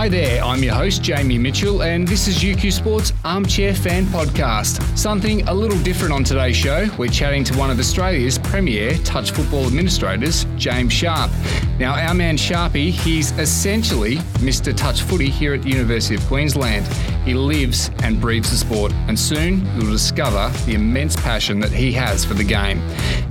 Hi 0.00 0.08
there, 0.08 0.42
I'm 0.42 0.62
your 0.62 0.72
host, 0.72 1.02
Jamie 1.02 1.36
Mitchell, 1.36 1.82
and 1.82 2.08
this 2.08 2.26
is 2.26 2.38
UQ 2.38 2.72
Sports 2.72 3.12
Armchair 3.22 3.74
Fan 3.74 4.06
Podcast. 4.06 4.80
Something 4.96 5.46
a 5.46 5.52
little 5.52 5.78
different 5.82 6.14
on 6.14 6.24
today's 6.24 6.56
show. 6.56 6.88
We're 6.96 7.10
chatting 7.10 7.44
to 7.44 7.58
one 7.58 7.70
of 7.70 7.78
Australia's 7.78 8.38
premier 8.38 8.96
touch 9.00 9.32
football 9.32 9.66
administrators, 9.66 10.46
James 10.56 10.94
Sharp. 10.94 11.30
Now, 11.78 11.96
our 11.96 12.14
man 12.14 12.38
Sharpie, 12.38 12.92
he's 12.92 13.32
essentially 13.32 14.16
Mr. 14.40 14.74
Touch 14.74 15.02
Footy 15.02 15.28
here 15.28 15.52
at 15.52 15.64
the 15.64 15.68
University 15.68 16.14
of 16.14 16.24
Queensland. 16.28 16.86
He 17.24 17.34
lives 17.34 17.90
and 18.02 18.20
breathes 18.20 18.50
the 18.50 18.56
sport, 18.56 18.92
and 19.08 19.18
soon 19.18 19.66
you'll 19.76 19.90
discover 19.90 20.50
the 20.64 20.74
immense 20.74 21.16
passion 21.16 21.60
that 21.60 21.70
he 21.70 21.92
has 21.92 22.24
for 22.24 22.34
the 22.34 22.44
game. 22.44 22.80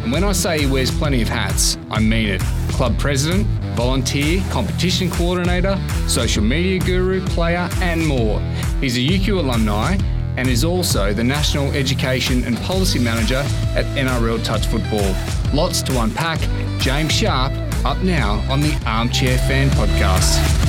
And 0.02 0.12
when 0.12 0.24
I 0.24 0.32
say 0.32 0.60
he 0.60 0.66
wears 0.66 0.92
plenty 0.92 1.22
of 1.22 1.28
hats, 1.28 1.78
I 1.90 2.00
mean 2.00 2.30
it. 2.30 2.42
Club 2.70 2.98
president, 3.00 3.48
volunteer, 3.76 4.44
competition 4.52 5.10
coordinator, 5.10 5.80
social 6.08 6.44
media 6.44 6.80
guru, 6.80 7.26
player, 7.28 7.68
and 7.82 8.06
more. 8.06 8.40
He's 8.80 8.98
a 8.98 9.02
UQ 9.02 9.40
alumni 9.40 9.98
and 10.38 10.48
is 10.48 10.64
also 10.64 11.12
the 11.14 11.24
National 11.24 11.72
Education 11.72 12.44
and 12.46 12.58
Policy 12.60 13.00
Manager 13.00 13.44
at 13.76 13.86
NRL 13.98 14.44
Touch 14.44 14.68
Football. 14.68 15.16
Lots 15.54 15.82
to 15.84 16.02
unpack. 16.02 16.40
James 16.80 17.12
Sharp 17.12 17.52
up 17.84 17.98
now 18.04 18.44
on 18.50 18.62
the 18.62 18.80
Armchair 18.86 19.38
Fan 19.40 19.70
Podcast. 19.72 20.69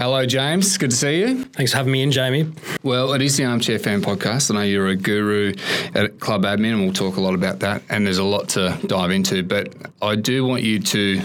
Hello, 0.00 0.24
James. 0.24 0.78
Good 0.78 0.92
to 0.92 0.96
see 0.96 1.20
you. 1.20 1.44
Thanks 1.44 1.72
for 1.72 1.76
having 1.76 1.92
me 1.92 2.00
in, 2.00 2.10
Jamie. 2.10 2.50
Well, 2.82 3.12
it 3.12 3.20
is 3.20 3.36
the 3.36 3.44
Armchair 3.44 3.78
Fan 3.78 4.00
Podcast. 4.00 4.50
I 4.50 4.54
know 4.54 4.62
you're 4.62 4.88
a 4.88 4.96
guru 4.96 5.52
at 5.94 6.18
Club 6.20 6.44
Admin, 6.44 6.72
and 6.72 6.80
we'll 6.84 6.94
talk 6.94 7.18
a 7.18 7.20
lot 7.20 7.34
about 7.34 7.58
that. 7.58 7.82
And 7.90 8.06
there's 8.06 8.16
a 8.16 8.24
lot 8.24 8.48
to 8.50 8.78
dive 8.86 9.10
into, 9.10 9.42
but 9.42 9.74
I 10.00 10.16
do 10.16 10.46
want 10.46 10.62
you 10.62 10.78
to 10.80 11.20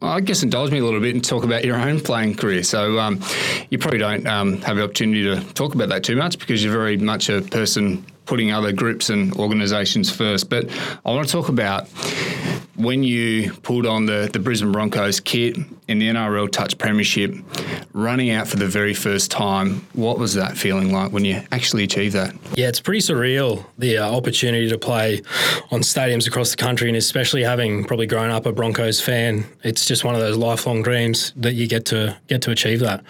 I 0.00 0.20
guess 0.20 0.42
indulge 0.42 0.70
me 0.70 0.78
a 0.78 0.84
little 0.84 1.00
bit 1.00 1.14
and 1.14 1.22
talk 1.22 1.44
about 1.44 1.66
your 1.66 1.76
own 1.76 2.00
playing 2.00 2.36
career. 2.36 2.62
So 2.62 2.98
um, 2.98 3.22
you 3.68 3.76
probably 3.76 3.98
don't 3.98 4.26
um, 4.26 4.62
have 4.62 4.78
the 4.78 4.84
opportunity 4.84 5.24
to 5.24 5.42
talk 5.52 5.74
about 5.74 5.90
that 5.90 6.02
too 6.02 6.16
much 6.16 6.38
because 6.38 6.64
you're 6.64 6.72
very 6.72 6.96
much 6.96 7.28
a 7.28 7.42
person 7.42 8.06
putting 8.24 8.52
other 8.52 8.72
groups 8.72 9.10
and 9.10 9.34
organisations 9.34 10.10
first. 10.10 10.48
But 10.48 10.70
I 11.04 11.10
want 11.10 11.26
to 11.26 11.32
talk 11.32 11.50
about 11.50 11.88
when 12.76 13.02
you 13.02 13.52
pulled 13.62 13.86
on 13.86 14.06
the, 14.06 14.28
the 14.32 14.38
Brisbane 14.38 14.72
Broncos 14.72 15.20
kit 15.20 15.56
in 15.88 15.98
the 15.98 16.08
NRL 16.08 16.50
Touch 16.50 16.76
Premiership, 16.78 17.34
running 17.92 18.30
out 18.30 18.48
for 18.48 18.56
the 18.56 18.66
very 18.66 18.94
first 18.94 19.30
time, 19.30 19.86
what 19.92 20.18
was 20.18 20.34
that 20.34 20.56
feeling 20.56 20.92
like 20.92 21.12
when 21.12 21.24
you 21.24 21.42
actually 21.52 21.84
achieved 21.84 22.14
that? 22.14 22.34
Yeah, 22.54 22.68
it's 22.68 22.80
pretty 22.80 23.00
surreal, 23.00 23.64
the 23.78 23.98
uh, 23.98 24.10
opportunity 24.10 24.68
to 24.68 24.78
play 24.78 25.22
on 25.70 25.80
stadiums 25.80 26.26
across 26.26 26.50
the 26.50 26.56
country, 26.56 26.88
and 26.88 26.96
especially 26.96 27.42
having 27.42 27.84
probably 27.84 28.06
grown 28.06 28.30
up 28.30 28.46
a 28.46 28.52
Broncos 28.52 29.00
fan, 29.00 29.44
it's 29.62 29.86
just 29.86 30.04
one 30.04 30.14
of 30.14 30.20
those 30.20 30.36
lifelong 30.36 30.82
dreams 30.82 31.32
that 31.36 31.54
you 31.54 31.66
get 31.68 31.86
to 31.86 32.16
get 32.28 32.42
to 32.42 32.50
achieve 32.50 32.80
that. 32.80 33.04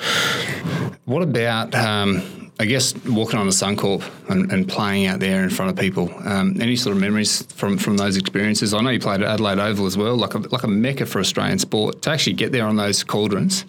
What 1.04 1.22
about 1.22 1.74
um, 1.74 2.43
I 2.60 2.66
guess 2.66 2.94
walking 3.06 3.38
on 3.38 3.46
the 3.46 3.52
Suncorp 3.52 4.08
and, 4.28 4.52
and, 4.52 4.68
playing 4.68 5.06
out 5.06 5.18
there 5.18 5.42
in 5.42 5.50
front 5.50 5.72
of 5.72 5.76
people. 5.76 6.08
Um, 6.24 6.60
any 6.60 6.76
sort 6.76 6.94
of 6.94 7.00
memories 7.00 7.42
from, 7.52 7.76
from 7.78 7.96
those 7.96 8.16
experiences? 8.16 8.72
I 8.72 8.80
know 8.80 8.90
you 8.90 9.00
played 9.00 9.22
at 9.22 9.28
Adelaide 9.28 9.58
Oval 9.58 9.86
as 9.86 9.96
well, 9.96 10.16
like 10.16 10.34
a, 10.34 10.38
like 10.38 10.62
a 10.62 10.68
mecca 10.68 11.04
for 11.06 11.18
Australian 11.18 11.58
sport. 11.58 12.02
To 12.02 12.10
actually 12.10 12.34
get 12.34 12.52
there 12.52 12.66
on 12.66 12.76
those 12.76 13.02
cauldrons, 13.02 13.64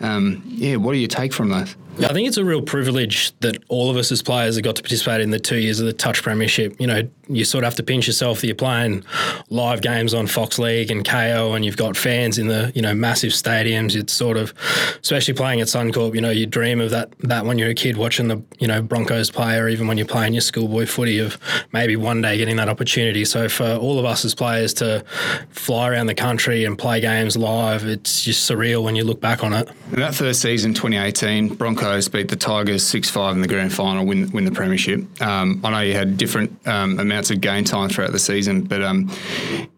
um, 0.00 0.42
yeah, 0.46 0.76
what 0.76 0.92
do 0.92 0.98
you 0.98 1.06
take 1.06 1.34
from 1.34 1.50
those? 1.50 1.76
I 1.98 2.14
think 2.14 2.28
it's 2.28 2.38
a 2.38 2.44
real 2.44 2.62
privilege 2.62 3.38
that 3.40 3.62
all 3.68 3.90
of 3.90 3.96
us 3.98 4.10
as 4.10 4.22
players 4.22 4.54
have 4.54 4.64
got 4.64 4.76
to 4.76 4.82
participate 4.82 5.20
in 5.20 5.30
the 5.30 5.38
two 5.38 5.58
years 5.58 5.80
of 5.80 5.86
the 5.86 5.92
Touch 5.92 6.22
Premiership. 6.22 6.80
You 6.80 6.86
know, 6.86 7.08
you 7.30 7.44
sort 7.44 7.64
of 7.64 7.66
have 7.66 7.76
to 7.76 7.82
pinch 7.82 8.06
yourself 8.06 8.40
that 8.40 8.46
you're 8.46 8.56
playing 8.56 9.04
live 9.48 9.82
games 9.82 10.14
on 10.14 10.26
Fox 10.26 10.58
League 10.58 10.90
and 10.90 11.04
Kayo, 11.04 11.54
and 11.54 11.64
you've 11.64 11.76
got 11.76 11.96
fans 11.96 12.38
in 12.38 12.48
the 12.48 12.72
you 12.74 12.82
know 12.82 12.94
massive 12.94 13.32
stadiums. 13.32 13.94
It's 13.94 14.12
sort 14.12 14.36
of, 14.36 14.52
especially 15.00 15.34
playing 15.34 15.60
at 15.60 15.68
Suncorp. 15.68 16.14
You 16.14 16.20
know, 16.20 16.30
you 16.30 16.46
dream 16.46 16.80
of 16.80 16.90
that 16.90 17.12
that 17.20 17.46
when 17.46 17.58
you're 17.58 17.70
a 17.70 17.74
kid 17.74 17.96
watching 17.96 18.28
the 18.28 18.42
you 18.58 18.66
know 18.66 18.82
Broncos 18.82 19.30
play, 19.30 19.58
or 19.58 19.68
even 19.68 19.86
when 19.86 19.96
you're 19.96 20.06
playing 20.06 20.34
your 20.34 20.40
schoolboy 20.40 20.86
footy 20.86 21.18
of 21.18 21.38
maybe 21.72 21.96
one 21.96 22.20
day 22.22 22.36
getting 22.36 22.56
that 22.56 22.68
opportunity. 22.68 23.24
So 23.24 23.48
for 23.48 23.74
all 23.74 23.98
of 23.98 24.04
us 24.04 24.24
as 24.24 24.34
players 24.34 24.74
to 24.74 25.04
fly 25.50 25.90
around 25.90 26.06
the 26.06 26.14
country 26.14 26.64
and 26.64 26.78
play 26.78 27.00
games 27.00 27.36
live, 27.36 27.84
it's 27.84 28.22
just 28.22 28.50
surreal 28.50 28.82
when 28.82 28.96
you 28.96 29.04
look 29.04 29.20
back 29.20 29.44
on 29.44 29.52
it. 29.52 29.68
In 29.92 30.00
that 30.00 30.14
first 30.14 30.40
season, 30.40 30.72
2018, 30.72 31.54
Broncos 31.54 32.08
beat 32.08 32.28
the 32.28 32.36
Tigers 32.36 32.86
6 32.86 33.10
5 33.10 33.36
in 33.36 33.42
the 33.42 33.48
grand 33.48 33.72
final, 33.72 34.06
win, 34.06 34.30
win 34.30 34.44
the 34.44 34.50
Premiership. 34.50 35.04
Um, 35.20 35.60
I 35.64 35.70
know 35.70 35.80
you 35.80 35.94
had 35.94 36.16
different 36.16 36.66
um, 36.66 36.98
amounts 36.98 37.19
of 37.28 37.40
game 37.40 37.64
time 37.64 37.90
throughout 37.90 38.12
the 38.12 38.18
season, 38.18 38.62
but 38.62 38.82
um, 38.82 39.10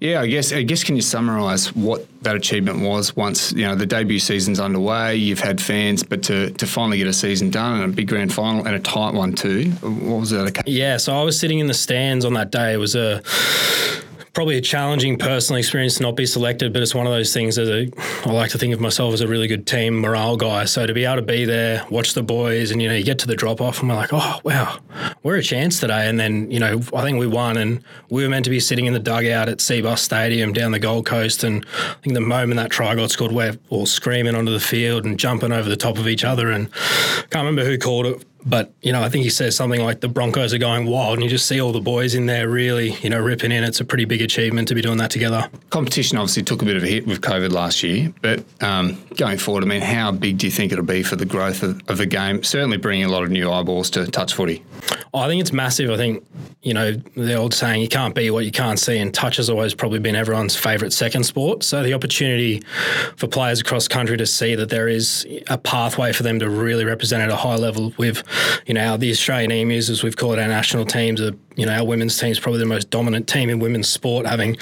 yeah, 0.01 0.21
I 0.21 0.27
guess, 0.27 0.53
I 0.53 0.63
guess 0.63 0.85
can 0.85 0.95
you 0.95 1.03
summarise 1.03 1.75
what 1.75 2.07
that 2.23 2.37
achievement 2.37 2.83
was 2.83 3.17
once 3.17 3.53
you 3.53 3.67
know 3.67 3.75
the 3.75 3.87
debut 3.87 4.21
season's 4.21 4.61
underway? 4.61 5.17
You've 5.17 5.41
had 5.41 5.61
fans, 5.61 6.03
but 6.05 6.23
to, 6.25 6.51
to 6.51 6.67
finally 6.67 6.99
get 6.99 7.09
a 7.09 7.13
season 7.13 7.51
done 7.51 7.81
and 7.81 7.93
a 7.93 7.97
big 7.97 8.09
grand 8.09 8.33
final 8.33 8.65
and 8.67 8.77
a 8.77 8.81
tight 8.81 9.15
one 9.15 9.33
too, 9.33 9.71
what 9.81 10.21
was 10.21 10.31
that? 10.31 10.69
Yeah, 10.69 10.99
so 10.99 11.19
I 11.19 11.23
was 11.25 11.41
sitting 11.41 11.59
in 11.59 11.67
the 11.67 11.75
stands 11.75 12.25
on 12.25 12.35
that 12.35 12.51
day. 12.51 12.75
It 12.75 12.79
was 12.79 12.95
a 12.95 13.23
probably 14.33 14.57
a 14.57 14.61
challenging 14.61 15.19
personal 15.19 15.59
experience 15.59 15.97
to 15.97 16.03
not 16.03 16.17
be 16.17 16.25
selected, 16.25 16.73
but 16.73 16.83
it's 16.83 16.95
one 16.95 17.07
of 17.07 17.13
those 17.13 17.35
things 17.35 17.59
as 17.59 17.69
a 17.69 17.89
I 18.25 18.31
like 18.31 18.51
to 18.53 18.59
think 18.59 18.73
of 18.73 18.81
myself 18.81 19.13
as 19.13 19.21
a 19.21 19.29
really 19.29 19.47
good 19.47 19.67
team 19.67 20.01
morale 20.01 20.37
guy. 20.37 20.65
So 20.65 20.87
to 20.87 20.95
be 20.95 21.05
able 21.05 21.17
to 21.17 21.23
be 21.23 21.45
there, 21.45 21.85
watch 21.91 22.15
the 22.15 22.23
boys, 22.23 22.71
and 22.71 22.81
you 22.81 22.89
know, 22.89 22.95
you 22.95 23.05
get 23.05 23.19
to 23.21 23.27
the 23.27 23.37
drop 23.37 23.61
off, 23.61 23.81
and 23.81 23.89
we're 23.89 23.95
like, 23.95 24.13
oh 24.13 24.41
wow, 24.45 24.79
we're 25.23 25.37
a 25.37 25.43
chance 25.43 25.81
today. 25.81 26.09
And 26.09 26.19
then 26.19 26.51
you 26.51 26.61
know, 26.61 26.81
I 26.95 27.03
think 27.03 27.19
we 27.19 27.27
won, 27.27 27.57
and 27.57 27.83
we 28.11 28.23
were 28.23 28.29
meant 28.29 28.45
to 28.45 28.51
be 28.51 28.61
sitting 28.61 28.87
in 28.87 28.93
the 28.93 28.99
dugout 28.99 29.49
at 29.49 29.59
Cbus 29.59 29.99
Stadium 29.99 30.53
down 30.53 30.73
the 30.73 30.79
Gold 30.79 31.07
Coast, 31.07 31.45
and 31.45 31.67
I 31.67 31.95
think 32.03 32.15
the 32.15 32.21
moment 32.21 32.57
that 32.57 32.71
try 32.71 32.95
got 32.95 33.11
scored, 33.11 33.33
we're 33.33 33.57
all 33.69 33.87
screaming 33.87 34.35
onto 34.35 34.53
the 34.53 34.61
field 34.61 35.05
and 35.05 35.19
jumping 35.19 35.53
over 35.53 35.69
the 35.69 35.77
top 35.77 35.99
of 35.99 36.09
each 36.09 36.25
other, 36.25 36.51
and 36.51 36.69
I 36.73 37.23
can't 37.31 37.47
remember 37.47 37.65
who 37.65 37.77
called 37.77 38.07
it 38.07 38.27
but 38.45 38.73
you 38.83 38.93
know, 38.93 39.03
I 39.03 39.09
think 39.09 39.25
he 39.25 39.31
says 39.31 39.55
something 39.55 39.81
like 39.83 40.01
the 40.01 40.09
Broncos 40.09 40.53
are 40.53 40.59
going 40.59 40.87
wild, 40.87 41.15
and 41.15 41.23
you 41.23 41.31
just 41.31 41.47
see 41.47 41.61
all 41.61 41.73
the 41.73 41.81
boys 41.81 42.15
in 42.15 42.27
there 42.27 42.49
really, 42.49 42.93
you 43.03 43.11
know, 43.11 43.21
ripping 43.21 43.53
in. 43.53 43.65
It's 43.65 43.81
a 43.81 43.85
pretty 43.85 44.05
big 44.05 44.21
achievement 44.21 44.69
to 44.69 44.75
be 44.75 44.83
doing 44.83 44.99
that 44.99 45.11
together. 45.11 45.49
Competition 45.71 46.19
obviously 46.19 46.43
took 46.43 46.63
a 46.63 46.65
bit 46.65 46.77
of 46.77 46.83
a 46.83 46.87
hit 46.87 47.07
with 47.07 47.21
COVID 47.21 47.53
last 47.53 47.83
year, 47.83 48.13
but 48.21 48.45
um, 48.63 48.99
going 49.17 49.39
forward, 49.39 49.65
I 49.65 49.67
mean, 49.67 49.81
how 49.81 50.13
big 50.13 50.39
do 50.39 50.47
you 50.47 50.51
think 50.51 50.73
it'll 50.73 50.85
be 50.85 51.03
for 51.03 51.17
the 51.17 51.27
growth 51.27 51.63
of, 51.63 51.81
of 51.89 51.99
the 51.99 52.07
game? 52.07 52.43
Certainly, 52.43 52.79
bringing 52.79 53.05
a 53.05 53.11
lot 53.11 53.23
of 53.23 53.31
new 53.31 53.51
eyeballs 53.51 53.91
to 53.91 54.07
touch 54.07 54.35
footy. 54.35 54.65
Oh, 55.15 55.21
I 55.21 55.29
think 55.29 55.41
it's 55.41 55.53
massive. 55.53 55.91
I 55.91 55.97
think 55.97 56.27
you 56.63 56.75
know 56.75 56.93
the 56.93 57.35
old 57.35 57.55
saying, 57.55 57.83
"You 57.83 57.89
can't 57.89 58.15
be 58.15 58.31
what 58.31 58.45
you 58.45 58.51
can't 58.51 58.79
see," 58.79 58.99
and 58.99 59.13
touch 59.13 59.37
has 59.37 59.49
always 59.51 59.75
probably 59.75 59.99
been 59.99 60.17
everyone's 60.17 60.57
favourite 60.57 60.93
second 60.93 61.25
sport. 61.25 61.63
So 61.63 61.83
the 61.83 61.95
opportunity 61.95 62.63
for 63.17 63.27
players 63.27 63.61
across 63.61 63.89
country 63.89 64.17
to 64.17 64.27
see 64.27 64.55
that 64.55 64.69
there 64.69 64.89
is 64.89 65.27
a 65.49 65.59
pathway 65.59 66.13
for 66.13 66.23
them 66.23 66.39
to 66.41 66.49
really 66.49 66.85
represent 66.85 67.23
at 67.23 67.31
a 67.31 67.37
high 67.37 67.57
level 67.57 67.93
with 67.99 68.23
you 68.67 68.75
know, 68.75 68.97
the 68.97 69.11
Australian 69.11 69.51
Emus, 69.51 69.89
as 69.89 70.03
we've 70.03 70.17
called 70.17 70.39
our 70.39 70.49
national 70.49 70.85
teams, 70.85 71.21
are, 71.21 71.33
you 71.57 71.67
know, 71.67 71.73
our 71.73 71.85
women's 71.85 72.19
team 72.19 72.31
is 72.31 72.41
probably 72.41 72.61
the 72.61 72.67
most 72.67 72.91
dominant 72.91 73.29
team 73.29 73.51
in 73.51 73.59
women's 73.59 73.89
sport, 73.89 74.27
having 74.27 74.57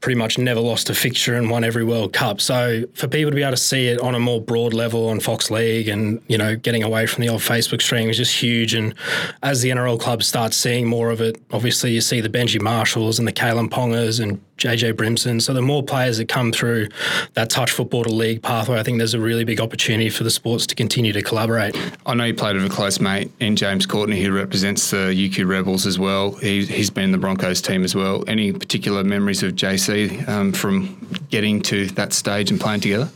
pretty 0.00 0.18
much 0.18 0.38
never 0.38 0.60
lost 0.60 0.88
a 0.88 0.94
fixture 0.94 1.34
and 1.34 1.50
won 1.50 1.62
every 1.62 1.84
World 1.84 2.12
Cup. 2.12 2.40
So 2.40 2.84
for 2.94 3.06
people 3.06 3.30
to 3.30 3.34
be 3.34 3.42
able 3.42 3.52
to 3.52 3.56
see 3.56 3.88
it 3.88 4.00
on 4.00 4.14
a 4.14 4.18
more 4.18 4.40
broad 4.40 4.72
level 4.72 5.08
on 5.08 5.20
Fox 5.20 5.50
League 5.50 5.88
and, 5.88 6.22
you 6.26 6.38
know, 6.38 6.56
getting 6.56 6.82
away 6.82 7.06
from 7.06 7.22
the 7.22 7.28
old 7.28 7.42
Facebook 7.42 7.82
stream 7.82 8.08
is 8.08 8.16
just 8.16 8.34
huge. 8.40 8.74
And 8.74 8.94
as 9.42 9.60
the 9.60 9.70
NRL 9.70 10.00
clubs 10.00 10.26
start 10.26 10.54
seeing 10.54 10.86
more 10.86 11.10
of 11.10 11.20
it, 11.20 11.40
obviously 11.52 11.92
you 11.92 12.00
see 12.00 12.20
the 12.20 12.30
Benji 12.30 12.60
Marshalls 12.60 13.18
and 13.18 13.28
the 13.28 13.32
Kalyn 13.32 13.68
Pongas 13.68 14.20
and 14.22 14.40
AJ 14.64 14.94
Brimson. 14.94 15.40
So 15.40 15.52
the 15.52 15.62
more 15.62 15.82
players 15.82 16.18
that 16.18 16.28
come 16.28 16.52
through 16.52 16.88
that 17.34 17.50
touch 17.50 17.70
football 17.70 18.04
to 18.04 18.10
league 18.10 18.42
pathway, 18.42 18.78
I 18.78 18.82
think 18.82 18.98
there's 18.98 19.14
a 19.14 19.20
really 19.20 19.44
big 19.44 19.60
opportunity 19.60 20.10
for 20.10 20.24
the 20.24 20.30
sports 20.30 20.66
to 20.68 20.74
continue 20.74 21.12
to 21.12 21.22
collaborate. 21.22 21.76
I 22.06 22.14
know 22.14 22.24
you 22.24 22.34
played 22.34 22.56
with 22.56 22.64
a 22.64 22.68
close 22.74 23.00
mate 23.00 23.30
in 23.40 23.56
James 23.56 23.86
Courtney, 23.86 24.22
who 24.22 24.32
represents 24.32 24.90
the 24.90 24.96
UQ 25.08 25.48
Rebels 25.48 25.86
as 25.86 25.98
well. 25.98 26.32
He, 26.32 26.66
has 26.66 26.90
been 26.90 27.04
in 27.04 27.12
the 27.12 27.18
Broncos 27.18 27.60
team 27.60 27.84
as 27.84 27.94
well. 27.94 28.24
Any 28.26 28.52
particular 28.52 29.04
memories 29.04 29.42
of 29.42 29.52
JC 29.52 30.26
um, 30.28 30.52
from 30.52 30.96
getting 31.30 31.60
to 31.62 31.86
that 31.88 32.12
stage 32.12 32.50
and 32.50 32.60
playing 32.60 32.80
together? 32.80 33.10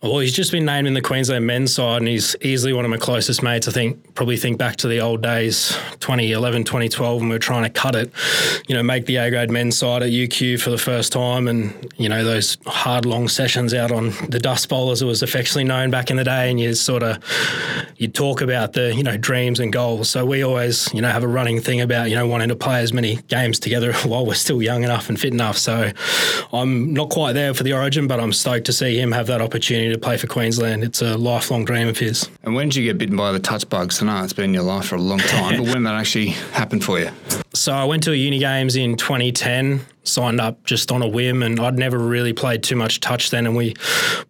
Oh, 0.00 0.10
well, 0.10 0.18
he's 0.20 0.32
just 0.32 0.52
been 0.52 0.64
named 0.64 0.86
in 0.86 0.94
the 0.94 1.00
Queensland 1.00 1.44
men's 1.44 1.74
side, 1.74 1.96
and 1.96 2.06
he's 2.06 2.36
easily 2.40 2.72
one 2.72 2.84
of 2.84 2.90
my 2.90 2.98
closest 2.98 3.42
mates. 3.42 3.66
I 3.66 3.72
think 3.72 4.14
probably 4.14 4.36
think 4.36 4.56
back 4.56 4.76
to 4.76 4.86
the 4.86 5.00
old 5.00 5.24
days, 5.24 5.76
2011, 5.98 6.62
2012, 6.62 7.20
when 7.20 7.28
we 7.28 7.34
were 7.34 7.40
trying 7.40 7.64
to 7.64 7.68
cut 7.68 7.96
it, 7.96 8.12
you 8.68 8.76
know, 8.76 8.82
make 8.84 9.06
the 9.06 9.16
A 9.16 9.28
grade 9.28 9.50
men's 9.50 9.76
side 9.76 10.04
at 10.04 10.10
UQ 10.10 10.60
for 10.60 10.70
the 10.70 10.78
first 10.78 11.12
time, 11.12 11.48
and 11.48 11.92
you 11.96 12.08
know 12.08 12.22
those 12.22 12.58
hard 12.64 13.06
long 13.06 13.26
sessions 13.26 13.74
out 13.74 13.90
on 13.90 14.10
the 14.28 14.38
dust 14.38 14.68
bowl, 14.68 14.92
as 14.92 15.02
it 15.02 15.04
was 15.04 15.24
affectionately 15.24 15.64
known 15.64 15.90
back 15.90 16.12
in 16.12 16.16
the 16.16 16.22
day, 16.22 16.48
and 16.48 16.60
you 16.60 16.74
sort 16.74 17.02
of 17.02 17.18
you 17.96 18.06
talk 18.06 18.40
about 18.40 18.74
the 18.74 18.94
you 18.94 19.02
know 19.02 19.16
dreams 19.16 19.58
and 19.58 19.72
goals. 19.72 20.08
So 20.08 20.24
we 20.24 20.44
always 20.44 20.94
you 20.94 21.02
know 21.02 21.08
have 21.08 21.24
a 21.24 21.28
running 21.28 21.60
thing 21.60 21.80
about 21.80 22.08
you 22.08 22.14
know 22.14 22.26
wanting 22.28 22.50
to 22.50 22.56
play 22.56 22.82
as 22.82 22.92
many 22.92 23.16
games 23.26 23.58
together 23.58 23.92
while 24.04 24.24
we're 24.24 24.34
still 24.34 24.62
young 24.62 24.84
enough 24.84 25.08
and 25.08 25.18
fit 25.18 25.32
enough. 25.32 25.58
So 25.58 25.90
I'm 26.52 26.94
not 26.94 27.10
quite 27.10 27.32
there 27.32 27.52
for 27.52 27.64
the 27.64 27.72
Origin, 27.72 28.06
but 28.06 28.20
I'm 28.20 28.32
stoked 28.32 28.66
to 28.66 28.72
see 28.72 28.96
him 28.96 29.10
have 29.10 29.26
that 29.26 29.40
opportunity 29.40 29.87
to 29.92 29.98
play 29.98 30.16
for 30.16 30.26
Queensland. 30.26 30.84
It's 30.84 31.02
a 31.02 31.16
lifelong 31.16 31.64
dream 31.64 31.88
of 31.88 31.98
his. 31.98 32.28
And 32.42 32.54
when 32.54 32.68
did 32.68 32.76
you 32.76 32.84
get 32.84 32.98
bitten 32.98 33.16
by 33.16 33.32
the 33.32 33.40
touch 33.40 33.68
bugs? 33.68 34.02
I 34.02 34.06
know 34.06 34.24
it's 34.24 34.32
been 34.32 34.46
in 34.46 34.54
your 34.54 34.62
life 34.62 34.86
for 34.86 34.96
a 34.96 35.00
long 35.00 35.18
time, 35.18 35.62
but 35.62 35.72
when 35.72 35.82
that 35.84 35.94
actually 35.94 36.28
happened 36.52 36.84
for 36.84 36.98
you? 36.98 37.10
So 37.54 37.72
I 37.72 37.84
went 37.84 38.02
to 38.04 38.12
a 38.12 38.16
uni 38.16 38.38
games 38.38 38.76
in 38.76 38.96
2010 38.96 39.80
signed 40.08 40.40
up 40.40 40.64
just 40.64 40.90
on 40.90 41.02
a 41.02 41.08
whim, 41.08 41.42
and 41.42 41.60
I'd 41.60 41.78
never 41.78 41.98
really 41.98 42.32
played 42.32 42.62
too 42.62 42.76
much 42.76 43.00
touch 43.00 43.30
then. 43.30 43.46
And 43.46 43.56
we 43.56 43.74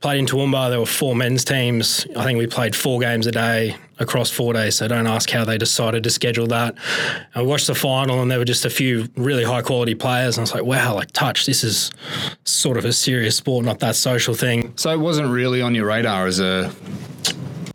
played 0.00 0.18
in 0.18 0.26
Toowoomba. 0.26 0.70
There 0.70 0.80
were 0.80 0.86
four 0.86 1.14
men's 1.14 1.44
teams. 1.44 2.06
I 2.16 2.24
think 2.24 2.38
we 2.38 2.46
played 2.46 2.74
four 2.76 3.00
games 3.00 3.26
a 3.26 3.32
day 3.32 3.76
across 3.98 4.30
four 4.30 4.52
days. 4.52 4.76
So 4.76 4.86
don't 4.88 5.06
ask 5.06 5.28
how 5.30 5.44
they 5.44 5.58
decided 5.58 6.04
to 6.04 6.10
schedule 6.10 6.46
that. 6.48 6.76
I 7.34 7.42
watched 7.42 7.66
the 7.66 7.74
final, 7.74 8.22
and 8.22 8.30
there 8.30 8.38
were 8.38 8.44
just 8.44 8.64
a 8.64 8.70
few 8.70 9.08
really 9.16 9.44
high 9.44 9.62
quality 9.62 9.94
players. 9.94 10.36
And 10.36 10.42
I 10.42 10.44
was 10.44 10.54
like, 10.54 10.64
wow, 10.64 10.94
like 10.94 11.10
touch, 11.12 11.46
this 11.46 11.64
is 11.64 11.90
sort 12.44 12.76
of 12.76 12.84
a 12.84 12.92
serious 12.92 13.36
sport, 13.36 13.64
not 13.64 13.80
that 13.80 13.96
social 13.96 14.34
thing. 14.34 14.72
So 14.76 14.90
it 14.90 15.00
wasn't 15.00 15.30
really 15.30 15.62
on 15.62 15.74
your 15.74 15.86
radar 15.86 16.26
as 16.26 16.40
a 16.40 16.72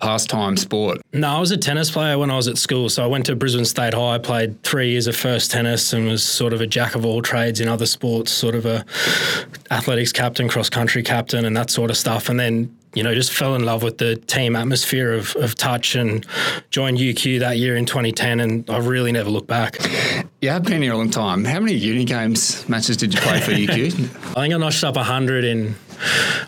pastime 0.04 0.58
sport? 0.58 1.02
No, 1.14 1.30
I 1.30 1.40
was 1.40 1.52
a 1.52 1.58
tennis 1.58 1.90
player 1.90 2.18
when 2.18 2.30
I 2.30 2.36
was 2.36 2.48
at 2.50 2.58
school. 2.58 2.90
So 2.90 3.04
I 3.04 3.08
went 3.08 3.26
to 3.28 3.36
Brisbane 3.36 3.66
State 3.66 3.94
High, 3.94 4.18
played 4.18 4.62
three 4.64 4.92
years 4.92 5.08
of 5.08 5.16
first 5.16 5.50
tennis, 5.50 5.94
and 5.94 6.08
was 6.08 6.24
sort 6.24 6.52
of 6.54 6.60
a 6.60 6.68
jack 6.68 6.96
of 6.96 7.06
all 7.06 7.22
trades 7.22 7.62
in 7.62 7.70
other 7.70 7.86
sports, 7.86 8.32
sort 8.32 8.54
of 8.54 8.66
a 8.66 8.86
athletics 9.72 10.12
captain, 10.12 10.50
cross 10.50 10.70
country 10.70 11.04
captain, 11.04 11.46
and 11.46 11.56
that 11.56 11.70
sort 11.70 11.90
of 11.90 11.98
stuff. 11.98 12.28
And 12.28 12.40
then 12.40 12.76
you 12.94 13.02
know, 13.02 13.16
just 13.16 13.32
fell 13.32 13.56
in 13.56 13.66
love 13.66 13.82
with 13.82 13.98
the 13.98 14.18
team 14.18 14.56
atmosphere 14.56 15.14
of, 15.14 15.36
of 15.38 15.56
touch 15.56 15.96
and 15.96 16.26
joined 16.70 17.00
UQ 17.00 17.40
that 17.40 17.58
year 17.58 17.76
in 17.76 17.88
2010. 17.88 18.40
And 18.40 18.70
I've 18.70 18.86
really 18.86 19.12
never 19.12 19.32
looked 19.32 19.48
back. 19.48 19.80
You 20.42 20.50
have 20.50 20.64
been 20.64 20.82
here 20.84 20.94
a 20.94 20.98
long 20.98 21.10
time. 21.10 21.44
How 21.44 21.60
many 21.60 21.74
uni 21.74 22.06
games 22.06 22.68
matches 22.70 22.98
did 22.98 23.14
you 23.14 23.20
play 23.20 23.42
for 23.42 23.52
UQ? 23.52 23.88
I 24.38 24.42
think 24.42 24.54
I 24.54 24.58
notched 24.58 24.84
up 24.84 24.96
100 24.96 25.44
in 25.44 25.76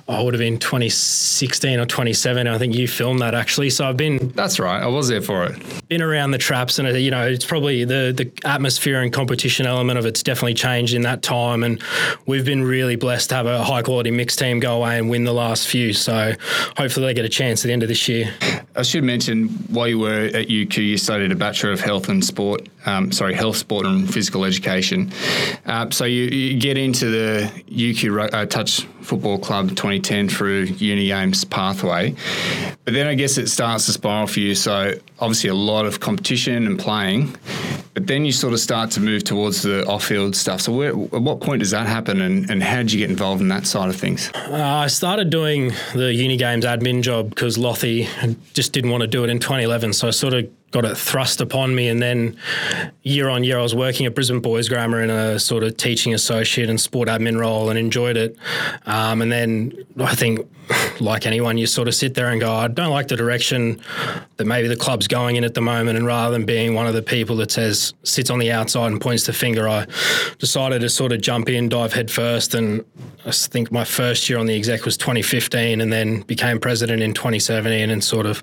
I 0.08 0.22
would 0.22 0.34
have 0.34 0.40
been 0.40 0.58
2016 0.60 1.80
or 1.80 1.86
27. 1.86 2.48
I 2.48 2.58
think 2.58 2.76
you 2.76 2.88
filmed 2.88 3.20
that 3.22 3.34
actually. 3.34 3.70
So 3.70 3.88
I've 3.88 3.98
been. 3.98 4.30
That's 4.30 4.60
right. 4.60 4.82
I 4.82 4.88
was 4.88 5.08
there 5.08 5.22
for 5.22 5.46
it. 5.46 5.88
Been 5.88 6.02
around 6.02 6.32
the 6.32 6.38
traps, 6.38 6.80
and 6.80 6.88
uh, 6.88 6.92
you 6.92 7.12
know, 7.12 7.26
it's 7.26 7.46
probably 7.46 7.86
the 7.86 8.14
the 8.16 8.32
atmosphere 8.48 9.02
and 9.02 9.12
competition 9.12 9.66
element 9.66 10.00
of 10.00 10.06
it's 10.06 10.24
definitely 10.24 10.54
changed 10.54 10.94
in 10.94 11.02
that 11.04 11.22
time. 11.22 11.64
And 11.64 11.82
we've 12.26 12.46
been 12.46 12.64
really 12.64 12.96
blessed 12.96 13.30
to 13.30 13.36
have 13.36 13.46
a 13.46 13.64
high 13.64 13.82
quality 13.82 14.12
mixed 14.12 14.40
team 14.40 14.60
go 14.60 14.78
away 14.78 14.98
and 14.98 15.10
win 15.10 15.24
the 15.24 15.34
last 15.34 15.68
few. 15.68 15.94
So 15.94 16.34
hopefully 16.78 17.08
they 17.08 17.14
get 17.14 17.26
a 17.26 17.30
chance 17.30 17.64
at 17.64 17.68
the 17.68 17.74
end 17.74 17.84
of 17.84 17.90
this 17.90 18.08
year. 18.08 18.34
I 18.76 18.84
should 18.84 19.04
mention 19.04 19.50
while 19.70 19.88
you 19.88 20.00
were 20.00 20.26
at 20.26 20.48
UQ, 20.48 20.78
you 20.78 20.98
studied 20.98 21.32
a 21.32 21.36
Bachelor 21.36 21.72
of 21.72 21.80
Health 21.80 22.10
and 22.10 22.24
Sport. 22.24 22.68
Um, 22.86 23.12
sorry, 23.12 23.34
Health, 23.34 23.58
Sport 23.58 23.86
and 23.86 24.12
Physical 24.12 24.46
Education. 24.46 25.12
Uh, 25.66 25.90
so 25.90 26.06
you, 26.06 26.24
you, 26.24 26.60
get 26.60 26.78
into 26.78 27.10
the 27.10 27.52
UQ 27.70 28.34
uh, 28.34 28.46
Touch 28.46 28.86
Football 29.02 29.40
Club 29.40 29.70
2010 29.70 30.30
through 30.30 30.64
Uni 30.64 31.08
Games 31.08 31.44
pathway. 31.44 32.16
But 32.84 32.94
then 32.94 33.08
I 33.08 33.16
guess 33.16 33.38
it 33.38 33.48
starts 33.48 33.86
to 33.88 33.92
spiral 33.92 34.28
for 34.28 34.40
you. 34.40 34.56
So 34.56 34.94
obviously 35.20 35.50
a 35.50 35.56
lot 35.56 35.86
of 35.86 36.00
competition 36.00 36.66
and 36.68 36.80
playing. 36.80 37.36
But 37.94 38.08
then 38.08 38.26
you 38.26 38.32
sort 38.32 38.54
of 38.54 38.60
start 38.60 38.92
to 38.92 39.00
move 39.00 39.24
towards 39.24 39.62
the 39.62 39.86
off-field 39.88 40.36
stuff. 40.36 40.62
So 40.62 40.74
where, 40.74 40.90
at 40.90 40.96
what 40.96 41.40
point 41.40 41.62
does 41.62 41.72
that 41.72 41.88
happen, 41.88 42.22
and, 42.22 42.50
and 42.52 42.62
how 42.62 42.78
did 42.78 42.92
you 42.92 43.00
get 43.00 43.10
involved 43.10 43.42
in 43.42 43.48
that 43.48 43.66
side 43.66 43.90
of 43.90 43.96
things? 43.96 44.32
Uh, 44.36 44.54
I 44.54 44.88
started 44.88 45.30
doing 45.30 45.72
the 45.94 46.14
uni 46.14 46.36
games 46.36 46.66
admin 46.66 47.02
job 47.02 47.30
because 47.30 47.58
Lothy 47.58 48.10
just 48.54 48.74
didn't 48.74 48.92
want 48.92 49.02
to 49.02 49.08
do 49.08 49.24
it 49.24 49.30
in 49.30 49.40
2011. 49.40 49.94
So 49.94 50.10
I 50.10 50.12
sort 50.12 50.34
of 50.34 50.50
got 50.76 50.84
it 50.84 50.98
thrust 50.98 51.40
upon 51.40 51.74
me. 51.74 51.88
And 51.88 52.02
then 52.02 52.36
year 53.02 53.30
on 53.30 53.46
year, 53.46 53.58
I 53.58 53.62
was 53.62 53.74
working 53.74 54.06
at 54.06 54.14
Brisbane 54.14 54.42
Boys 54.42 54.68
Grammar 54.68 55.02
in 55.02 55.10
a 55.10 55.40
sort 55.40 55.64
of 55.64 55.78
teaching 55.78 56.14
associate 56.14 56.70
and 56.70 56.82
sport 56.82 57.08
admin 57.08 57.40
role 57.40 57.70
and 57.70 57.80
enjoyed 57.80 58.18
it. 58.18 58.36
Um, 58.86 59.22
and 59.22 59.32
then 59.32 59.86
I 59.98 60.14
think, 60.16 60.46
like 61.00 61.26
anyone, 61.26 61.58
you 61.58 61.68
sort 61.68 61.88
of 61.88 61.96
sit 61.96 62.14
there 62.14 62.30
and 62.30 62.40
go, 62.40 62.52
I 62.52 62.68
don't 62.68 62.92
like 62.92 63.08
the 63.08 63.16
direction 63.16 63.82
that 64.38 64.46
maybe 64.46 64.68
the 64.68 64.76
club's 64.76 65.08
going 65.08 65.36
in 65.36 65.44
at 65.44 65.54
the 65.54 65.62
moment. 65.62 65.98
And 65.98 66.06
rather 66.06 66.32
than 66.32 66.46
being 66.46 66.74
one 66.74 66.88
of 66.88 66.94
the 66.94 67.02
people 67.02 67.36
that 67.38 67.52
says, 67.52 67.94
sits 68.04 68.30
on 68.30 68.40
the 68.40 68.52
outside 68.52 68.92
and 68.92 69.02
points 69.02 69.26
the 69.26 69.34
finger, 69.34 69.68
I 69.68 69.86
decided 70.40 70.82
to 70.82 70.90
sort 70.90 71.12
of 71.12 71.22
jump 71.22 71.50
in, 71.50 71.70
dive 71.70 71.94
head 71.94 72.10
first. 72.10 72.56
And 72.56 72.84
I 73.26 73.32
think 73.32 73.72
my 73.72 73.84
first 73.84 74.30
year 74.30 74.38
on 74.40 74.46
the 74.46 74.56
exec 74.56 74.86
was 74.86 74.98
2015 74.98 75.82
and 75.82 75.92
then 75.92 76.22
became 76.22 76.60
president 76.60 77.02
in 77.02 77.14
2017 77.14 77.90
and 77.90 78.04
sort 78.04 78.26
of 78.26 78.42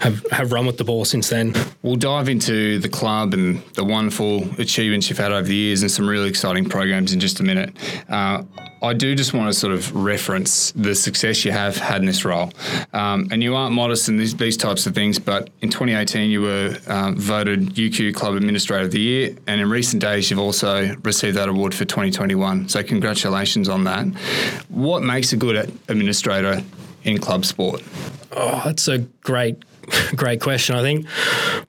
have, 0.00 0.24
have 0.30 0.52
run 0.52 0.66
with 0.66 0.78
the 0.78 0.84
ball 0.84 1.04
since 1.04 1.28
then. 1.28 1.54
We'll 1.82 1.96
dive 1.96 2.28
into 2.28 2.78
the 2.78 2.88
club 2.88 3.34
and 3.34 3.62
the 3.74 3.84
wonderful 3.84 4.48
achievements 4.58 5.08
you've 5.08 5.18
had 5.18 5.32
over 5.32 5.46
the 5.46 5.54
years 5.54 5.82
and 5.82 5.90
some 5.90 6.08
really 6.08 6.28
exciting 6.28 6.68
programs 6.68 7.12
in 7.12 7.20
just 7.20 7.40
a 7.40 7.42
minute. 7.42 7.76
Uh, 8.08 8.42
I 8.82 8.94
do 8.94 9.14
just 9.14 9.34
want 9.34 9.52
to 9.52 9.58
sort 9.58 9.72
of 9.72 9.94
reference 9.94 10.72
the 10.72 10.94
success 10.94 11.44
you 11.44 11.52
have 11.52 11.76
had 11.76 12.00
in 12.00 12.06
this 12.06 12.24
role. 12.24 12.52
Um, 12.92 13.28
and 13.30 13.42
you 13.42 13.54
aren't 13.56 13.74
modest 13.74 14.08
in 14.08 14.16
these, 14.16 14.36
these, 14.36 14.56
types 14.56 14.86
of 14.86 14.94
things, 14.94 15.18
but 15.18 15.50
in 15.62 15.70
2018 15.70 16.30
you 16.30 16.42
were 16.42 16.76
uh, 16.86 17.12
voted 17.12 17.74
UQ 17.74 18.14
Club 18.14 18.34
Administrator 18.34 18.84
of 18.84 18.90
the 18.90 19.00
Year, 19.00 19.36
and 19.46 19.60
in 19.60 19.70
recent 19.70 20.02
days 20.02 20.30
you've 20.30 20.40
also 20.40 20.94
received 21.04 21.36
that 21.36 21.48
award 21.48 21.74
for 21.74 21.84
2021. 21.84 22.68
So 22.68 22.82
congratulations 22.82 23.68
on 23.68 23.84
that. 23.84 24.06
What 24.68 25.02
makes 25.02 25.32
a 25.32 25.36
good 25.36 25.56
administrator 25.88 26.62
in 27.04 27.18
club 27.18 27.44
sport? 27.44 27.82
Oh, 28.32 28.62
that's 28.64 28.88
a 28.88 28.98
great 28.98 29.62
great 30.16 30.40
question. 30.40 30.76
I 30.76 30.82
think 30.82 31.06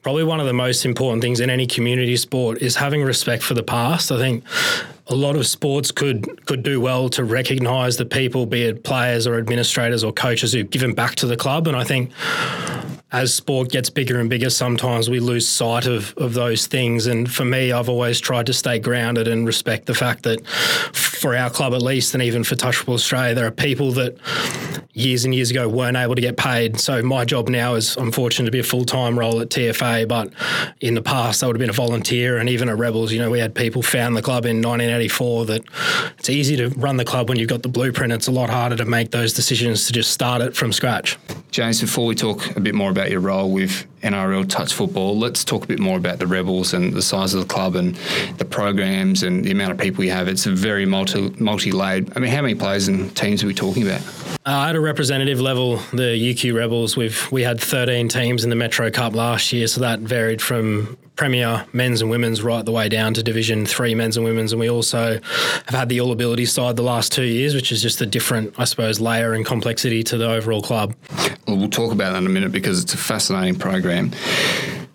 probably 0.01 0.23
one 0.23 0.39
of 0.39 0.45
the 0.45 0.53
most 0.53 0.85
important 0.85 1.21
things 1.21 1.39
in 1.39 1.49
any 1.49 1.67
community 1.67 2.17
sport 2.17 2.61
is 2.61 2.75
having 2.75 3.03
respect 3.03 3.43
for 3.43 3.53
the 3.53 3.63
past. 3.63 4.11
I 4.11 4.17
think 4.17 4.43
a 5.09 5.15
lot 5.15 5.35
of 5.35 5.45
sports 5.47 5.91
could 5.91 6.45
could 6.45 6.63
do 6.63 6.79
well 6.79 7.09
to 7.09 7.23
recognise 7.23 7.97
the 7.97 8.05
people, 8.05 8.45
be 8.45 8.63
it 8.63 8.83
players 8.83 9.25
or 9.27 9.37
administrators 9.37 10.03
or 10.03 10.13
coaches 10.13 10.53
who've 10.53 10.69
given 10.69 10.93
back 10.93 11.15
to 11.15 11.25
the 11.25 11.35
club. 11.35 11.67
And 11.67 11.75
I 11.75 11.83
think 11.83 12.11
as 13.11 13.33
sport 13.33 13.69
gets 13.69 13.89
bigger 13.89 14.19
and 14.19 14.29
bigger, 14.29 14.51
sometimes 14.51 15.09
we 15.09 15.19
lose 15.19 15.47
sight 15.47 15.87
of, 15.87 16.13
of 16.17 16.35
those 16.35 16.67
things. 16.67 17.07
And 17.07 17.31
for 17.31 17.43
me, 17.43 17.71
I've 17.71 17.89
always 17.89 18.19
tried 18.19 18.45
to 18.45 18.53
stay 18.53 18.77
grounded 18.77 19.27
and 19.27 19.47
respect 19.47 19.87
the 19.87 19.95
fact 19.95 20.23
that 20.23 20.45
for 20.47 21.35
our 21.35 21.49
club 21.49 21.73
at 21.73 21.81
least, 21.81 22.13
and 22.13 22.21
even 22.21 22.43
for 22.43 22.55
Touch 22.55 22.77
Football 22.77 22.95
Australia, 22.95 23.33
there 23.33 23.47
are 23.47 23.51
people 23.51 23.91
that 23.93 24.15
years 24.93 25.23
and 25.23 25.35
years 25.35 25.51
ago 25.51 25.67
weren't 25.67 25.97
able 25.97 26.15
to 26.15 26.21
get 26.21 26.35
paid. 26.35 26.79
So 26.79 27.01
my 27.01 27.23
job 27.23 27.47
now 27.47 27.75
is 27.75 27.95
I'm 27.95 28.11
fortunate 28.11 28.45
to 28.45 28.51
be 28.51 28.59
a 28.59 28.63
full 28.63 28.85
time 28.85 29.17
role 29.17 29.39
at 29.39 29.49
TFA, 29.49 30.07
but 30.07 30.33
in 30.81 30.95
the 30.95 31.01
past 31.01 31.43
I 31.43 31.47
would 31.47 31.55
have 31.55 31.59
been 31.59 31.69
a 31.69 31.73
volunteer 31.73 32.37
and 32.37 32.49
even 32.49 32.69
at 32.69 32.77
Rebels, 32.77 33.11
you 33.11 33.19
know, 33.19 33.29
we 33.29 33.39
had 33.39 33.53
people 33.53 33.81
found 33.81 34.17
the 34.17 34.21
club 34.21 34.45
in 34.45 34.57
1984 34.57 35.45
that 35.45 35.61
it's 36.17 36.29
easy 36.29 36.55
to 36.57 36.69
run 36.69 36.97
the 36.97 37.05
club 37.05 37.29
when 37.29 37.37
you've 37.37 37.49
got 37.49 37.63
the 37.63 37.69
blueprint. 37.69 38.11
It's 38.13 38.27
a 38.27 38.31
lot 38.31 38.49
harder 38.49 38.75
to 38.77 38.85
make 38.85 39.11
those 39.11 39.33
decisions 39.33 39.85
to 39.87 39.93
just 39.93 40.11
start 40.11 40.41
it 40.41 40.55
from 40.55 40.73
scratch. 40.73 41.17
James, 41.51 41.81
before 41.81 42.05
we 42.05 42.15
talk 42.15 42.55
a 42.55 42.59
bit 42.59 42.75
more 42.75 42.89
about 42.89 43.11
your 43.11 43.21
role 43.21 43.51
with 43.51 43.85
NRL 44.01 44.47
touch 44.49 44.73
football, 44.73 45.17
let's 45.17 45.43
talk 45.43 45.63
a 45.63 45.67
bit 45.67 45.79
more 45.79 45.97
about 45.97 46.19
the 46.19 46.27
Rebels 46.27 46.73
and 46.73 46.93
the 46.93 47.01
size 47.01 47.33
of 47.33 47.41
the 47.41 47.47
club 47.47 47.75
and 47.75 47.95
the 48.37 48.45
programs 48.45 49.23
and 49.23 49.43
the 49.43 49.51
amount 49.51 49.71
of 49.71 49.77
people 49.77 50.03
you 50.03 50.11
have. 50.11 50.27
It's 50.27 50.45
a 50.45 50.51
very 50.51 50.85
multi 50.85 51.29
multi 51.39 51.71
layered. 51.71 52.11
I 52.15 52.19
mean, 52.19 52.31
how 52.31 52.41
many 52.41 52.55
players 52.55 52.87
and 52.87 53.15
teams 53.15 53.43
are 53.43 53.47
we 53.47 53.53
talking 53.53 53.83
about? 53.83 54.01
Uh, 54.45 54.69
at 54.69 54.75
a 54.75 54.79
representative 54.79 55.39
level, 55.39 55.77
the 55.91 56.15
UQ 56.33 56.55
Rebels, 56.55 56.95
we've 56.97 57.31
we 57.31 57.43
had 57.43 57.59
13 57.59 58.07
teams 58.07 58.43
in 58.43 58.49
the 58.49 58.55
Metro 58.55 58.89
Cup 58.89 59.13
last 59.13 59.51
year, 59.53 59.67
so 59.67 59.81
that 59.81 59.99
varied 59.99 60.41
from 60.41 60.97
Premier 61.19 61.65
men's 61.73 62.01
and 62.01 62.09
women's 62.09 62.41
right 62.41 62.63
the 62.63 62.71
way 62.71 62.87
down 62.87 63.13
to 63.13 63.21
Division 63.21 63.65
Three 63.65 63.93
men's 63.93 64.15
and 64.15 64.25
women's, 64.25 64.53
and 64.53 64.59
we 64.61 64.69
also 64.69 65.19
have 65.65 65.75
had 65.75 65.89
the 65.89 65.99
all 65.99 66.13
ability 66.13 66.45
side 66.45 66.77
the 66.77 66.81
last 66.81 67.11
two 67.11 67.25
years, 67.25 67.53
which 67.53 67.73
is 67.73 67.81
just 67.81 67.99
a 67.99 68.05
different, 68.05 68.53
I 68.57 68.63
suppose, 68.63 69.01
layer 69.01 69.33
and 69.33 69.45
complexity 69.45 70.01
to 70.03 70.17
the 70.17 70.29
overall 70.29 70.61
club. 70.61 70.95
Well, 71.45 71.57
we'll 71.57 71.69
talk 71.69 71.91
about 71.91 72.13
that 72.13 72.19
in 72.19 72.25
a 72.25 72.29
minute 72.29 72.53
because 72.53 72.81
it's 72.81 72.93
a 72.93 72.97
fascinating 72.97 73.59
program. 73.59 73.88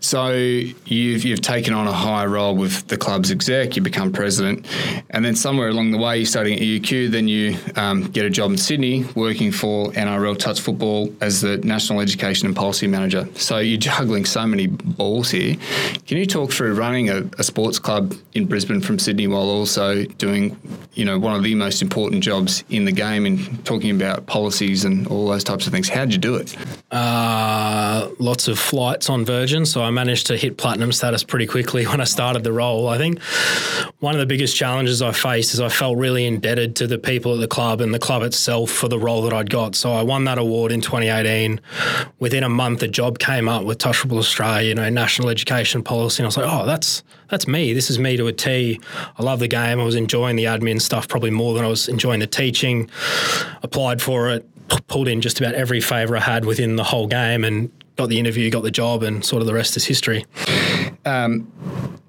So 0.05 0.33
you've 0.33 1.25
you've 1.25 1.41
taken 1.41 1.73
on 1.73 1.87
a 1.87 1.93
high 1.93 2.27
role 2.27 2.55
with 2.55 2.89
the 2.89 2.99
club's 2.99 3.31
exec. 3.31 3.75
You 3.75 3.81
become 3.81 4.13
president, 4.13 4.67
and 5.09 5.25
then 5.25 5.35
somewhere 5.35 5.69
along 5.69 5.93
the 5.93 5.99
way, 5.99 6.19
you're 6.19 6.27
studying 6.27 6.59
at 6.59 6.63
UQ. 6.63 7.11
Then 7.11 7.27
you 7.27 7.57
um, 7.77 8.03
get 8.11 8.27
a 8.27 8.31
job 8.31 8.51
in 8.51 8.59
Sydney, 8.59 9.07
working 9.15 9.51
for 9.51 9.93
NRL 9.93 10.39
Touch 10.39 10.61
Football 10.61 11.11
as 11.23 11.41
the 11.41 11.57
National 11.57 12.01
Education 12.01 12.47
and 12.47 12.55
Policy 12.55 12.87
Manager. 12.87 13.27
So 13.37 13.57
you're 13.59 13.79
juggling 13.79 14.27
so 14.27 14.47
many 14.47 14.67
balls 14.67 15.31
here. 15.31 15.57
Can 16.07 16.19
you 16.19 16.27
talk 16.27 16.53
through 16.53 16.75
running 16.75 17.09
a, 17.09 17.23
a 17.39 17.43
sports 17.43 17.79
club 17.79 18.15
in 18.35 18.45
Brisbane 18.45 18.83
from 18.83 18.99
Sydney 18.99 19.27
while 19.27 19.49
also 19.49 20.05
doing, 20.05 20.55
you 20.93 21.07
know, 21.07 21.19
one 21.19 21.35
of 21.35 21.43
the 21.43 21.55
most 21.55 21.81
important 21.81 22.23
jobs 22.23 22.63
in 22.69 22.85
the 22.85 22.93
game 22.93 23.25
and 23.25 23.65
talking 23.65 23.91
about 23.91 24.27
policies 24.27 24.85
and 24.85 25.07
all 25.07 25.29
those 25.29 25.45
types 25.45 25.67
of 25.67 25.73
things? 25.73 25.89
How 25.89 26.05
did 26.05 26.13
you 26.13 26.21
do 26.21 26.35
it? 26.35 26.55
Uh, 26.95 28.09
lots 28.21 28.47
of 28.47 28.57
flights 28.57 29.11
on 29.11 29.25
Virgin, 29.25 29.67
so 29.67 29.83
I'm 29.83 29.95
managed 29.95 30.29
to 30.29 30.37
hit 30.37 30.59
platinum 30.59 30.93
status 30.93 31.25
pretty 31.25 31.47
quickly 31.49 31.85
when 31.89 32.01
I 32.01 32.05
started 32.05 32.45
the 32.45 32.53
role. 32.53 32.89
I 32.89 32.99
think 32.99 33.21
one 33.99 34.15
of 34.15 34.21
the 34.21 34.27
biggest 34.27 34.55
challenges 34.57 35.03
I 35.03 35.11
faced 35.11 35.55
is 35.55 35.61
I 35.61 35.71
felt 35.71 35.99
really 35.99 36.25
indebted 36.25 36.77
to 36.77 36.87
the 36.87 36.97
people 36.97 37.35
at 37.35 37.41
the 37.41 37.49
club 37.49 37.81
and 37.81 37.93
the 37.93 37.99
club 37.99 38.23
itself 38.23 38.71
for 38.71 38.87
the 38.87 38.99
role 38.99 39.23
that 39.23 39.33
I'd 39.33 39.51
got. 39.51 39.75
So 39.75 39.93
I 39.93 40.03
won 40.03 40.23
that 40.27 40.39
award 40.39 40.71
in 40.71 40.81
2018. 40.81 41.61
Within 42.21 42.45
a 42.45 42.49
month, 42.49 42.81
a 42.85 42.89
job 42.89 43.19
came 43.19 43.49
up 43.49 43.65
with 43.65 43.79
Touch 43.79 43.97
Football 43.97 44.21
Australia, 44.21 44.69
you 44.69 44.75
know, 44.77 44.89
national 44.89 45.31
education 45.31 45.83
policy. 45.83 46.23
And 46.23 46.27
I 46.27 46.29
was 46.29 46.37
like, 46.37 46.47
oh, 46.49 46.65
that's 46.65 47.03
that's 47.29 47.49
me. 47.49 47.73
This 47.73 47.91
is 47.91 47.99
me 47.99 48.17
to 48.17 48.29
a 48.29 48.33
T. 48.33 48.79
I 49.19 49.23
love 49.25 49.41
the 49.41 49.49
game. 49.49 49.81
I 49.81 49.83
was 49.83 49.97
enjoying 49.97 50.37
the 50.37 50.45
admin 50.45 50.81
stuff 50.81 51.09
probably 51.09 51.31
more 51.31 51.55
than 51.55 51.65
I 51.65 51.69
was 51.69 51.89
enjoying 51.89 52.21
the 52.21 52.29
teaching. 52.29 52.89
Applied 53.65 54.01
for 54.01 54.31
it, 54.31 54.49
pulled 54.89 55.09
in 55.09 55.21
just 55.21 55.41
about 55.41 55.55
every 55.55 55.81
favour 55.81 56.17
I 56.17 56.21
had 56.21 56.45
within 56.45 56.77
the 56.77 56.85
whole 56.85 57.07
game 57.07 57.45
and 57.45 57.71
got 57.97 58.09
the 58.09 58.19
interview, 58.19 58.51
got 58.51 58.63
the 58.63 58.71
job, 58.71 59.03
and 59.03 59.25
sort 59.25 59.41
of 59.41 59.47
the 59.47 59.55
rest 59.55 59.77
is 59.77 59.85
history. 59.85 60.27
Um, 61.05 61.51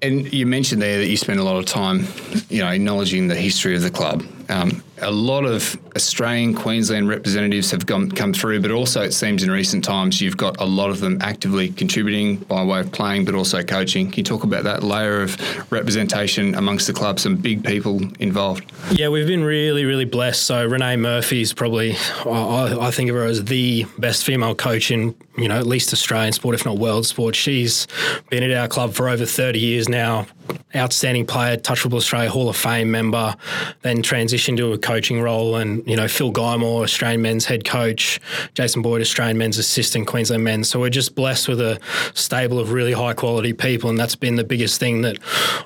and 0.02 0.32
you 0.32 0.46
mentioned 0.46 0.82
there 0.82 0.98
that 0.98 1.06
you 1.06 1.16
spent 1.16 1.38
a 1.38 1.44
lot 1.44 1.56
of 1.56 1.66
time, 1.66 2.06
you 2.48 2.60
know, 2.60 2.68
acknowledging 2.68 3.28
the 3.28 3.34
history 3.34 3.74
of 3.76 3.82
the 3.82 3.90
club. 3.90 4.24
Um, 4.48 4.82
a 5.02 5.10
lot 5.10 5.44
of 5.44 5.78
Australian 5.94 6.54
Queensland 6.54 7.08
representatives 7.08 7.70
have 7.70 7.86
come, 7.86 8.10
come 8.10 8.32
through, 8.32 8.60
but 8.60 8.70
also 8.70 9.02
it 9.02 9.12
seems 9.12 9.42
in 9.42 9.50
recent 9.50 9.84
times 9.84 10.20
you've 10.20 10.36
got 10.36 10.60
a 10.60 10.64
lot 10.64 10.90
of 10.90 11.00
them 11.00 11.18
actively 11.20 11.70
contributing 11.70 12.36
by 12.36 12.64
way 12.64 12.80
of 12.80 12.90
playing, 12.92 13.24
but 13.24 13.34
also 13.34 13.62
coaching. 13.62 14.06
Can 14.06 14.18
you 14.18 14.24
talk 14.24 14.44
about 14.44 14.64
that 14.64 14.82
layer 14.82 15.22
of 15.22 15.36
representation 15.70 16.54
amongst 16.54 16.86
the 16.86 16.92
club? 16.92 17.20
Some 17.20 17.36
big 17.36 17.64
people 17.64 18.00
involved. 18.20 18.70
Yeah, 18.90 19.08
we've 19.08 19.26
been 19.26 19.44
really, 19.44 19.84
really 19.84 20.04
blessed. 20.04 20.42
So 20.42 20.66
Renee 20.66 20.96
Murphy 20.96 21.42
is 21.42 21.52
probably, 21.52 21.96
I, 22.24 22.76
I 22.80 22.90
think 22.90 23.10
of 23.10 23.16
her 23.16 23.24
as 23.24 23.44
the 23.44 23.84
best 23.98 24.24
female 24.24 24.54
coach 24.54 24.90
in, 24.90 25.14
you 25.36 25.48
know, 25.48 25.58
at 25.58 25.66
least 25.66 25.92
Australian 25.92 26.32
sport, 26.32 26.54
if 26.54 26.64
not 26.64 26.78
world 26.78 27.06
sport. 27.06 27.34
She's 27.36 27.86
been 28.30 28.42
at 28.42 28.52
our 28.52 28.68
club 28.68 28.94
for 28.94 29.08
over 29.08 29.26
30 29.26 29.58
years 29.58 29.88
now. 29.88 30.26
Outstanding 30.74 31.26
player, 31.26 31.56
Touch 31.56 31.80
Football 31.80 31.98
Australia 31.98 32.28
Hall 32.28 32.48
of 32.48 32.56
Fame 32.56 32.90
member, 32.90 33.34
then 33.82 34.02
transitioned 34.02 34.58
to 34.58 34.72
a 34.72 34.78
coaching 34.78 35.22
role. 35.22 35.56
And, 35.56 35.86
you 35.86 35.96
know, 35.96 36.08
Phil 36.08 36.32
Guymore, 36.32 36.82
Australian 36.82 37.22
men's 37.22 37.46
head 37.46 37.64
coach, 37.64 38.20
Jason 38.52 38.82
Boyd, 38.82 39.00
Australian 39.00 39.38
men's 39.38 39.58
assistant, 39.58 40.06
Queensland 40.06 40.44
men's. 40.44 40.68
So 40.68 40.80
we're 40.80 40.90
just 40.90 41.14
blessed 41.14 41.48
with 41.48 41.60
a 41.60 41.80
stable 42.14 42.58
of 42.58 42.72
really 42.72 42.92
high 42.92 43.14
quality 43.14 43.52
people. 43.52 43.88
And 43.88 43.98
that's 43.98 44.16
been 44.16 44.36
the 44.36 44.44
biggest 44.44 44.78
thing 44.78 45.02
that 45.02 45.18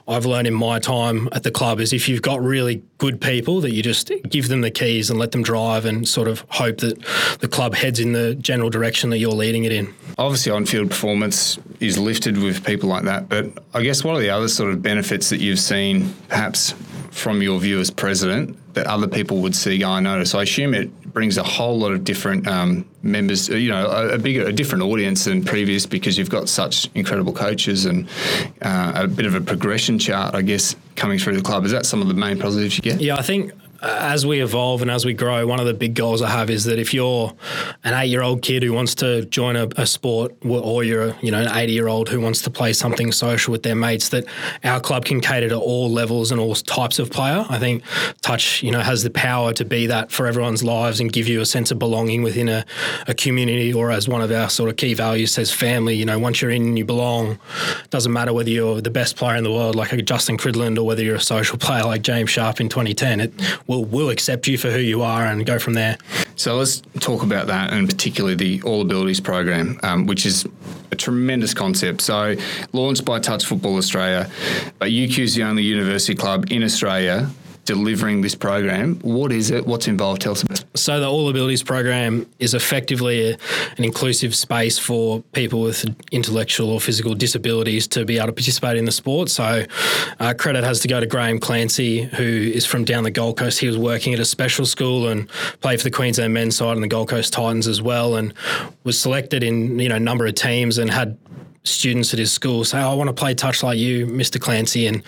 I've 0.07 0.27
learned 0.27 0.47
in 0.47 0.55
my 0.55 0.79
time 0.79 1.29
at 1.33 1.43
the 1.43 1.51
club 1.51 1.81
is 1.81 1.93
if 1.93 2.09
you've 2.09 2.23
got 2.23 2.41
really 2.41 2.83
good 2.99 3.21
people 3.21 3.61
that 3.63 3.73
you 3.73 3.83
just 3.83 4.13
give 4.29 4.49
them 4.49 4.61
the 4.61 4.71
keys 4.71 5.11
and 5.11 5.19
let 5.19 5.33
them 5.33 5.43
drive 5.43 5.87
and 5.87 6.07
sort 6.07 6.29
of 6.29 6.45
hope 6.51 6.79
that 6.79 7.03
the 7.41 7.49
club 7.49 7.75
heads 7.75 7.99
in 7.99 8.13
the 8.13 8.35
general 8.37 8.71
direction 8.71 9.11
that 9.11 9.19
you're 9.19 9.33
leading 9.33 9.65
it 9.65 9.73
in. 9.73 9.93
Obviously, 10.19 10.53
on 10.53 10.67
field 10.67 10.91
performance 10.91 11.59
is 11.81 11.99
lifted 11.99 12.39
with 12.39 12.65
people 12.65 12.89
like 12.89 13.05
that. 13.05 13.29
But 13.29 13.47
I 13.75 13.83
guess 13.83 14.05
what 14.05 14.15
are 14.15 14.21
the 14.21 14.31
other 14.31 14.49
sort 14.49 14.70
of 14.70 14.70
benefits 14.77 15.31
that 15.31 15.41
you've 15.41 15.59
seen, 15.59 16.15
perhaps 16.29 16.75
from 17.11 17.43
your 17.43 17.59
view 17.59 17.81
as 17.81 17.91
president, 17.91 18.57
that 18.75 18.87
other 18.87 19.09
people 19.09 19.41
would 19.43 19.55
see 19.55 19.79
go 19.79 19.93
unnoticed? 19.93 20.35
I 20.35 20.43
assume 20.43 20.75
it 20.75 21.13
brings 21.13 21.39
a 21.39 21.43
whole 21.43 21.79
lot 21.79 21.93
of 21.93 22.05
different 22.05 22.47
um, 22.47 22.89
members, 23.03 23.49
you 23.49 23.71
know, 23.71 23.87
a, 23.89 24.15
a, 24.15 24.19
bigger, 24.19 24.47
a 24.47 24.53
different 24.53 24.85
audience 24.85 25.25
than 25.25 25.45
previous 25.45 25.87
because 25.87 26.17
you've 26.17 26.31
got 26.31 26.49
such 26.49 26.89
incredible 26.95 27.33
coaches 27.33 27.85
and 27.85 28.09
uh, 28.63 28.93
a 28.95 29.09
bit 29.09 29.27
of 29.27 29.35
a 29.35 29.41
progression 29.41 29.99
chart, 29.99 30.35
I 30.35 30.43
guess, 30.43 30.77
coming 30.97 31.19
through 31.19 31.37
the 31.37 31.43
club. 31.43 31.65
Is 31.65 31.73
that 31.73 31.87
some 31.87 32.01
of 32.01 32.09
the 32.09 32.15
main 32.15 32.39
positives 32.39 32.77
you 32.77 32.83
get? 32.83 33.01
Yeah, 33.01 33.17
I 33.17 33.23
think 33.23 33.53
as 33.83 34.27
we 34.27 34.43
evolve 34.43 34.83
and 34.83 34.91
as 34.91 35.05
we 35.05 35.15
grow, 35.15 35.47
one 35.47 35.61
of 35.61 35.67
the 35.67 35.75
big 35.75 35.95
goals 35.95 36.23
I 36.23 36.31
have 36.31 36.51
is 36.51 36.65
that 36.65 36.79
if 36.79 36.93
you're 36.93 37.33
an 37.85 37.95
eight-year-old 37.95 38.43
kid 38.43 38.63
who 38.63 38.73
wants 38.73 38.95
to 38.97 39.25
join 39.27 39.57
a, 39.57 39.69
a 39.77 39.87
sport, 39.87 40.35
or 40.45 40.85
you're 40.85 41.17
you 41.23 41.31
know 41.31 41.41
an 41.41 41.49
eighty-year-old 41.57 42.09
who 42.09 42.21
wants 42.21 42.43
to 42.43 42.51
play 42.51 42.73
something 42.73 43.13
social 43.13 43.53
with 43.53 43.63
their 43.63 43.75
mates, 43.75 44.11
that 44.11 44.25
our 44.65 44.81
club 44.81 45.05
can 45.05 45.21
cater 45.21 45.49
to 45.49 45.59
all 45.59 45.91
levels 45.91 46.31
and 46.31 46.41
all 46.41 46.55
types 46.55 46.99
of 46.99 47.11
player. 47.11 47.45
I 47.49 47.59
think 47.59 47.83
touch 48.21 48.63
you 48.63 48.71
know 48.71 48.81
has 48.81 49.03
the 49.03 49.11
power 49.11 49.53
to 49.55 49.65
be 49.65 49.87
that 49.87 50.13
for 50.13 50.27
everyone's 50.27 50.63
lives 50.63 51.01
and 51.01 51.13
give 51.13 51.29
you 51.29 51.41
a 51.41 51.47
sense 51.47 51.71
of 51.71 51.79
belonging 51.79 52.23
within 52.23 52.49
a, 52.49 52.65
a 53.07 53.15
community, 53.15 53.73
or 53.73 53.91
as 53.91 54.09
one 54.09 54.21
of 54.21 54.31
our 54.31 54.51
sort 54.51 54.71
of 54.71 54.77
key 54.77 54.95
values 54.95 55.33
says, 55.33 55.51
family. 55.51 55.95
You 55.95 56.05
know, 56.05 56.19
once 56.19 56.43
you're 56.43 56.51
in, 56.51 56.77
you 56.77 56.85
belong. 56.85 57.39
Doesn't 57.91 58.13
matter 58.13 58.33
whether 58.33 58.51
you're 58.51 58.81
the 58.81 58.91
best 58.91 59.17
player 59.17 59.37
in 59.37 59.45
the 59.45 59.53
world 59.53 59.75
like 59.75 59.91
Justin 60.05 60.37
Cridland 60.37 60.79
or 60.79 60.85
whether 60.85 61.03
you're 61.03 61.17
a 61.17 61.21
social 61.21 61.59
player 61.59 61.85
like 61.85 62.03
James 62.03 62.31
Sharp 62.31 62.61
in 62.61 62.69
2010. 62.69 63.21
It 63.21 63.33
will 63.71 63.85
will 63.85 64.11
accept 64.11 64.49
you 64.49 64.59
for 64.59 64.69
who 64.71 64.81
you 64.81 65.01
are 65.03 65.25
and 65.25 65.47
go 65.47 65.59
from 65.59 65.75
there. 65.75 65.97
So 66.35 66.57
let's 66.57 66.83
talk 66.99 67.23
about 67.23 67.47
that, 67.47 67.73
and 67.73 67.89
particularly 67.89 68.35
the 68.35 68.63
All 68.63 68.83
Abilities 68.83 69.21
program, 69.21 69.79
um, 69.85 70.07
which 70.07 70.27
is 70.27 70.45
a 70.91 70.97
tremendous 70.97 71.55
concept. 71.55 72.01
So 72.01 72.35
launched 72.73 73.05
by 73.05 73.21
Touch 73.21 73.45
Football 73.45 73.77
Australia, 73.77 74.29
but 74.81 74.91
UQ 74.91 75.19
is 75.21 75.35
the 75.37 75.45
only 75.45 75.63
university 75.63 76.17
club 76.17 76.51
in 76.51 76.65
Australia 76.65 77.31
delivering 77.71 78.21
this 78.21 78.35
program. 78.35 78.97
What 79.03 79.31
is 79.31 79.53
it? 79.53 79.65
What's 79.65 79.87
involved? 79.87 80.23
Tell 80.23 80.33
us 80.33 80.43
about 80.43 80.59
it. 80.59 80.67
So, 80.75 80.99
the 80.99 81.09
All 81.09 81.29
Abilities 81.29 81.63
program 81.63 82.27
is 82.41 82.53
effectively 82.53 83.31
a, 83.31 83.37
an 83.79 83.85
inclusive 83.85 84.35
space 84.35 84.77
for 84.77 85.21
people 85.33 85.61
with 85.61 85.85
intellectual 86.11 86.71
or 86.71 86.81
physical 86.81 87.15
disabilities 87.15 87.87
to 87.89 88.05
be 88.05 88.17
able 88.17 88.27
to 88.27 88.33
participate 88.33 88.77
in 88.77 88.87
the 88.87 88.93
sport. 88.93 89.29
So, 89.29 89.65
uh, 90.19 90.35
credit 90.37 90.65
has 90.65 90.81
to 90.81 90.89
go 90.89 90.99
to 90.99 91.07
Graham 91.07 91.39
Clancy, 91.39 92.03
who 92.03 92.25
is 92.25 92.67
from 92.67 92.85
down 92.85 93.05
the 93.05 93.11
Gold 93.13 93.37
Coast. 93.37 93.61
He 93.61 93.69
was 93.69 93.79
working 93.79 94.15
at 94.15 94.19
a 94.19 94.25
special 94.25 94.67
school 94.67 95.07
and 95.07 95.29
played 95.61 95.79
for 95.79 95.85
the 95.85 95.93
Queensland 95.93 96.35
men's 96.35 96.57
side 96.57 96.75
and 96.75 96.83
the 96.83 96.89
Gold 96.89 97.09
Coast 97.09 97.33
Titans 97.33 97.69
as 97.69 97.81
well, 97.81 98.17
and 98.17 98.35
was 98.83 98.99
selected 98.99 99.45
in 99.45 99.79
you 99.79 99.89
know 99.89 99.95
a 99.95 100.01
number 100.01 100.27
of 100.27 100.35
teams 100.35 100.77
and 100.77 100.91
had 100.91 101.17
students 101.65 102.13
at 102.13 102.19
his 102.19 102.33
school 102.33 102.65
say, 102.65 102.81
oh, 102.81 102.91
I 102.91 102.95
want 102.95 103.09
to 103.09 103.15
play 103.15 103.35
touch 103.35 103.63
like 103.63 103.79
you, 103.79 104.07
Mr. 104.07 104.41
Clancy. 104.41 104.87
And, 104.87 105.03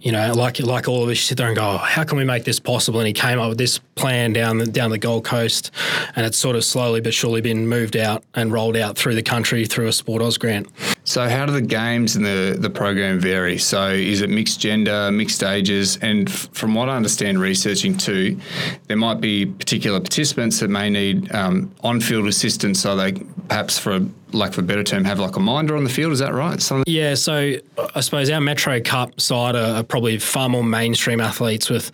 you 0.00 0.12
know, 0.12 0.32
like 0.32 0.60
like 0.60 0.88
all 0.88 1.02
of 1.02 1.08
us 1.08 1.20
sit 1.20 1.38
there 1.38 1.46
and 1.46 1.56
go, 1.56 1.62
oh, 1.62 1.78
how 1.78 2.04
can 2.04 2.18
we 2.18 2.24
make 2.24 2.44
this 2.44 2.60
possible? 2.60 3.00
And 3.00 3.06
he 3.06 3.12
came 3.12 3.38
up 3.38 3.48
with 3.48 3.58
this 3.58 3.80
plan 4.00 4.32
down 4.32 4.58
the, 4.58 4.66
down 4.66 4.90
the 4.90 4.98
Gold 4.98 5.24
Coast. 5.24 5.70
And 6.16 6.26
it's 6.26 6.38
sort 6.38 6.56
of 6.56 6.64
slowly 6.64 7.00
but 7.00 7.14
surely 7.14 7.40
been 7.40 7.68
moved 7.68 7.96
out 7.96 8.24
and 8.34 8.52
rolled 8.52 8.76
out 8.76 8.96
through 8.96 9.14
the 9.14 9.22
country 9.22 9.66
through 9.66 9.86
a 9.88 9.92
Sport 9.92 10.22
Aus 10.22 10.38
grant. 10.38 10.68
So, 11.04 11.28
how 11.28 11.46
do 11.46 11.52
the 11.52 11.60
games 11.62 12.16
and 12.16 12.24
the, 12.24 12.56
the 12.58 12.70
program 12.70 13.20
vary? 13.20 13.58
So, 13.58 13.88
is 13.90 14.22
it 14.22 14.30
mixed 14.30 14.60
gender, 14.60 15.10
mixed 15.10 15.42
ages? 15.42 15.98
And 16.02 16.28
f- 16.28 16.48
from 16.52 16.74
what 16.74 16.88
I 16.88 16.96
understand, 16.96 17.40
researching 17.40 17.96
too, 17.96 18.38
there 18.86 18.96
might 18.96 19.20
be 19.20 19.46
particular 19.46 19.98
participants 20.00 20.60
that 20.60 20.68
may 20.68 20.88
need 20.90 21.32
um, 21.32 21.74
on 21.82 22.00
field 22.00 22.26
assistance. 22.26 22.80
So, 22.80 22.96
they 22.96 23.12
perhaps 23.48 23.78
for 23.78 24.00
like 24.32 24.52
for 24.52 24.60
a 24.60 24.64
better 24.64 24.84
term, 24.84 25.04
have 25.04 25.18
like 25.18 25.34
a 25.36 25.40
minder 25.40 25.76
on 25.76 25.82
the 25.84 25.90
field. 25.90 26.12
Is 26.12 26.20
that 26.20 26.32
right? 26.32 26.60
Something- 26.60 26.84
yeah. 26.86 27.14
So 27.14 27.54
I 27.96 28.00
suppose 28.00 28.30
our 28.30 28.40
Metro 28.40 28.80
Cup 28.80 29.20
side 29.20 29.56
are, 29.56 29.78
are 29.78 29.82
probably 29.82 30.18
far 30.18 30.48
more 30.48 30.62
mainstream 30.64 31.20
athletes 31.20 31.68
with 31.68 31.90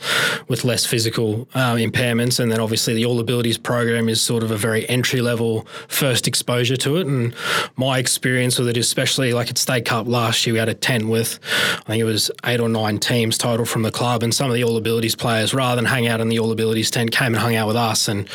with 0.49 0.65
less 0.65 0.85
physical 0.85 1.49
um, 1.55 1.79
impairments, 1.97 2.39
and 2.41 2.51
then 2.51 2.61
obviously 2.61 2.95
the 2.95 3.05
All 3.05 3.19
Abilities 3.21 3.59
program 3.59 4.09
is 4.09 4.21
sort 4.21 4.43
of 4.43 4.51
a 4.51 4.57
very 4.57 4.89
entry 4.89 5.21
level 5.21 5.67
first 5.89 6.29
exposure 6.29 6.77
to 6.77 6.97
it. 6.97 7.07
And 7.07 7.35
my 7.77 7.99
experience 7.99 8.59
with 8.59 8.69
it, 8.69 8.77
especially 8.77 9.33
like 9.33 9.51
at 9.51 9.59
State 9.59 9.85
Cup 9.85 10.07
last 10.07 10.47
year, 10.47 10.55
we 10.55 10.59
had 10.59 10.69
a 10.69 10.75
tent 10.75 11.09
with 11.09 11.39
I 11.79 11.83
think 11.83 12.01
it 12.01 12.05
was 12.05 12.31
eight 12.45 12.61
or 12.61 12.69
nine 12.69 12.99
teams 12.99 13.39
total 13.39 13.67
from 13.67 13.83
the 13.83 13.91
club, 13.91 14.23
and 14.23 14.35
some 14.35 14.51
of 14.51 14.55
the 14.55 14.65
All 14.65 14.77
Abilities 14.77 15.17
players, 15.17 15.55
rather 15.55 15.77
than 15.77 15.87
hang 15.87 16.07
out 16.07 16.21
in 16.21 16.29
the 16.29 16.39
All 16.39 16.53
Abilities 16.53 16.91
tent, 16.91 17.11
came 17.11 17.29
and 17.29 17.39
hung 17.39 17.55
out 17.55 17.67
with 17.67 17.77
us, 17.77 18.09
and 18.09 18.29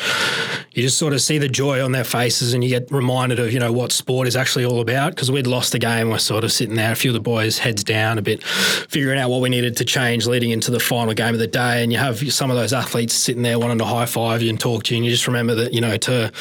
you 0.72 0.82
just 0.82 0.98
sort 0.98 1.12
of 1.12 1.20
see 1.20 1.38
the 1.38 1.48
joy 1.48 1.84
on 1.84 1.92
their 1.92 2.04
faces, 2.04 2.54
and 2.54 2.64
you 2.64 2.70
get 2.70 2.90
reminded 2.90 3.38
of 3.38 3.52
you 3.52 3.60
know 3.60 3.72
what 3.72 3.92
sport 3.92 4.26
is 4.26 4.36
actually 4.36 4.64
all 4.64 4.80
about 4.80 5.14
because 5.14 5.30
we'd 5.30 5.46
lost 5.46 5.72
the 5.72 5.78
game. 5.78 6.08
We're 6.10 6.18
sort 6.18 6.44
of 6.44 6.52
sitting 6.52 6.76
there, 6.76 6.92
a 6.92 6.96
few 6.96 7.10
of 7.10 7.14
the 7.14 7.20
boys 7.20 7.58
heads 7.58 7.84
down, 7.84 8.18
a 8.18 8.22
bit 8.22 8.42
figuring 8.42 9.18
out 9.18 9.30
what 9.30 9.40
we 9.40 9.48
needed 9.48 9.76
to 9.76 9.84
change 9.84 10.26
leading 10.26 10.50
into 10.50 10.70
the 10.70 10.80
final 10.80 11.14
game 11.14 11.34
of 11.34 11.40
the 11.40 11.46
day. 11.46 11.82
And 11.82 11.92
you 11.92 11.98
have 11.98 12.18
some 12.32 12.50
of 12.50 12.56
those 12.56 12.72
athletes 12.72 13.14
sitting 13.14 13.42
there 13.42 13.51
wanting 13.58 13.78
to 13.78 13.84
high 13.84 14.06
five 14.06 14.42
you 14.42 14.50
and 14.50 14.58
talk 14.58 14.84
to 14.84 14.94
you, 14.94 14.98
and 14.98 15.04
you 15.04 15.10
just 15.10 15.26
remember 15.26 15.54
that 15.54 15.72
you 15.72 15.80
know 15.80 15.96
to 15.96 16.32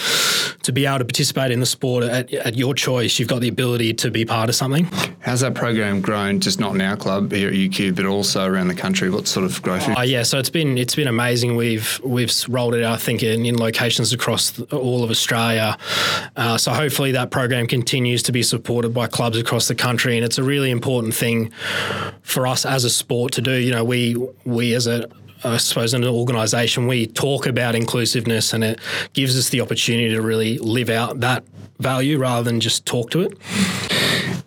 to 0.63 0.71
be 0.71 0.85
able 0.85 0.99
to 0.99 1.05
participate 1.05 1.51
in 1.51 1.59
the 1.59 1.65
sport 1.65 2.03
at, 2.03 2.31
at 2.33 2.55
your 2.55 2.73
choice, 2.73 3.17
you've 3.19 3.27
got 3.27 3.41
the 3.41 3.47
ability 3.47 3.93
to 3.95 4.11
be 4.11 4.25
part 4.25 4.49
of 4.49 4.55
something. 4.55 4.85
How's 5.19 5.41
that 5.41 5.55
program 5.55 6.01
grown? 6.01 6.39
Just 6.39 6.59
not 6.59 6.75
in 6.75 6.81
our 6.81 6.95
club 6.95 7.31
here 7.31 7.49
at 7.49 7.53
UQ, 7.53 7.95
but 7.95 8.05
also 8.05 8.45
around 8.45 8.67
the 8.67 8.75
country. 8.75 9.09
What 9.09 9.27
sort 9.27 9.45
of 9.45 9.61
growth? 9.61 9.87
Oh, 9.97 10.01
yeah, 10.01 10.23
so 10.23 10.37
it's 10.37 10.49
been 10.49 10.77
it's 10.77 10.95
been 10.95 11.07
amazing. 11.07 11.55
We've 11.55 11.99
we've 12.03 12.31
rolled 12.47 12.75
it 12.75 12.83
out, 12.83 12.93
I 12.93 12.97
think, 12.97 13.23
in, 13.23 13.45
in 13.45 13.57
locations 13.57 14.13
across 14.13 14.59
all 14.71 15.03
of 15.03 15.09
Australia. 15.09 15.77
Uh, 16.35 16.57
so 16.57 16.71
hopefully 16.71 17.11
that 17.13 17.31
program 17.31 17.67
continues 17.67 18.23
to 18.23 18.31
be 18.31 18.43
supported 18.43 18.93
by 18.93 19.07
clubs 19.07 19.37
across 19.37 19.67
the 19.67 19.75
country, 19.75 20.15
and 20.15 20.25
it's 20.25 20.37
a 20.37 20.43
really 20.43 20.71
important 20.71 21.13
thing 21.13 21.51
for 22.21 22.47
us 22.47 22.65
as 22.65 22.83
a 22.83 22.89
sport 22.89 23.33
to 23.33 23.41
do. 23.41 23.53
You 23.53 23.71
know, 23.71 23.83
we 23.83 24.15
we 24.45 24.73
as 24.73 24.87
a 24.87 25.09
I 25.43 25.57
suppose 25.57 25.93
in 25.93 26.03
an 26.03 26.09
organisation 26.09 26.87
we 26.87 27.07
talk 27.07 27.47
about 27.47 27.75
inclusiveness, 27.75 28.53
and 28.53 28.63
it 28.63 28.79
gives 29.13 29.37
us 29.37 29.49
the 29.49 29.61
opportunity 29.61 30.09
to 30.09 30.21
really 30.21 30.57
live 30.59 30.89
out 30.89 31.19
that 31.21 31.43
value 31.79 32.19
rather 32.19 32.43
than 32.43 32.59
just 32.59 32.85
talk 32.85 33.09
to 33.11 33.21
it. 33.21 33.37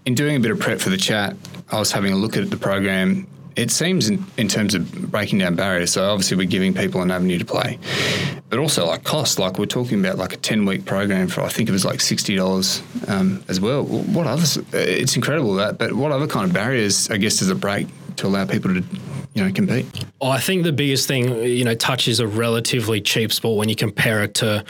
In 0.07 0.15
doing 0.15 0.37
a 0.37 0.41
bit 0.41 0.51
of 0.51 0.61
prep 0.61 0.81
for 0.81 0.91
the 0.91 0.97
chat, 0.97 1.37
I 1.71 1.79
was 1.79 1.91
having 1.91 2.13
a 2.13 2.17
look 2.17 2.37
at 2.37 2.51
the 2.51 2.57
program. 2.57 3.27
It 3.57 3.71
seems, 3.71 4.09
in, 4.09 4.25
in 4.37 4.49
terms 4.49 4.75
of 4.75 5.11
breaking 5.11 5.39
down 5.39 5.55
barriers, 5.55 5.93
so 5.93 6.11
obviously 6.11 6.37
we're 6.37 6.49
giving 6.49 6.75
people 6.75 7.03
an 7.03 7.11
avenue 7.11 7.39
to 7.39 7.45
play, 7.45 7.79
but 8.51 8.59
also 8.59 8.85
like 8.87 9.05
cost. 9.05 9.39
Like 9.39 9.59
we're 9.59 9.67
talking 9.67 10.01
about 10.01 10.19
like 10.19 10.33
a 10.33 10.37
ten 10.37 10.65
week 10.65 10.85
program 10.85 11.29
for 11.29 11.43
I 11.43 11.49
think 11.49 11.69
it 11.69 11.73
was 11.73 11.85
like 11.85 12.01
sixty 12.01 12.37
dollars 12.37 12.83
um, 13.07 13.45
as 13.49 13.61
well. 13.61 13.85
What 13.85 14.27
others? 14.27 14.59
It's 14.73 15.15
incredible 15.15 15.55
that, 15.55 15.79
but 15.79 15.93
what 15.93 16.11
other 16.11 16.27
kind 16.27 16.47
of 16.47 16.53
barriers 16.53 17.11
I 17.11 17.17
guess 17.17 17.39
does 17.39 17.49
it 17.49 17.61
break 17.61 17.87
to 18.17 18.27
allow 18.27 18.47
people 18.47 18.75
to 18.75 18.85
you 19.35 19.45
know 19.45 19.53
compete? 19.53 19.87
I 20.23 20.39
think 20.39 20.63
the 20.63 20.73
biggest 20.73 21.09
thing, 21.09 21.43
you 21.43 21.65
know, 21.65 21.75
touch 21.75 22.09
is 22.09 22.21
a 22.21 22.27
relatively 22.27 23.01
cheap 23.01 23.33
sport 23.33 23.59
when 23.59 23.69
you 23.69 23.77
compare 23.77 24.23
it 24.23 24.35
to 24.35 24.65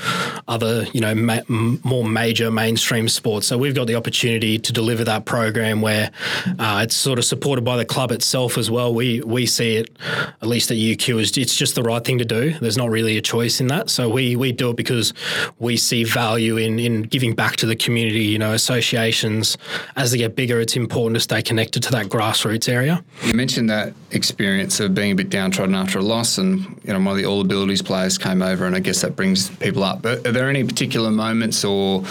other, 0.48 0.84
you 0.92 1.00
know, 1.00 1.14
ma- 1.14 1.42
more 1.48 2.04
major 2.04 2.50
mainstream 2.50 3.08
sports. 3.08 3.46
So 3.46 3.58
we've 3.58 3.74
got 3.74 3.86
the 3.86 3.94
opportunity 3.94 4.58
to 4.58 4.72
deliver 4.72 5.04
that 5.04 5.26
program 5.26 5.80
where 5.80 6.10
uh, 6.58 6.80
it's 6.82 6.96
sort 6.96 7.18
of 7.18 7.24
supported 7.24 7.64
by 7.64 7.76
the 7.76 7.84
club 7.84 8.10
itself 8.10 8.56
as 8.56 8.70
well. 8.70 8.94
We 8.94 9.20
we 9.20 9.46
see 9.46 9.76
it, 9.76 9.96
at 10.40 10.48
least 10.48 10.70
at 10.70 10.78
UQ, 10.78 11.20
as 11.20 11.36
it's 11.36 11.56
just 11.56 11.74
the 11.74 11.82
right 11.82 12.02
thing 12.02 12.18
to 12.18 12.24
do. 12.24 12.54
There's 12.58 12.78
not 12.78 12.90
really 12.90 13.16
a 13.18 13.22
choice 13.22 13.60
in 13.60 13.66
that. 13.68 13.90
So 13.90 14.08
we 14.08 14.34
we 14.34 14.52
do 14.52 14.70
it 14.70 14.76
because 14.76 15.12
we 15.58 15.76
see 15.76 16.04
value 16.04 16.56
in 16.56 16.78
in 16.78 17.02
giving 17.02 17.34
back 17.34 17.56
to 17.56 17.66
the 17.66 17.76
community. 17.76 18.24
You 18.24 18.38
know, 18.38 18.52
associations 18.52 19.58
as 19.96 20.10
they 20.10 20.18
get 20.18 20.34
bigger, 20.34 20.60
it's 20.60 20.76
important 20.76 21.16
to 21.16 21.20
stay 21.20 21.42
connected 21.42 21.82
to 21.84 21.90
that 21.92 22.06
grassroots 22.06 22.68
area. 22.68 23.04
You 23.34 23.38
mentioned 23.38 23.68
that 23.68 23.94
experience 24.12 24.78
of 24.78 24.94
being 24.94 25.10
a 25.10 25.14
bit 25.16 25.28
downtrodden 25.28 25.74
after 25.74 25.98
a 25.98 26.02
loss, 26.02 26.38
and 26.38 26.80
you 26.84 26.92
know 26.92 27.00
one 27.00 27.08
of 27.08 27.16
the 27.16 27.26
all 27.26 27.40
abilities 27.40 27.82
players 27.82 28.16
came 28.16 28.42
over, 28.42 28.64
and 28.64 28.76
I 28.76 28.78
guess 28.78 29.00
that 29.00 29.16
brings 29.16 29.50
people 29.56 29.82
up. 29.82 30.02
But 30.02 30.24
are 30.24 30.30
there 30.30 30.48
any 30.48 30.62
particular 30.62 31.10
moments 31.10 31.64
or 31.64 32.04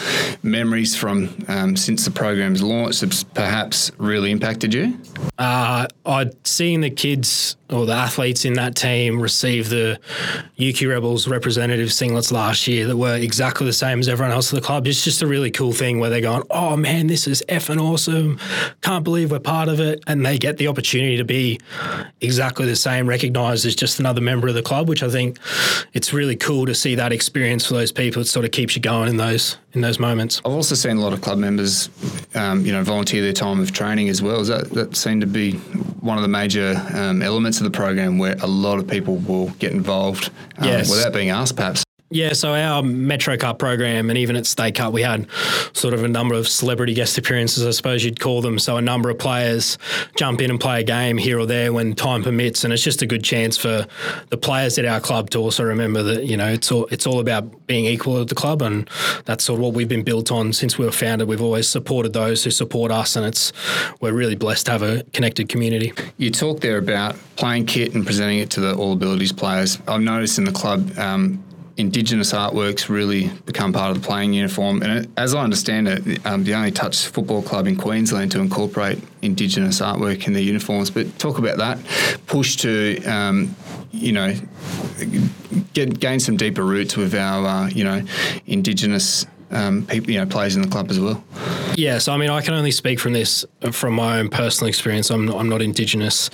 memories 0.44 0.98
from 0.98 1.34
um, 1.48 1.78
since 1.78 2.04
the 2.04 2.12
program's 2.12 2.62
launch 2.62 3.00
that 3.00 3.24
perhaps 3.36 3.90
really 3.98 4.32
impacted 4.32 4.74
you? 4.74 5.00
Uh, 5.38 5.88
I'd 6.06 6.46
seen 6.46 6.82
the 6.82 6.90
kids 6.90 7.56
or 7.74 7.86
the 7.86 7.94
athletes 7.94 8.46
in 8.46 8.54
that 8.54 8.76
team 8.76 9.20
receive 9.20 9.70
the 9.70 10.00
UQ 10.58 10.90
Rebels 10.90 11.28
representative 11.28 11.90
singlets 11.90 12.32
last 12.32 12.68
year 12.68 12.88
that 12.88 12.98
were 12.98 13.16
exactly 13.16 13.66
the 13.66 13.74
same 13.74 14.00
as 14.00 14.08
everyone 14.08 14.34
else 14.34 14.54
at 14.54 14.60
the 14.60 14.66
club. 14.66 14.88
It's 14.88 15.04
just 15.04 15.22
a 15.22 15.28
really 15.28 15.52
cool 15.52 15.74
thing 15.74 16.00
where 16.00 16.10
they're 16.10 16.22
going, 16.22 16.44
oh 16.50 16.78
man, 16.78 17.08
this 17.08 17.28
is 17.28 17.44
effing 17.50 17.82
awesome. 17.82 18.40
Can't 18.82 19.04
believe 19.04 19.32
we're 19.32 19.40
part 19.40 19.70
of 19.70 19.80
it. 19.80 20.04
And 20.08 20.26
they 20.26 20.38
get 20.38 20.58
the 20.58 20.68
opportunity 20.68 21.18
to 21.18 21.26
be 21.26 21.60
exactly 22.22 22.66
the 22.66 22.76
same, 22.76 23.08
recognised 23.08 23.66
as 23.66 23.76
just 23.76 24.00
another 24.00 24.22
member 24.22 24.48
of 24.48 24.54
the 24.54 24.64
club, 24.64 24.88
which 24.88 25.04
I 25.04 25.10
think 25.10 25.40
it's 25.94 26.14
really 26.14 26.36
cool 26.36 26.66
to 26.68 26.76
see 26.76 26.96
that 26.96 27.12
experience 27.12 27.66
for 27.66 27.74
those 27.74 27.92
people. 27.92 28.22
It 28.22 28.26
sort 28.26 28.46
of 28.46 28.52
keeps 28.52 28.76
you 28.76 28.82
going 28.82 29.10
in 29.10 29.18
those 29.18 29.58
in 29.74 29.82
those 29.82 30.00
moments. 30.00 30.40
I've 30.46 30.52
also 30.52 30.76
seen 30.76 30.98
a 30.98 31.02
lot 31.02 31.14
of 31.14 31.22
club 31.22 31.40
members, 31.40 31.90
um, 32.36 32.64
you 32.66 32.72
know, 32.72 32.84
volunteer 32.84 33.24
their 33.24 33.34
time 33.34 33.60
of 33.60 33.72
training 33.72 34.08
as 34.10 34.22
well. 34.22 34.40
Is 34.40 34.48
that 34.48 34.70
that 34.72 34.96
seemed 34.96 35.22
to 35.22 35.28
be 35.28 35.54
one 36.04 36.18
of 36.18 36.22
the 36.22 36.28
major 36.28 36.76
um, 36.94 37.22
elements 37.22 37.60
of 37.66 37.72
the 37.72 37.78
program 37.78 38.18
where 38.18 38.36
a 38.42 38.48
lot 38.48 38.80
of 38.80 38.88
people 38.88 39.18
will 39.18 39.50
get 39.52 39.72
involved 39.72 40.30
um, 40.58 40.68
yes. 40.68 40.90
without 40.90 41.14
being 41.14 41.30
asked, 41.30 41.56
perhaps. 41.56 41.84
Yeah, 42.14 42.34
so 42.34 42.54
our 42.54 42.84
Metro 42.84 43.36
Cup 43.38 43.58
program 43.58 44.12
and 44.12 44.20
even 44.20 44.36
at 44.36 44.46
State 44.46 44.76
Cup, 44.76 44.94
we 44.94 45.02
had 45.02 45.28
sort 45.74 45.96
of 45.96 46.04
a 46.04 46.08
number 46.08 46.36
of 46.36 46.48
celebrity 46.48 46.94
guest 46.94 47.18
appearances, 47.18 47.66
I 47.66 47.72
suppose 47.72 48.06
you'd 48.06 48.20
call 48.20 48.42
them. 48.44 48.60
So 48.60 48.78
a 48.78 48.84
number 48.84 49.10
of 49.10 49.18
players 49.18 49.80
jump 50.16 50.40
in 50.40 50.52
and 50.52 50.60
play 50.60 50.82
a 50.82 50.84
game 50.84 51.18
here 51.18 51.40
or 51.40 51.48
there 51.48 51.74
when 51.74 51.96
time 51.96 52.22
permits, 52.22 52.64
and 52.64 52.72
it's 52.72 52.84
just 52.84 53.02
a 53.02 53.08
good 53.08 53.24
chance 53.24 53.58
for 53.58 53.88
the 54.30 54.38
players 54.38 54.78
at 54.78 54.86
our 54.86 55.00
club 55.00 55.32
to 55.32 55.40
also 55.40 55.64
remember 55.64 56.04
that 56.04 56.26
you 56.26 56.38
know 56.38 56.48
it's 56.48 56.72
all 56.72 56.86
it's 56.92 57.08
all 57.08 57.20
about 57.20 57.66
being 57.66 57.86
equal 57.86 58.22
at 58.22 58.28
the 58.28 58.36
club, 58.36 58.62
and 58.62 58.88
that's 59.26 59.44
sort 59.44 59.58
of 59.58 59.64
what 59.64 59.74
we've 59.74 59.90
been 59.90 60.04
built 60.04 60.32
on 60.32 60.54
since 60.54 60.78
we 60.78 60.86
were 60.86 60.92
founded. 60.92 61.28
We've 61.28 61.42
always 61.42 61.68
supported 61.68 62.14
those 62.14 62.44
who 62.44 62.52
support 62.52 62.92
us, 62.92 63.16
and 63.16 63.26
it's 63.26 63.52
we're 64.02 64.14
really 64.14 64.36
blessed 64.36 64.68
to 64.68 64.72
have 64.74 64.84
a 64.84 65.04
connected 65.14 65.50
community. 65.50 65.92
You 66.18 66.30
talked 66.30 66.62
there 66.62 66.78
about 66.78 67.16
playing 67.38 67.66
kit 67.66 67.96
and 67.96 68.06
presenting 68.06 68.38
it 68.38 68.52
to 68.52 68.60
the 68.62 68.76
all 68.76 68.94
abilities 68.94 69.32
players. 69.32 69.80
I've 69.88 70.02
noticed 70.02 70.38
in 70.38 70.44
the 70.44 70.52
club. 70.52 70.96
Um, 71.00 71.44
Indigenous 71.76 72.34
artworks 72.34 72.88
really 72.88 73.30
become 73.46 73.74
part 73.74 73.90
of 73.92 74.02
the 74.02 74.08
playing 74.08 74.34
uniform. 74.34 74.84
And 74.84 75.06
it, 75.06 75.10
as 75.18 75.34
I 75.34 75.42
understand 75.42 75.88
it, 75.88 76.24
um, 76.26 76.44
the 76.44 76.54
only 76.54 76.72
touch 76.72 77.08
football 77.08 77.42
club 77.42 77.68
in 77.68 77.76
Queensland 77.76 78.32
to 78.34 78.40
incorporate 78.40 79.00
Indigenous 79.24 79.82
artwork 79.82 80.28
in 80.28 80.34
their 80.34 80.44
uniforms. 80.44 80.92
But 80.92 81.18
talk 81.18 81.40
about 81.40 81.58
that 81.58 81.80
push 82.28 82.58
to, 82.58 83.04
um, 83.06 83.56
you 83.92 84.12
know, 84.12 84.36
get 85.74 86.00
gain 86.00 86.20
some 86.20 86.38
deeper 86.38 86.64
roots 86.64 86.96
with 86.96 87.16
our, 87.16 87.46
uh, 87.46 87.70
you 87.70 87.84
know, 87.84 88.04
Indigenous 88.46 89.26
um, 89.50 89.86
people, 89.86 90.12
you 90.12 90.20
know, 90.20 90.26
players 90.26 90.56
in 90.56 90.62
the 90.62 90.68
club 90.68 90.90
as 90.92 91.00
well. 91.00 91.24
Yes, 91.76 92.08
I 92.08 92.18
mean, 92.18 92.30
I 92.30 92.42
can 92.42 92.54
only 92.54 92.72
speak 92.72 93.00
from 93.00 93.14
this 93.14 93.46
from 93.72 93.94
my 93.94 94.20
own 94.20 94.30
personal 94.30 94.68
experience. 94.68 95.10
I'm 95.10 95.26
not, 95.26 95.38
I'm 95.38 95.50
not 95.50 95.62
Indigenous. 95.62 96.30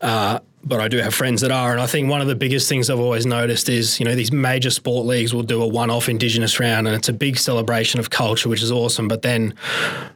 Uh, 0.00 0.40
but 0.62 0.78
I 0.78 0.88
do 0.88 0.98
have 0.98 1.14
friends 1.14 1.40
that 1.40 1.50
are. 1.50 1.72
And 1.72 1.80
I 1.80 1.86
think 1.86 2.10
one 2.10 2.20
of 2.20 2.26
the 2.26 2.34
biggest 2.34 2.68
things 2.68 2.90
I've 2.90 3.00
always 3.00 3.24
noticed 3.24 3.68
is, 3.68 3.98
you 3.98 4.04
know, 4.04 4.14
these 4.14 4.30
major 4.30 4.70
sport 4.70 5.06
leagues 5.06 5.32
will 5.32 5.42
do 5.42 5.62
a 5.62 5.66
one 5.66 5.90
off 5.90 6.08
Indigenous 6.08 6.60
round 6.60 6.86
and 6.86 6.94
it's 6.94 7.08
a 7.08 7.14
big 7.14 7.38
celebration 7.38 7.98
of 7.98 8.10
culture, 8.10 8.48
which 8.48 8.62
is 8.62 8.70
awesome. 8.70 9.08
But 9.08 9.22
then 9.22 9.54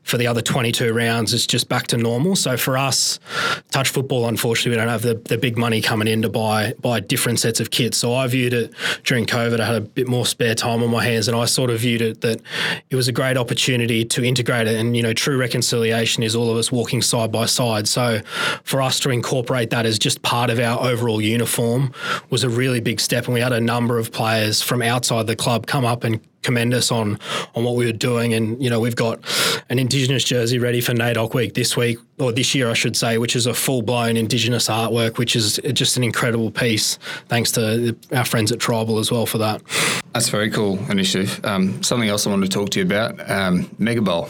for 0.02 0.18
the 0.18 0.26
other 0.26 0.42
22 0.42 0.92
rounds, 0.92 1.32
it's 1.32 1.46
just 1.46 1.68
back 1.68 1.86
to 1.88 1.96
normal. 1.96 2.36
So 2.36 2.58
for 2.58 2.76
us, 2.76 3.18
touch 3.70 3.88
football, 3.88 4.28
unfortunately, 4.28 4.72
we 4.72 4.76
don't 4.76 4.88
have 4.88 5.02
the, 5.02 5.14
the 5.14 5.38
big 5.38 5.56
money 5.56 5.80
coming 5.80 6.08
in 6.08 6.20
to 6.22 6.28
buy, 6.28 6.74
buy 6.78 7.00
different 7.00 7.40
sets 7.40 7.58
of 7.58 7.70
kits. 7.70 7.96
So 7.96 8.14
I 8.14 8.26
viewed 8.26 8.52
it 8.52 8.74
during 9.04 9.24
COVID, 9.24 9.60
I 9.60 9.64
had 9.64 9.76
a 9.76 9.80
bit 9.80 10.08
more 10.08 10.26
spare 10.26 10.54
time 10.54 10.82
on 10.82 10.90
my 10.90 11.02
hands 11.02 11.26
and 11.26 11.36
I 11.36 11.46
sort 11.46 11.70
of 11.70 11.80
viewed 11.80 12.02
it 12.02 12.20
that 12.20 12.42
it 12.90 12.96
was 12.96 13.08
a 13.08 13.12
great 13.12 13.38
opportunity 13.38 14.04
to 14.04 14.22
integrate 14.22 14.66
it. 14.66 14.78
And, 14.78 14.94
you 14.94 15.02
know, 15.02 15.14
true 15.14 15.38
reconciliation 15.38 16.22
is 16.22 16.36
all 16.36 16.50
of 16.50 16.58
us 16.58 16.70
walking 16.70 17.00
side 17.00 17.32
by 17.32 17.46
side. 17.46 17.88
So 17.88 18.20
for 18.62 18.82
us 18.82 19.00
to 19.00 19.10
incorporate 19.10 19.70
that 19.70 19.86
as 19.86 19.98
just 19.98 20.20
part 20.20 20.33
part 20.34 20.50
of 20.50 20.58
our 20.58 20.80
overall 20.90 21.20
uniform 21.20 21.92
was 22.28 22.42
a 22.42 22.48
really 22.48 22.80
big 22.80 22.98
step. 22.98 23.26
And 23.26 23.34
we 23.34 23.40
had 23.40 23.52
a 23.52 23.60
number 23.60 24.00
of 24.00 24.10
players 24.10 24.60
from 24.60 24.82
outside 24.82 25.28
the 25.28 25.36
club 25.36 25.68
come 25.68 25.84
up 25.84 26.02
and 26.02 26.20
commend 26.42 26.74
us 26.74 26.90
on 26.90 27.20
on 27.54 27.62
what 27.62 27.76
we 27.76 27.86
were 27.86 27.92
doing. 27.92 28.34
And 28.34 28.60
you 28.60 28.68
know, 28.68 28.80
we've 28.80 28.96
got 28.96 29.20
an 29.70 29.78
Indigenous 29.78 30.24
jersey 30.24 30.58
ready 30.58 30.80
for 30.80 30.92
NAIDOC 30.92 31.34
week 31.34 31.54
this 31.54 31.76
week 31.76 31.98
or 32.18 32.32
this 32.32 32.52
year, 32.52 32.68
I 32.68 32.74
should 32.74 32.96
say, 32.96 33.16
which 33.18 33.36
is 33.36 33.46
a 33.46 33.54
full 33.54 33.82
blown 33.82 34.16
Indigenous 34.16 34.66
artwork, 34.66 35.18
which 35.18 35.36
is 35.36 35.60
just 35.72 35.96
an 35.96 36.02
incredible 36.02 36.50
piece. 36.50 36.98
Thanks 37.28 37.52
to 37.52 37.96
our 38.10 38.24
friends 38.24 38.50
at 38.50 38.58
Tribal 38.58 38.98
as 38.98 39.12
well 39.12 39.26
for 39.26 39.38
that. 39.38 39.62
That's 40.14 40.30
very 40.30 40.50
cool 40.50 40.80
initiative. 40.90 41.44
Um, 41.44 41.80
something 41.80 42.08
else 42.08 42.26
I 42.26 42.30
wanted 42.30 42.50
to 42.50 42.58
talk 42.58 42.70
to 42.70 42.80
you 42.80 42.84
about: 42.84 43.30
um, 43.30 43.70
Mega 43.78 44.02
Bowl. 44.02 44.28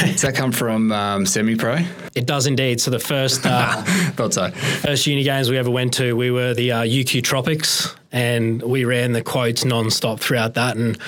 Does 0.00 0.22
that 0.22 0.34
come 0.34 0.50
from 0.50 0.92
um, 0.92 1.26
Semi 1.26 1.56
Pro? 1.56 1.80
It 2.16 2.24
does 2.24 2.46
indeed. 2.46 2.80
So 2.80 2.90
the 2.90 2.98
first 2.98 3.44
uh, 3.44 3.82
thought 4.16 4.32
so. 4.32 4.50
First 4.50 5.06
uni 5.06 5.22
games 5.22 5.50
we 5.50 5.58
ever 5.58 5.70
went 5.70 5.92
to, 5.94 6.16
we 6.16 6.30
were 6.30 6.54
the 6.54 6.72
uh, 6.72 6.82
UQ 6.82 7.22
Tropics 7.22 7.94
and 8.12 8.62
we 8.62 8.84
ran 8.84 9.12
the 9.12 9.22
quotes 9.22 9.64
non-stop 9.64 10.20
throughout 10.20 10.54
that. 10.54 10.76
And 10.76 10.98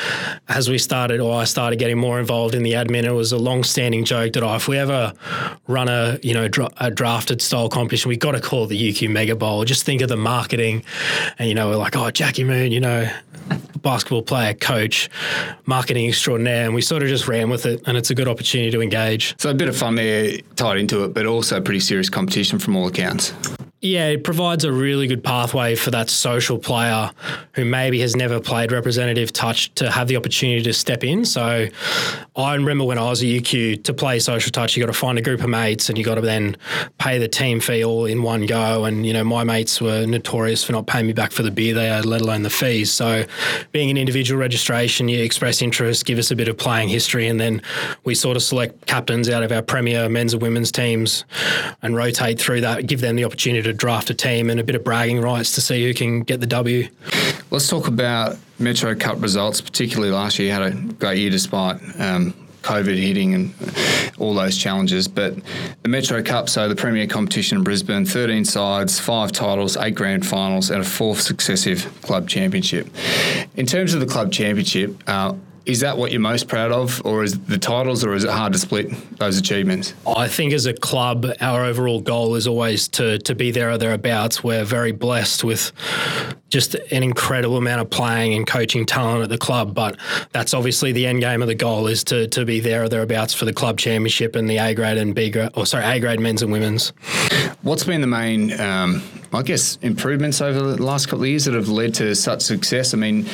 as 0.48 0.68
we 0.68 0.78
started, 0.78 1.20
or 1.20 1.40
I 1.40 1.44
started 1.44 1.78
getting 1.78 1.98
more 1.98 2.18
involved 2.20 2.54
in 2.54 2.62
the 2.62 2.72
admin, 2.72 3.04
it 3.04 3.12
was 3.12 3.32
a 3.32 3.38
long-standing 3.38 4.04
joke 4.04 4.32
that 4.34 4.42
oh, 4.42 4.54
if 4.54 4.68
we 4.68 4.78
ever 4.78 5.12
run 5.66 5.88
a 5.88 6.18
you 6.22 6.34
know 6.34 6.48
dra- 6.48 6.70
a 6.78 6.90
drafted 6.90 7.40
style 7.42 7.68
competition, 7.68 8.08
we 8.08 8.16
got 8.16 8.32
to 8.32 8.40
call 8.40 8.64
it 8.64 8.68
the 8.68 8.92
UQ 8.92 9.10
Mega 9.10 9.36
Bowl. 9.36 9.64
Just 9.64 9.84
think 9.84 10.02
of 10.02 10.08
the 10.08 10.16
marketing, 10.16 10.84
and 11.38 11.48
you 11.48 11.54
know 11.54 11.68
we're 11.68 11.76
like, 11.76 11.96
oh, 11.96 12.10
Jackie 12.10 12.44
Moon, 12.44 12.72
you 12.72 12.80
know, 12.80 13.10
basketball 13.82 14.22
player, 14.22 14.54
coach, 14.54 15.08
marketing 15.66 16.08
extraordinaire, 16.08 16.64
and 16.64 16.74
we 16.74 16.82
sort 16.82 17.02
of 17.02 17.08
just 17.08 17.28
ran 17.28 17.50
with 17.50 17.66
it, 17.66 17.82
and 17.86 17.96
it's 17.96 18.10
a 18.10 18.14
good 18.14 18.28
opportunity 18.28 18.70
to 18.70 18.80
engage. 18.80 19.34
So 19.38 19.50
a 19.50 19.54
bit 19.54 19.68
of 19.68 19.76
fun 19.76 19.94
there 19.94 20.38
tied 20.56 20.78
into 20.78 21.04
it, 21.04 21.14
but 21.14 21.26
also 21.26 21.60
pretty 21.60 21.80
serious 21.80 22.10
competition 22.10 22.58
from 22.58 22.76
all 22.76 22.86
accounts. 22.86 23.32
Yeah, 23.80 24.08
it 24.08 24.24
provides 24.24 24.64
a 24.64 24.72
really 24.72 25.06
good 25.06 25.22
pathway 25.22 25.76
for 25.76 25.92
that 25.92 26.10
social 26.10 26.58
player 26.58 27.12
who 27.52 27.64
maybe 27.64 28.00
has 28.00 28.16
never 28.16 28.40
played 28.40 28.72
representative 28.72 29.32
touch 29.32 29.72
to 29.76 29.88
have 29.88 30.08
the 30.08 30.16
opportunity 30.16 30.62
to 30.64 30.72
step 30.72 31.04
in. 31.04 31.24
So 31.24 31.68
I 32.34 32.54
remember 32.56 32.84
when 32.84 32.98
I 32.98 33.08
was 33.08 33.22
at 33.22 33.28
UQ 33.28 33.84
to 33.84 33.94
play 33.94 34.18
social 34.18 34.50
touch, 34.50 34.76
you 34.76 34.82
got 34.82 34.92
to 34.92 34.98
find 34.98 35.16
a 35.16 35.22
group 35.22 35.42
of 35.42 35.48
mates 35.48 35.88
and 35.88 35.96
you 35.96 36.02
got 36.02 36.16
to 36.16 36.20
then 36.20 36.56
pay 36.98 37.18
the 37.18 37.28
team 37.28 37.60
fee 37.60 37.84
all 37.84 38.04
in 38.04 38.24
one 38.24 38.46
go. 38.46 38.84
And, 38.84 39.06
you 39.06 39.12
know, 39.12 39.22
my 39.22 39.44
mates 39.44 39.80
were 39.80 40.06
notorious 40.06 40.64
for 40.64 40.72
not 40.72 40.88
paying 40.88 41.06
me 41.06 41.12
back 41.12 41.30
for 41.30 41.44
the 41.44 41.52
beer 41.52 41.72
they 41.72 41.86
had, 41.86 42.04
let 42.04 42.20
alone 42.20 42.42
the 42.42 42.50
fees. 42.50 42.90
So 42.90 43.26
being 43.70 43.90
an 43.90 43.96
individual 43.96 44.40
registration, 44.40 45.08
you 45.08 45.22
express 45.22 45.62
interest, 45.62 46.04
give 46.04 46.18
us 46.18 46.32
a 46.32 46.36
bit 46.36 46.48
of 46.48 46.58
playing 46.58 46.88
history, 46.88 47.28
and 47.28 47.38
then 47.38 47.62
we 48.02 48.16
sort 48.16 48.36
of 48.36 48.42
select 48.42 48.86
captains 48.86 49.28
out 49.28 49.44
of 49.44 49.52
our 49.52 49.62
premier 49.62 50.08
men's 50.08 50.32
and 50.32 50.42
women's 50.42 50.72
teams 50.72 51.24
and 51.82 51.94
rotate 51.94 52.40
through 52.40 52.62
that, 52.62 52.88
give 52.88 53.00
them 53.00 53.14
the 53.14 53.24
opportunity 53.24 53.67
to 53.68 53.74
draft 53.74 54.10
a 54.10 54.14
team 54.14 54.50
and 54.50 54.58
a 54.58 54.64
bit 54.64 54.74
of 54.74 54.82
bragging 54.82 55.20
rights 55.20 55.54
to 55.54 55.60
see 55.60 55.84
who 55.84 55.94
can 55.94 56.22
get 56.22 56.40
the 56.40 56.46
W. 56.46 56.88
Let's 57.50 57.68
talk 57.68 57.86
about 57.86 58.36
Metro 58.58 58.94
Cup 58.94 59.22
results, 59.22 59.60
particularly 59.60 60.10
last 60.10 60.38
year. 60.38 60.48
You 60.48 60.62
had 60.62 60.72
a 60.72 60.76
great 60.94 61.18
year 61.18 61.30
despite 61.30 61.80
um, 62.00 62.34
COVID 62.62 63.00
hitting 63.00 63.34
and 63.34 63.54
all 64.18 64.34
those 64.34 64.56
challenges. 64.56 65.08
But 65.08 65.34
the 65.82 65.88
Metro 65.88 66.22
Cup, 66.22 66.48
so 66.48 66.68
the 66.68 66.76
premier 66.76 67.06
competition 67.06 67.58
in 67.58 67.64
Brisbane, 67.64 68.04
13 68.04 68.44
sides, 68.44 68.98
five 68.98 69.32
titles, 69.32 69.76
eight 69.76 69.94
grand 69.94 70.26
finals, 70.26 70.70
and 70.70 70.80
a 70.80 70.84
fourth 70.84 71.20
successive 71.20 71.90
club 72.02 72.28
championship. 72.28 72.88
In 73.56 73.66
terms 73.66 73.94
of 73.94 74.00
the 74.00 74.06
club 74.06 74.32
championship, 74.32 75.02
uh, 75.06 75.34
is 75.68 75.80
that 75.80 75.98
what 75.98 76.10
you're 76.10 76.20
most 76.20 76.48
proud 76.48 76.72
of, 76.72 77.04
or 77.04 77.22
is 77.22 77.38
the 77.40 77.58
titles, 77.58 78.02
or 78.02 78.14
is 78.14 78.24
it 78.24 78.30
hard 78.30 78.54
to 78.54 78.58
split 78.58 78.90
those 79.18 79.36
achievements? 79.36 79.92
I 80.06 80.26
think 80.26 80.54
as 80.54 80.64
a 80.64 80.72
club, 80.72 81.26
our 81.42 81.62
overall 81.62 82.00
goal 82.00 82.34
is 82.36 82.48
always 82.48 82.88
to 82.88 83.18
to 83.18 83.34
be 83.34 83.50
there 83.50 83.70
or 83.70 83.78
thereabouts. 83.78 84.42
We're 84.42 84.64
very 84.64 84.92
blessed 84.92 85.44
with 85.44 85.72
just 86.48 86.74
an 86.74 87.02
incredible 87.02 87.58
amount 87.58 87.82
of 87.82 87.90
playing 87.90 88.32
and 88.32 88.46
coaching 88.46 88.86
talent 88.86 89.22
at 89.22 89.28
the 89.28 89.36
club. 89.36 89.74
But 89.74 89.98
that's 90.32 90.54
obviously 90.54 90.92
the 90.92 91.06
end 91.06 91.20
game 91.20 91.42
of 91.42 91.48
the 91.48 91.54
goal 91.54 91.86
is 91.86 92.02
to 92.04 92.28
to 92.28 92.46
be 92.46 92.60
there 92.60 92.84
or 92.84 92.88
thereabouts 92.88 93.34
for 93.34 93.44
the 93.44 93.52
club 93.52 93.78
championship 93.78 94.36
and 94.36 94.48
the 94.48 94.56
A 94.56 94.74
grade 94.74 94.96
and 94.96 95.14
B 95.14 95.28
grade, 95.28 95.50
or 95.54 95.66
sorry, 95.66 95.84
A 95.84 96.00
grade 96.00 96.18
men's 96.18 96.42
and 96.42 96.50
women's. 96.50 96.94
What's 97.60 97.84
been 97.84 98.00
the 98.00 98.06
main, 98.06 98.58
um, 98.58 99.02
I 99.34 99.42
guess, 99.42 99.76
improvements 99.82 100.40
over 100.40 100.58
the 100.58 100.82
last 100.82 101.06
couple 101.06 101.24
of 101.24 101.28
years 101.28 101.44
that 101.44 101.52
have 101.52 101.68
led 101.68 101.92
to 101.96 102.14
such 102.14 102.40
success? 102.40 102.94
I 102.94 102.96
mean, 102.96 103.26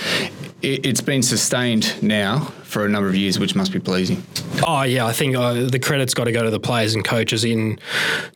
it, 0.62 0.84
it's 0.84 1.00
been 1.00 1.22
sustained 1.22 2.02
now 2.02 2.23
now 2.24 2.63
for 2.74 2.84
a 2.84 2.88
number 2.88 3.08
of 3.08 3.14
years, 3.14 3.38
which 3.38 3.54
must 3.54 3.72
be 3.72 3.78
pleasing. 3.78 4.20
Oh 4.66 4.82
yeah, 4.82 5.06
I 5.06 5.12
think 5.12 5.36
uh, 5.36 5.66
the 5.66 5.78
credit's 5.78 6.12
got 6.12 6.24
to 6.24 6.32
go 6.32 6.42
to 6.42 6.50
the 6.50 6.58
players 6.58 6.94
and 6.94 7.04
coaches. 7.04 7.44
In 7.44 7.76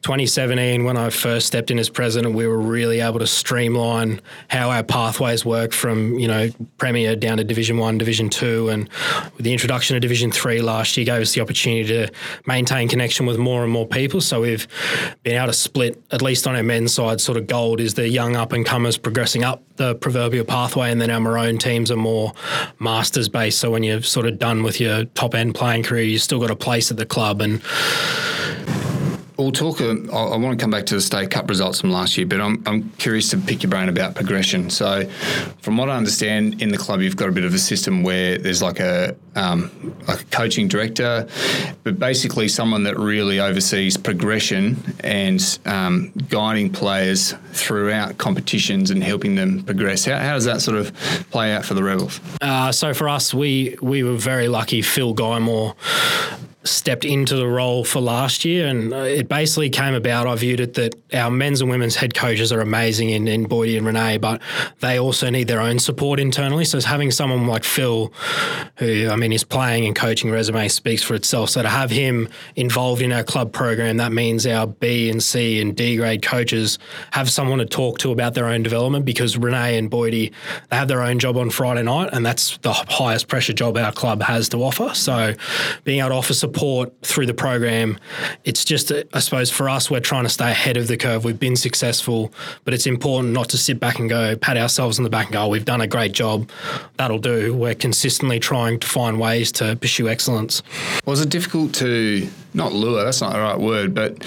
2017, 0.02 0.84
when 0.84 0.96
I 0.96 1.10
first 1.10 1.48
stepped 1.48 1.72
in 1.72 1.78
as 1.78 1.90
president, 1.90 2.34
we 2.34 2.46
were 2.46 2.58
really 2.58 3.00
able 3.00 3.18
to 3.18 3.26
streamline 3.26 4.20
how 4.48 4.70
our 4.70 4.84
pathways 4.84 5.44
work 5.44 5.72
from 5.72 6.18
you 6.18 6.28
know 6.28 6.50
Premier 6.78 7.16
down 7.16 7.38
to 7.38 7.44
Division 7.44 7.78
One, 7.78 7.98
Division 7.98 8.28
Two, 8.28 8.68
and 8.68 8.88
the 9.40 9.52
introduction 9.52 9.96
of 9.96 10.02
Division 10.02 10.30
Three 10.30 10.62
last 10.62 10.96
year, 10.96 11.04
gave 11.04 11.20
us 11.20 11.34
the 11.34 11.40
opportunity 11.40 11.88
to 11.88 12.08
maintain 12.46 12.88
connection 12.88 13.26
with 13.26 13.38
more 13.38 13.64
and 13.64 13.72
more 13.72 13.88
people. 13.88 14.20
So 14.20 14.42
we've 14.42 14.68
been 15.24 15.34
able 15.34 15.48
to 15.48 15.52
split, 15.52 16.00
at 16.12 16.22
least 16.22 16.46
on 16.46 16.54
our 16.54 16.62
men's 16.62 16.94
side, 16.94 17.20
sort 17.20 17.38
of 17.38 17.48
gold 17.48 17.80
is 17.80 17.94
the 17.94 18.08
young 18.08 18.36
up 18.36 18.52
and 18.52 18.64
comers 18.64 18.96
progressing 18.96 19.42
up 19.42 19.64
the 19.78 19.94
proverbial 19.96 20.44
pathway, 20.44 20.92
and 20.92 21.00
then 21.00 21.10
our 21.10 21.20
maroon 21.20 21.58
teams 21.58 21.90
are 21.90 21.96
more 21.96 22.32
masters 22.78 23.28
based. 23.28 23.58
So 23.58 23.70
when 23.70 23.82
you're 23.82 24.02
sort 24.02 24.26
of 24.26 24.27
done 24.30 24.62
with 24.62 24.80
your 24.80 25.04
top 25.04 25.34
end 25.34 25.54
playing 25.54 25.82
career, 25.82 26.04
you 26.04 26.18
still 26.18 26.40
got 26.40 26.50
a 26.50 26.56
place 26.56 26.90
at 26.90 26.96
the 26.96 27.06
club 27.06 27.40
and 27.40 27.62
We'll 29.38 29.52
talk. 29.52 29.80
Uh, 29.80 29.94
I 30.12 30.36
want 30.36 30.58
to 30.58 30.60
come 30.60 30.72
back 30.72 30.86
to 30.86 30.96
the 30.96 31.00
state 31.00 31.30
cup 31.30 31.48
results 31.48 31.80
from 31.80 31.92
last 31.92 32.18
year, 32.18 32.26
but 32.26 32.40
I'm, 32.40 32.60
I'm 32.66 32.90
curious 32.98 33.30
to 33.30 33.36
pick 33.36 33.62
your 33.62 33.70
brain 33.70 33.88
about 33.88 34.16
progression. 34.16 34.68
So, 34.68 35.08
from 35.62 35.76
what 35.76 35.88
I 35.88 35.96
understand, 35.96 36.60
in 36.60 36.70
the 36.70 36.76
club, 36.76 37.02
you've 37.02 37.14
got 37.14 37.28
a 37.28 37.32
bit 37.32 37.44
of 37.44 37.54
a 37.54 37.58
system 37.58 38.02
where 38.02 38.36
there's 38.36 38.62
like 38.62 38.80
a 38.80 39.14
um, 39.36 39.94
like 40.08 40.22
a 40.22 40.24
coaching 40.24 40.66
director, 40.66 41.28
but 41.84 42.00
basically 42.00 42.48
someone 42.48 42.82
that 42.82 42.98
really 42.98 43.38
oversees 43.38 43.96
progression 43.96 44.76
and 45.04 45.60
um, 45.66 46.12
guiding 46.28 46.72
players 46.72 47.32
throughout 47.52 48.18
competitions 48.18 48.90
and 48.90 49.04
helping 49.04 49.36
them 49.36 49.62
progress. 49.62 50.04
How, 50.04 50.18
how, 50.18 50.34
does 50.34 50.46
that 50.46 50.62
sort 50.62 50.78
of 50.78 50.92
play 51.30 51.52
out 51.52 51.64
for 51.64 51.74
the 51.74 51.84
Rebels? 51.84 52.20
Uh, 52.40 52.72
so 52.72 52.92
for 52.92 53.08
us, 53.08 53.32
we 53.32 53.76
we 53.80 54.02
were 54.02 54.16
very 54.16 54.48
lucky. 54.48 54.82
Phil 54.82 55.14
Guymore 55.14 55.76
stepped 56.68 57.04
into 57.04 57.36
the 57.36 57.46
role 57.46 57.84
for 57.84 58.00
last 58.00 58.44
year, 58.44 58.66
and 58.66 58.92
uh, 58.92 58.98
it 58.98 59.28
basically 59.28 59.70
came 59.70 59.94
about. 59.94 60.26
I 60.26 60.34
viewed 60.36 60.60
it 60.60 60.74
that 60.74 60.94
our 61.14 61.30
men's 61.30 61.60
and 61.60 61.70
women's 61.70 61.96
head 61.96 62.14
coaches 62.14 62.52
are 62.52 62.60
amazing 62.60 63.10
in, 63.10 63.26
in 63.26 63.46
Boydie 63.46 63.76
and 63.76 63.86
Renee, 63.86 64.18
but 64.18 64.42
they 64.80 64.98
also 64.98 65.30
need 65.30 65.48
their 65.48 65.60
own 65.60 65.78
support 65.78 66.20
internally. 66.20 66.64
So 66.64 66.80
having 66.80 67.10
someone 67.10 67.46
like 67.46 67.64
Phil, 67.64 68.12
who 68.76 69.08
I 69.10 69.16
mean, 69.16 69.32
his 69.32 69.44
playing 69.44 69.86
and 69.86 69.96
coaching 69.96 70.30
resume 70.30 70.68
speaks 70.68 71.02
for 71.02 71.14
itself. 71.14 71.50
So 71.50 71.62
to 71.62 71.68
have 71.68 71.90
him 71.90 72.28
involved 72.56 73.00
in 73.00 73.12
our 73.12 73.24
club 73.24 73.52
program, 73.52 73.96
that 73.96 74.12
means 74.12 74.46
our 74.46 74.66
B 74.66 75.10
and 75.10 75.22
C 75.22 75.60
and 75.60 75.76
D 75.76 75.96
grade 75.96 76.22
coaches 76.22 76.78
have 77.12 77.30
someone 77.30 77.58
to 77.58 77.66
talk 77.66 77.98
to 78.00 78.12
about 78.12 78.34
their 78.34 78.46
own 78.46 78.62
development 78.62 79.04
because 79.04 79.36
Renee 79.38 79.78
and 79.78 79.90
Boydie 79.90 80.32
they 80.68 80.76
have 80.76 80.88
their 80.88 81.02
own 81.02 81.18
job 81.18 81.36
on 81.36 81.50
Friday 81.50 81.82
night, 81.82 82.10
and 82.12 82.24
that's 82.26 82.58
the 82.58 82.72
highest 82.72 83.28
pressure 83.28 83.52
job 83.52 83.76
our 83.76 83.92
club 83.92 84.22
has 84.22 84.48
to 84.50 84.58
offer. 84.58 84.92
So 84.94 85.34
being 85.84 86.00
able 86.00 86.10
to 86.10 86.14
offer 86.16 86.34
support 86.34 86.57
support 86.58 86.92
through 87.02 87.26
the 87.26 87.34
program. 87.34 87.96
It's 88.44 88.64
just, 88.64 88.90
I 89.12 89.20
suppose, 89.20 89.48
for 89.48 89.68
us, 89.68 89.90
we're 89.90 90.00
trying 90.00 90.24
to 90.24 90.28
stay 90.28 90.50
ahead 90.50 90.76
of 90.76 90.88
the 90.88 90.96
curve. 90.96 91.24
We've 91.24 91.38
been 91.38 91.54
successful, 91.54 92.32
but 92.64 92.74
it's 92.74 92.86
important 92.86 93.32
not 93.32 93.48
to 93.50 93.58
sit 93.58 93.78
back 93.78 94.00
and 94.00 94.08
go, 94.08 94.36
pat 94.36 94.56
ourselves 94.56 94.98
on 94.98 95.04
the 95.04 95.10
back 95.10 95.26
and 95.26 95.34
go, 95.34 95.44
oh, 95.44 95.48
we've 95.48 95.64
done 95.64 95.80
a 95.80 95.86
great 95.86 96.12
job. 96.12 96.50
That'll 96.96 97.20
do. 97.20 97.54
We're 97.54 97.76
consistently 97.76 98.40
trying 98.40 98.80
to 98.80 98.88
find 98.88 99.20
ways 99.20 99.52
to 99.52 99.76
pursue 99.76 100.08
excellence. 100.08 100.62
Was 101.06 101.20
it 101.20 101.28
difficult 101.28 101.74
to 101.74 102.28
not 102.58 102.74
lure, 102.74 103.02
that's 103.04 103.22
not 103.22 103.32
the 103.32 103.40
right 103.40 103.58
word, 103.58 103.94
but 103.94 104.22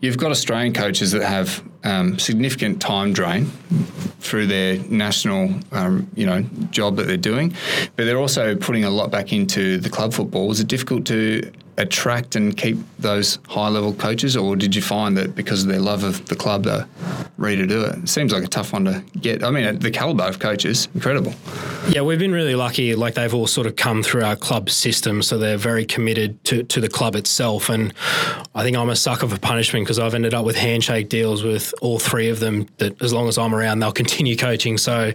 you've 0.00 0.18
got 0.18 0.30
Australian 0.30 0.74
coaches 0.74 1.12
that 1.12 1.22
have 1.22 1.62
um, 1.84 2.18
significant 2.18 2.82
time 2.82 3.14
drain 3.14 3.46
through 4.20 4.46
their 4.46 4.78
national, 4.88 5.54
um, 5.72 6.10
you 6.14 6.26
know, 6.26 6.42
job 6.70 6.96
that 6.96 7.06
they're 7.06 7.16
doing, 7.16 7.54
but 7.94 8.04
they're 8.04 8.18
also 8.18 8.56
putting 8.56 8.84
a 8.84 8.90
lot 8.90 9.10
back 9.10 9.32
into 9.32 9.78
the 9.78 9.88
club 9.88 10.12
football. 10.12 10.48
Was 10.48 10.60
it 10.60 10.68
difficult 10.68 11.06
to 11.06 11.50
attract 11.78 12.36
and 12.36 12.56
keep 12.56 12.78
those 12.98 13.38
high 13.48 13.68
level 13.68 13.92
coaches, 13.92 14.36
or 14.36 14.56
did 14.56 14.74
you 14.74 14.82
find 14.82 15.16
that 15.16 15.34
because 15.34 15.62
of 15.62 15.68
their 15.68 15.80
love 15.80 16.02
of 16.04 16.26
the 16.26 16.36
club, 16.36 16.64
they're 16.64 16.86
ready 17.36 17.56
to 17.56 17.66
do 17.66 17.82
it? 17.82 17.98
It 17.98 18.08
seems 18.08 18.32
like 18.32 18.44
a 18.44 18.48
tough 18.48 18.72
one 18.72 18.84
to 18.86 19.04
get. 19.20 19.44
I 19.44 19.50
mean, 19.50 19.78
the 19.78 19.90
calibre 19.90 20.26
of 20.26 20.38
coaches, 20.38 20.88
incredible. 20.94 21.34
Yeah, 21.88 22.02
we've 22.02 22.18
been 22.18 22.32
really 22.32 22.54
lucky. 22.54 22.94
Like 22.94 23.14
they've 23.14 23.34
all 23.34 23.46
sort 23.46 23.66
of 23.66 23.76
come 23.76 24.02
through 24.02 24.24
our 24.24 24.36
club 24.36 24.70
system, 24.70 25.22
so 25.22 25.38
they're 25.38 25.58
very 25.58 25.84
committed 25.84 26.42
to, 26.46 26.62
to 26.64 26.80
the 26.80 26.88
club 26.88 27.14
itself. 27.14 27.68
And 27.68 27.75
I 28.54 28.62
think 28.62 28.76
I'm 28.76 28.88
a 28.88 28.96
sucker 28.96 29.28
for 29.28 29.38
punishment 29.38 29.84
because 29.84 29.98
I've 29.98 30.14
ended 30.14 30.34
up 30.34 30.44
with 30.44 30.56
handshake 30.56 31.08
deals 31.08 31.42
with 31.42 31.74
all 31.80 31.98
three 31.98 32.28
of 32.28 32.40
them 32.40 32.68
that 32.78 33.00
as 33.02 33.12
long 33.12 33.28
as 33.28 33.38
I'm 33.38 33.54
around, 33.54 33.80
they'll 33.80 33.92
continue 33.92 34.36
coaching. 34.36 34.78
So 34.78 35.12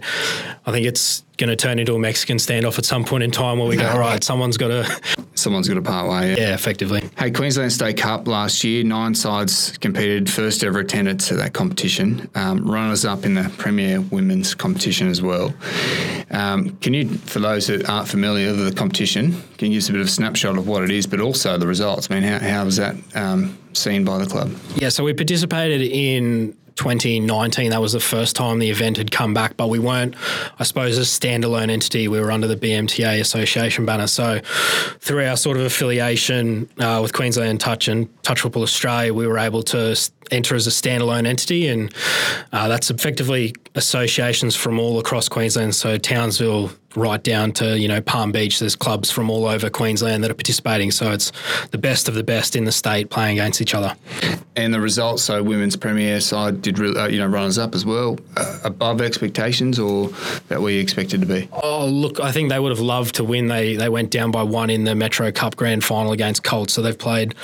I 0.66 0.72
think 0.72 0.86
it's 0.86 1.24
going 1.38 1.48
to 1.48 1.56
turn 1.56 1.78
into 1.78 1.94
a 1.94 1.98
Mexican 1.98 2.36
standoff 2.36 2.78
at 2.78 2.84
some 2.84 3.04
point 3.04 3.22
in 3.22 3.30
time 3.30 3.58
where 3.58 3.68
we 3.68 3.76
go, 3.76 3.88
all 3.88 3.98
right, 3.98 4.22
someone's 4.22 4.56
got 4.56 4.68
to. 4.68 5.00
Someone's 5.34 5.66
got 5.66 5.74
to 5.74 5.82
part 5.82 6.08
way. 6.08 6.30
Yeah. 6.32 6.36
yeah, 6.36 6.54
effectively. 6.54 7.08
Hey, 7.18 7.30
Queensland 7.30 7.72
State 7.72 7.96
Cup 7.96 8.28
last 8.28 8.62
year, 8.62 8.84
nine 8.84 9.14
sides 9.14 9.76
competed, 9.78 10.30
first 10.30 10.62
ever 10.62 10.80
attendance 10.80 11.32
at 11.32 11.38
that 11.38 11.54
competition. 11.54 12.30
Um, 12.34 12.70
runners 12.70 13.06
up 13.06 13.24
in 13.24 13.34
the 13.34 13.50
Premier 13.56 14.02
Women's 14.02 14.54
competition 14.54 15.08
as 15.08 15.22
well. 15.22 15.52
Um, 16.30 16.76
can 16.76 16.92
you, 16.92 17.08
for 17.08 17.40
those 17.40 17.66
that 17.68 17.88
aren't 17.88 18.08
familiar 18.08 18.48
with 18.52 18.66
the 18.66 18.74
competition, 18.74 19.32
can 19.56 19.72
you 19.72 19.78
give 19.78 19.84
us 19.84 19.88
a 19.88 19.92
bit 19.92 20.00
of 20.02 20.06
a 20.06 20.10
snapshot 20.10 20.58
of 20.58 20.68
what 20.68 20.84
it 20.84 20.90
is, 20.90 21.06
but 21.06 21.18
also 21.18 21.56
the 21.56 21.66
results? 21.66 22.08
I 22.10 22.20
mean, 22.20 22.24
how, 22.24 22.38
how 22.38 22.64
was 22.64 22.76
that 22.76 22.94
um, 23.14 23.58
seen 23.72 24.04
by 24.04 24.18
the 24.18 24.26
club? 24.26 24.52
Yeah, 24.76 24.90
so 24.90 25.02
we 25.02 25.14
participated 25.14 25.80
in 25.80 26.56
2019, 26.76 27.70
that 27.70 27.80
was 27.80 27.92
the 27.92 28.00
first 28.00 28.36
time 28.36 28.58
the 28.58 28.70
event 28.70 28.96
had 28.96 29.10
come 29.10 29.34
back, 29.34 29.56
but 29.56 29.68
we 29.68 29.78
weren't, 29.78 30.14
I 30.58 30.64
suppose, 30.64 30.98
a 30.98 31.02
standalone 31.02 31.70
entity. 31.70 32.08
We 32.08 32.20
were 32.20 32.30
under 32.30 32.46
the 32.46 32.56
BMTA 32.56 33.20
Association 33.20 33.86
banner. 33.86 34.06
So, 34.06 34.40
through 35.00 35.26
our 35.26 35.36
sort 35.36 35.56
of 35.56 35.64
affiliation 35.64 36.68
uh, 36.78 37.00
with 37.02 37.12
Queensland 37.12 37.60
Touch 37.60 37.88
and 37.88 38.08
Touch 38.22 38.40
Football 38.40 38.62
Australia, 38.62 39.12
we 39.14 39.26
were 39.26 39.38
able 39.38 39.62
to 39.64 39.96
enter 40.30 40.54
as 40.54 40.66
a 40.66 40.70
standalone 40.70 41.26
entity, 41.26 41.68
and 41.68 41.94
uh, 42.52 42.68
that's 42.68 42.90
effectively 42.90 43.54
associations 43.74 44.56
from 44.56 44.78
all 44.78 44.98
across 44.98 45.28
Queensland. 45.28 45.74
So, 45.74 45.98
Townsville, 45.98 46.70
right 46.96 47.22
down 47.22 47.52
to 47.52 47.78
you 47.78 47.88
know 47.88 48.00
Palm 48.00 48.32
Beach. 48.32 48.58
There's 48.58 48.76
clubs 48.76 49.10
from 49.10 49.30
all 49.30 49.46
over 49.46 49.70
Queensland 49.70 50.24
that 50.24 50.30
are 50.30 50.34
participating, 50.34 50.90
so 50.90 51.12
it's 51.12 51.32
the 51.70 51.78
best 51.78 52.08
of 52.08 52.14
the 52.14 52.22
best 52.22 52.56
in 52.56 52.64
the 52.64 52.72
state 52.72 53.10
playing 53.10 53.38
against 53.38 53.60
each 53.60 53.74
other. 53.74 53.94
And 54.56 54.72
the 54.72 54.80
results, 54.80 55.22
so 55.22 55.42
women's 55.42 55.76
premier 55.76 56.20
side 56.20 56.62
did 56.62 56.78
uh, 56.80 57.08
you 57.08 57.18
know 57.18 57.26
runners 57.26 57.58
up 57.58 57.74
as 57.74 57.84
well, 57.84 58.18
uh, 58.36 58.58
above 58.64 59.00
expectations 59.00 59.78
or 59.78 60.08
that 60.48 60.60
we 60.60 60.76
expected 60.76 61.20
to 61.20 61.26
be. 61.26 61.48
Oh 61.62 61.86
look, 61.86 62.20
I 62.20 62.32
think 62.32 62.50
they 62.50 62.58
would 62.58 62.72
have 62.72 62.80
loved 62.80 63.14
to 63.16 63.24
win. 63.24 63.48
They 63.48 63.76
they 63.76 63.88
went 63.88 64.10
down 64.10 64.30
by 64.30 64.42
one 64.42 64.70
in 64.70 64.84
the 64.84 64.94
Metro 64.94 65.30
Cup 65.32 65.56
Grand 65.56 65.84
Final 65.84 66.12
against 66.12 66.42
Colts, 66.42 66.72
so 66.72 66.82
they've 66.82 66.98
played 66.98 67.36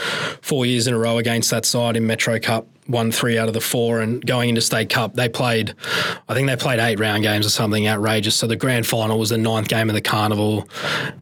four 0.43 0.67
years 0.67 0.87
in 0.87 0.95
a 0.95 0.99
row 0.99 1.19
against 1.19 1.51
that 1.51 1.65
side 1.65 1.97
in 1.97 2.07
Metro 2.07 2.39
Cup 2.39 2.67
won 2.89 3.13
three 3.13 3.39
out 3.39 3.49
of 3.49 3.55
the 3.55 3.61
four, 3.61 4.01
and 4.01 4.25
going 4.25 4.49
into 4.49 4.61
state 4.61 4.89
cup, 4.89 5.15
they 5.15 5.29
played, 5.29 5.75
I 6.29 6.35
think 6.35 6.49
they 6.49 6.57
played 6.57 6.81
eight 6.81 6.99
round 6.99 7.23
games 7.23 7.47
or 7.47 7.51
something 7.51 7.87
outrageous. 7.87 8.35
So 8.37 8.47
the 8.47 8.57
grand 8.57 8.87
final 8.87 9.19
was 9.19 9.31
the 9.31 9.39
ninth 9.39 9.69
game 9.69 9.89
of 9.89 9.95
the 9.95 10.01
carnival. 10.01 10.69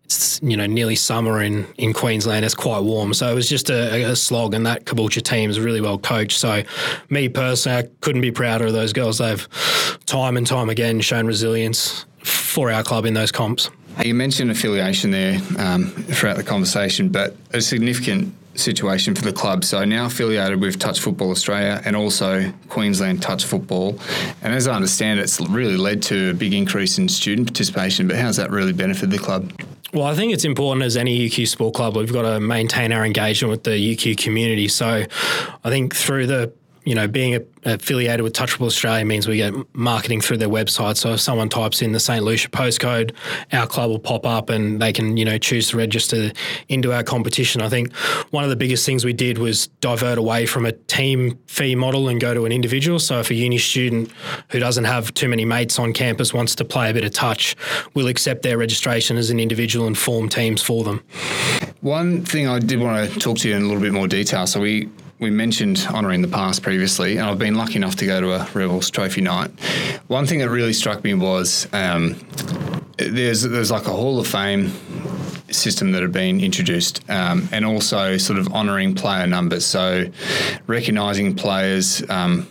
It's 0.04 0.40
you 0.42 0.56
know 0.56 0.66
nearly 0.66 0.96
summer 0.96 1.42
in 1.42 1.66
in 1.76 1.92
Queensland. 1.92 2.44
It's 2.44 2.54
quite 2.54 2.80
warm, 2.80 3.12
so 3.14 3.30
it 3.30 3.34
was 3.34 3.48
just 3.48 3.70
a, 3.70 4.10
a 4.10 4.16
slog. 4.16 4.54
And 4.54 4.64
that 4.66 4.84
Caboolture 4.84 5.22
team 5.22 5.50
is 5.50 5.58
really 5.58 5.80
well 5.80 5.98
coached. 5.98 6.38
So 6.38 6.62
me 7.10 7.28
personally, 7.28 7.78
I 7.78 7.88
couldn't 8.00 8.22
be 8.22 8.30
prouder 8.30 8.66
of 8.66 8.72
those 8.72 8.92
girls. 8.92 9.18
They've 9.18 9.46
time 10.06 10.36
and 10.36 10.46
time 10.46 10.70
again 10.70 11.00
shown 11.00 11.26
resilience 11.26 12.06
for 12.18 12.70
our 12.70 12.82
club 12.82 13.06
in 13.06 13.14
those 13.14 13.32
comps. 13.32 13.70
You 14.04 14.14
mentioned 14.14 14.50
affiliation 14.50 15.10
there 15.10 15.40
um, 15.58 15.86
throughout 15.86 16.36
the 16.36 16.42
conversation, 16.42 17.08
but 17.08 17.34
a 17.52 17.62
significant 17.62 18.34
situation 18.56 19.14
for 19.14 19.22
the 19.22 19.32
club. 19.32 19.64
So 19.64 19.84
now 19.84 20.06
affiliated 20.06 20.60
with 20.60 20.78
Touch 20.78 21.00
Football 21.00 21.30
Australia 21.30 21.82
and 21.84 21.94
also 21.94 22.52
Queensland 22.68 23.22
Touch 23.22 23.44
Football. 23.44 23.98
And 24.42 24.54
as 24.54 24.66
I 24.66 24.74
understand 24.74 25.20
it, 25.20 25.24
it's 25.24 25.40
really 25.40 25.76
led 25.76 26.02
to 26.04 26.30
a 26.30 26.34
big 26.34 26.54
increase 26.54 26.98
in 26.98 27.08
student 27.08 27.48
participation. 27.48 28.08
But 28.08 28.16
how's 28.16 28.36
that 28.36 28.50
really 28.50 28.72
benefited 28.72 29.10
the 29.10 29.18
club? 29.18 29.52
Well, 29.92 30.06
I 30.06 30.14
think 30.14 30.32
it's 30.32 30.44
important 30.44 30.84
as 30.84 30.96
any 30.96 31.28
UQ 31.28 31.48
sport 31.48 31.74
club, 31.74 31.96
we've 31.96 32.12
got 32.12 32.22
to 32.22 32.40
maintain 32.40 32.92
our 32.92 33.04
engagement 33.04 33.50
with 33.50 33.64
the 33.64 33.70
UQ 33.70 34.18
community. 34.18 34.68
So 34.68 35.04
I 35.64 35.70
think 35.70 35.94
through 35.94 36.26
the 36.26 36.52
you 36.86 36.94
know, 36.94 37.08
being 37.08 37.44
affiliated 37.64 38.22
with 38.22 38.32
Touch 38.32 38.52
Football 38.52 38.68
Australia 38.68 39.04
means 39.04 39.26
we 39.26 39.38
get 39.38 39.52
marketing 39.74 40.20
through 40.20 40.36
their 40.36 40.48
website. 40.48 40.96
So 40.96 41.14
if 41.14 41.20
someone 41.20 41.48
types 41.48 41.82
in 41.82 41.90
the 41.90 41.98
St. 41.98 42.24
Lucia 42.24 42.48
postcode, 42.48 43.12
our 43.52 43.66
club 43.66 43.90
will 43.90 43.98
pop 43.98 44.24
up 44.24 44.50
and 44.50 44.80
they 44.80 44.92
can, 44.92 45.16
you 45.16 45.24
know, 45.24 45.36
choose 45.36 45.68
to 45.70 45.76
register 45.76 46.30
into 46.68 46.92
our 46.92 47.02
competition. 47.02 47.60
I 47.60 47.68
think 47.68 47.92
one 48.30 48.44
of 48.44 48.50
the 48.50 48.56
biggest 48.56 48.86
things 48.86 49.04
we 49.04 49.12
did 49.12 49.38
was 49.38 49.66
divert 49.80 50.16
away 50.16 50.46
from 50.46 50.64
a 50.64 50.70
team 50.70 51.36
fee 51.48 51.74
model 51.74 52.08
and 52.08 52.20
go 52.20 52.34
to 52.34 52.46
an 52.46 52.52
individual. 52.52 53.00
So 53.00 53.18
if 53.18 53.30
a 53.30 53.34
uni 53.34 53.58
student 53.58 54.12
who 54.50 54.60
doesn't 54.60 54.84
have 54.84 55.12
too 55.14 55.28
many 55.28 55.44
mates 55.44 55.80
on 55.80 55.92
campus 55.92 56.32
wants 56.32 56.54
to 56.54 56.64
play 56.64 56.88
a 56.88 56.94
bit 56.94 57.04
of 57.04 57.10
touch, 57.10 57.56
we'll 57.94 58.06
accept 58.06 58.42
their 58.42 58.58
registration 58.58 59.16
as 59.16 59.28
an 59.28 59.40
individual 59.40 59.88
and 59.88 59.98
form 59.98 60.28
teams 60.28 60.62
for 60.62 60.84
them. 60.84 61.02
One 61.80 62.24
thing 62.24 62.46
I 62.46 62.60
did 62.60 62.78
want 62.78 63.12
to 63.12 63.18
talk 63.18 63.38
to 63.38 63.48
you 63.48 63.56
in 63.56 63.62
a 63.62 63.66
little 63.66 63.82
bit 63.82 63.92
more 63.92 64.06
detail. 64.06 64.46
So 64.46 64.60
we 64.60 64.88
we 65.18 65.30
mentioned 65.30 65.86
honouring 65.90 66.22
the 66.22 66.28
past 66.28 66.62
previously, 66.62 67.16
and 67.16 67.26
I've 67.26 67.38
been 67.38 67.54
lucky 67.54 67.76
enough 67.76 67.96
to 67.96 68.06
go 68.06 68.20
to 68.20 68.32
a 68.32 68.48
Rebels 68.52 68.90
Trophy 68.90 69.22
night. 69.22 69.50
One 70.08 70.26
thing 70.26 70.40
that 70.40 70.50
really 70.50 70.72
struck 70.72 71.02
me 71.04 71.14
was 71.14 71.68
um, 71.72 72.16
there's 72.98 73.42
there's 73.42 73.70
like 73.70 73.86
a 73.86 73.92
Hall 73.92 74.18
of 74.18 74.26
Fame 74.26 74.72
system 75.50 75.92
that 75.92 76.02
had 76.02 76.12
been 76.12 76.40
introduced, 76.40 77.08
um, 77.10 77.48
and 77.52 77.64
also 77.64 78.16
sort 78.16 78.38
of 78.38 78.48
honouring 78.48 78.94
player 78.94 79.26
numbers. 79.26 79.64
So 79.64 80.06
recognising 80.66 81.34
players, 81.34 82.02
um, 82.10 82.46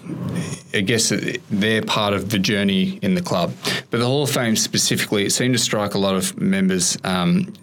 I 0.74 0.82
guess 0.82 1.12
they're 1.50 1.82
part 1.82 2.14
of 2.14 2.30
the 2.30 2.40
journey 2.40 3.00
in 3.02 3.16
the 3.16 3.22
club. 3.22 3.54
But 3.90 4.00
the 4.00 4.06
Hall 4.06 4.24
of 4.24 4.30
Fame 4.30 4.56
specifically, 4.56 5.26
it 5.26 5.32
seemed 5.32 5.54
to 5.56 5.60
strike 5.60 5.94
a 5.94 5.98
lot 5.98 6.16
of 6.16 6.38
members 6.40 6.98
um, 7.04 7.54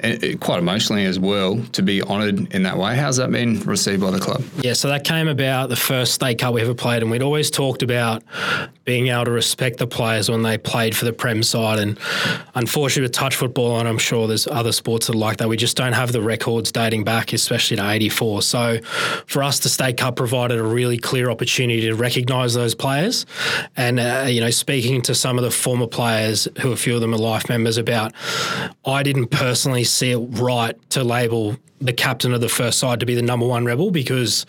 quite 0.40 0.59
emotionally 0.59 1.05
as 1.05 1.18
well 1.18 1.62
to 1.73 1.83
be 1.83 2.03
honoured 2.03 2.53
in 2.55 2.62
that 2.64 2.79
way. 2.79 2.97
How's 2.97 3.16
that 3.16 3.31
been 3.31 3.61
received 3.61 4.01
by 4.03 4.11
the 4.11 4.21
club? 4.21 4.42
Yeah, 4.62 4.73
so 4.75 4.88
that 4.88 5.05
came 5.05 5.29
about 5.29 5.68
the 5.68 5.77
first 5.77 6.14
state 6.14 6.38
cup 6.38 6.55
we 6.55 6.62
ever 6.62 6.75
played, 6.75 7.03
and 7.03 7.11
we'd 7.11 7.23
always 7.23 7.51
talked 7.51 7.83
about 7.83 8.23
being 8.85 9.09
able 9.09 9.27
to 9.27 9.31
respect 9.31 9.79
the 9.79 9.87
players 9.87 10.31
when 10.31 10.42
they 10.42 10.59
played 10.59 10.97
for 10.97 11.05
the 11.05 11.12
Prem 11.12 11.42
side. 11.42 11.79
And 11.79 11.99
unfortunately, 12.55 13.03
with 13.03 13.12
touch 13.12 13.37
football, 13.37 13.79
and 13.79 13.88
I'm 13.88 13.99
sure 13.99 14.27
there's 14.27 14.47
other 14.47 14.73
sports 14.73 15.07
that 15.07 15.14
are 15.14 15.18
like 15.18 15.38
that. 15.38 15.49
We 15.49 15.57
just 15.57 15.77
don't 15.77 15.92
have 15.92 16.12
the 16.12 16.21
records 16.21 16.73
dating 16.73 17.05
back, 17.05 17.33
especially 17.33 17.77
to 17.77 17.88
84. 17.88 18.42
So 18.42 18.81
for 19.27 19.42
us, 19.42 19.61
the 19.61 19.68
State 19.68 19.97
Cup 19.97 20.16
provided 20.16 20.59
a 20.59 20.64
really 20.64 20.99
clear 20.99 21.31
opportunity 21.31 21.83
to 21.83 21.95
recognise 21.95 22.55
those 22.55 22.75
players. 22.75 23.27
And, 23.77 24.01
uh, 24.01 24.27
you 24.29 24.40
know, 24.40 24.51
speaking 24.51 25.03
to 25.03 25.14
some 25.14 25.38
of 25.38 25.45
the 25.45 25.51
former 25.51 25.87
players, 25.87 26.49
who 26.61 26.73
a 26.73 26.77
few 26.77 26.95
of 26.95 27.01
them 27.01 27.14
are 27.14 27.18
life 27.18 27.49
members, 27.49 27.79
about 27.79 28.12
I 28.85 29.03
didn't 29.03 29.29
personally 29.29 29.85
see 29.85 30.11
it 30.11 30.18
right 30.18 30.77
to 30.90 31.05
label 31.05 31.57
the 31.83 31.92
captain 31.92 32.33
of 32.33 32.40
the 32.40 32.49
first 32.49 32.79
side 32.79 33.01
to 33.01 33.07
be 33.07 33.14
the 33.14 33.23
number 33.23 33.47
one 33.47 33.64
rebel 33.64 33.90
because 33.90 34.47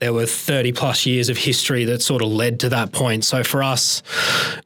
there 0.00 0.12
were 0.12 0.26
30 0.26 0.72
plus 0.72 1.06
years 1.06 1.28
of 1.28 1.38
history 1.38 1.84
that 1.84 2.02
sort 2.02 2.22
of 2.22 2.28
led 2.28 2.60
to 2.60 2.68
that 2.68 2.92
point. 2.92 3.24
So 3.24 3.44
for 3.44 3.62
us, 3.62 4.02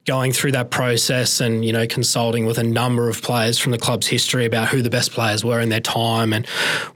going 0.06 0.32
through 0.32 0.52
that 0.52 0.70
process 0.70 1.40
and, 1.40 1.64
you 1.64 1.72
know, 1.72 1.86
consulting 1.86 2.46
with 2.46 2.58
a 2.58 2.62
number 2.64 3.08
of 3.08 3.20
players 3.22 3.58
from 3.58 3.72
the 3.72 3.78
club's 3.78 4.06
history 4.06 4.46
about 4.46 4.68
who 4.68 4.82
the 4.82 4.90
best 4.90 5.12
players 5.12 5.44
were 5.44 5.60
in 5.60 5.68
their 5.68 5.80
time. 5.80 6.32
And 6.32 6.46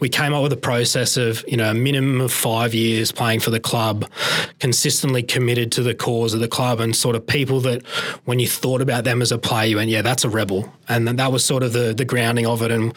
we 0.00 0.08
came 0.08 0.32
up 0.32 0.42
with 0.42 0.52
a 0.52 0.56
process 0.56 1.16
of, 1.16 1.44
you 1.46 1.56
know, 1.56 1.70
a 1.70 1.74
minimum 1.74 2.20
of 2.20 2.32
five 2.32 2.74
years 2.74 3.12
playing 3.12 3.40
for 3.40 3.50
the 3.50 3.60
club, 3.60 4.10
consistently 4.58 5.22
committed 5.22 5.70
to 5.72 5.82
the 5.82 5.94
cause 5.94 6.34
of 6.34 6.40
the 6.40 6.48
club 6.48 6.80
and 6.80 6.96
sort 6.96 7.16
of 7.16 7.26
people 7.26 7.60
that 7.60 7.86
when 8.24 8.38
you 8.38 8.48
thought 8.48 8.80
about 8.80 9.04
them 9.04 9.20
as 9.20 9.30
a 9.30 9.38
player, 9.38 9.66
you 9.66 9.76
went, 9.76 9.90
yeah, 9.90 10.02
that's 10.02 10.24
a 10.24 10.30
rebel. 10.30 10.72
And 10.88 11.06
that 11.06 11.32
was 11.32 11.44
sort 11.44 11.62
of 11.62 11.72
the, 11.72 11.94
the 11.94 12.04
grounding 12.04 12.46
of 12.46 12.62
it. 12.62 12.70
And 12.70 12.94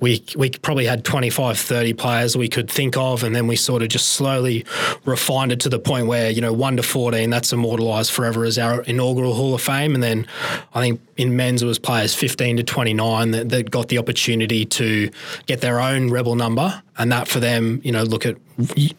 we, 0.00 0.24
we 0.36 0.50
probably 0.50 0.86
had 0.86 1.04
25 1.04 1.38
25, 1.38 1.58
30 1.58 1.92
players 1.94 2.36
we 2.36 2.48
could 2.48 2.70
think 2.70 2.96
of. 2.96 3.22
And 3.22 3.34
then 3.34 3.46
we 3.46 3.56
sort 3.56 3.82
of 3.82 3.88
just 3.88 4.08
slowly 4.08 4.64
refined 5.04 5.52
it 5.52 5.60
to 5.60 5.68
the 5.68 5.78
point 5.78 6.06
where, 6.06 6.30
you 6.30 6.40
know, 6.40 6.52
1 6.52 6.76
to 6.76 6.82
14, 6.82 7.30
that's 7.30 7.52
immortalised 7.52 8.12
forever 8.12 8.44
as 8.44 8.58
our 8.58 8.82
inaugural 8.82 9.34
Hall 9.34 9.54
of 9.54 9.62
Fame. 9.62 9.94
And 9.94 10.02
then 10.02 10.26
I 10.74 10.80
think 10.80 11.00
in 11.18 11.36
men's 11.36 11.62
it 11.62 11.66
was 11.66 11.78
players 11.78 12.14
15 12.14 12.58
to 12.58 12.62
29 12.62 13.32
that, 13.32 13.48
that 13.50 13.70
got 13.70 13.88
the 13.88 13.98
opportunity 13.98 14.64
to 14.64 15.10
get 15.46 15.60
their 15.60 15.80
own 15.80 16.10
rebel 16.10 16.36
number. 16.36 16.82
And 16.96 17.12
that 17.12 17.28
for 17.28 17.40
them, 17.40 17.80
you 17.84 17.92
know, 17.92 18.04
look 18.04 18.24
at 18.24 18.36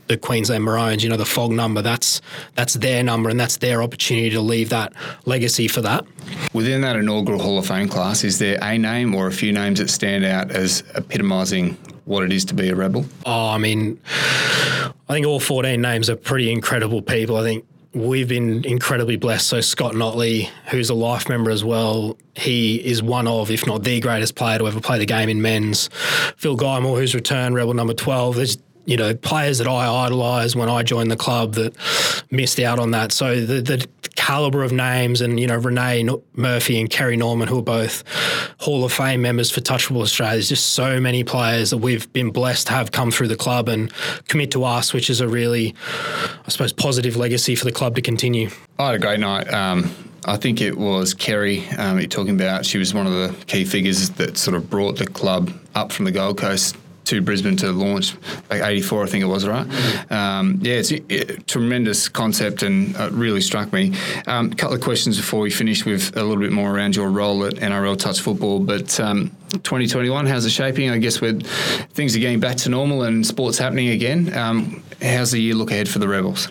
the 0.08 0.18
Queensland 0.18 0.64
Maroons, 0.64 1.04
you 1.04 1.10
know, 1.10 1.18
the 1.18 1.26
fog 1.26 1.52
number, 1.52 1.82
that's 1.82 2.22
that's 2.56 2.76
their 2.76 3.04
number 3.04 3.30
and 3.30 3.40
that's 3.40 3.58
their 3.58 3.82
opportunity 3.82 4.30
to 4.32 4.42
leave 4.42 4.70
that 4.70 4.94
legacy 5.26 5.68
for 5.68 5.82
that. 5.82 6.06
Within 6.54 6.82
that 6.82 6.96
inaugural 6.98 7.42
Hall 7.42 7.58
of 7.58 7.66
Fame 7.66 7.88
class, 7.88 8.24
is 8.24 8.38
there 8.38 8.58
a 8.62 8.78
name 8.78 9.16
or 9.16 9.28
a 9.28 9.32
few 9.32 9.52
names 9.52 9.80
that 9.80 9.90
stand 9.90 10.24
out 10.26 10.52
as 10.52 10.84
epitomising 10.94 11.78
what 12.06 12.24
it 12.24 12.32
is 12.32 12.44
to 12.46 12.54
be 12.54 12.70
a 12.70 12.76
rebel? 12.76 13.06
Oh, 13.26 13.50
I 13.50 13.58
mean, 13.58 14.00
I 14.08 14.92
think 15.14 15.26
all 15.26 15.40
14 15.40 15.82
names 15.82 16.10
are 16.10 16.16
pretty 16.16 16.52
incredible 16.52 17.02
people. 17.02 17.38
I 17.38 17.44
think 17.44 17.66
we've 17.94 18.28
been 18.28 18.66
incredibly 18.66 19.18
blessed. 19.18 19.48
So 19.48 19.62
Scott 19.62 19.94
Notley, 19.94 20.50
who's 20.68 20.90
a 20.90 20.94
life 20.94 21.28
member 21.28 21.52
as 21.52 21.64
well, 21.64 22.18
he 22.36 22.76
is 22.76 23.02
one 23.02 23.28
of, 23.28 23.50
if 23.52 23.66
not 23.66 23.84
the 23.84 24.00
greatest 24.00 24.36
player 24.36 24.60
to 24.60 24.68
ever 24.68 24.80
play 24.80 25.00
the 25.00 25.06
game 25.06 25.30
in 25.30 25.42
men's. 25.42 25.90
Phil 26.38 26.56
Guymore, 26.56 26.98
who's 27.00 27.16
returned 27.16 27.56
Rebel 27.56 27.74
number 27.74 27.94
12. 27.94 28.36
There's 28.36 28.58
you 28.90 28.98
know, 28.98 29.14
players 29.14 29.60
that 29.60 29.68
I 29.68 29.88
idolised 30.08 30.56
when 30.56 30.68
I 30.68 30.82
joined 30.82 31.12
the 31.12 31.16
club 31.16 31.54
that 31.54 31.76
missed 32.32 32.60
out 32.60 32.80
on 32.80 32.90
that. 32.92 33.12
So 33.12 33.40
the, 33.40 33.62
the 33.62 33.88
caliber 34.16 34.64
of 34.64 34.72
names 34.72 35.22
and, 35.22 35.40
you 35.40 35.46
know, 35.46 35.58
Renee 35.58 36.10
Murphy 36.34 36.80
and 36.80 36.90
Kerry 36.90 37.16
Norman, 37.16 37.48
who 37.48 37.60
are 37.60 37.64
both 37.64 38.04
Hall 38.58 38.84
of 38.84 38.92
Fame 38.92 39.22
members 39.22 39.52
for 39.52 39.62
Touch 39.62 39.86
Football 39.86 40.02
Australia, 40.02 40.34
there's 40.34 40.50
just 40.50 40.70
so 40.70 41.00
many 41.00 41.24
players 41.24 41.70
that 41.70 41.78
we've 41.78 42.12
been 42.14 42.32
blessed 42.32 42.66
to 42.68 42.74
have 42.74 42.92
come 42.92 43.12
through 43.12 43.28
the 43.28 43.36
club 43.36 43.70
and 43.70 43.94
commit 44.28 44.50
to 44.52 44.64
us, 44.64 44.92
which 44.92 45.12
is 45.12 45.22
a 45.22 45.28
really, 45.28 45.76
I 46.48 46.50
suppose, 46.50 46.74
positive 46.74 47.16
legacy 47.16 47.54
for 47.54 47.66
the 47.66 47.72
club 47.72 47.94
to 47.94 48.02
continue. 48.02 48.50
I 48.80 48.88
had 48.88 48.96
a 48.96 49.00
great 49.00 49.20
night. 49.20 49.54
Um, 49.54 49.94
I 50.26 50.38
think 50.38 50.62
it 50.62 50.80
was 50.80 51.14
Kerry 51.14 51.68
um, 51.78 52.00
you're 52.00 52.08
talking 52.08 52.34
about. 52.34 52.66
She 52.66 52.80
was 52.80 52.92
one 52.92 53.06
of 53.06 53.14
the 53.14 53.46
key 53.46 53.66
figures 53.66 54.10
that 54.10 54.36
sort 54.40 54.58
of 54.58 54.68
brought 54.68 54.98
the 54.98 55.06
club 55.06 55.54
up 55.76 55.92
from 55.92 56.06
the 56.06 56.12
Gold 56.12 56.40
Coast 56.40 56.76
to 57.10 57.22
Brisbane 57.22 57.58
to 57.58 57.72
launch, 57.72 58.16
like 58.50 58.62
84, 58.62 59.04
I 59.04 59.08
think 59.08 59.24
it 59.24 59.28
was, 59.28 59.48
right? 59.48 59.66
Um, 60.12 60.60
yeah, 60.62 60.76
it's 60.76 60.92
a, 60.92 61.00
tremendous 61.48 62.08
concept 62.08 62.62
and 62.62 62.96
it 62.96 63.12
really 63.12 63.42
struck 63.42 63.74
me. 63.74 63.94
A 64.28 64.32
um, 64.32 64.54
couple 64.54 64.76
of 64.76 64.82
questions 64.82 65.18
before 65.18 65.40
we 65.40 65.50
finish 65.50 65.86
with 65.86 66.16
a 66.16 66.24
little 66.24 66.42
bit 66.42 66.52
more 66.52 66.70
around 66.72 66.96
your 66.96 67.10
role 67.10 67.46
at 67.46 67.56
NRL 67.56 67.98
Touch 67.98 68.22
Football. 68.22 68.60
But 68.60 69.00
um, 69.00 69.32
2021, 69.52 70.28
how's 70.28 70.46
it 70.46 70.52
shaping? 70.52 70.92
I 70.92 71.00
guess 71.00 71.20
with 71.20 71.46
things 71.94 72.16
are 72.16 72.20
getting 72.20 72.40
back 72.40 72.58
to 72.58 72.70
normal 72.70 73.04
and 73.04 73.26
sports 73.26 73.58
happening 73.58 73.90
again. 73.90 74.32
Um, 74.38 74.84
how's 75.02 75.32
the 75.32 75.42
year 75.42 75.56
look 75.56 75.72
ahead 75.72 75.90
for 75.90 75.98
the 75.98 76.08
Rebels? 76.08 76.50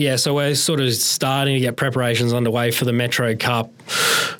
Yeah, 0.00 0.16
so 0.16 0.32
we're 0.32 0.54
sort 0.54 0.80
of 0.80 0.94
starting 0.94 1.52
to 1.52 1.60
get 1.60 1.76
preparations 1.76 2.32
underway 2.32 2.70
for 2.70 2.86
the 2.86 2.92
Metro 2.94 3.36
Cup 3.36 3.70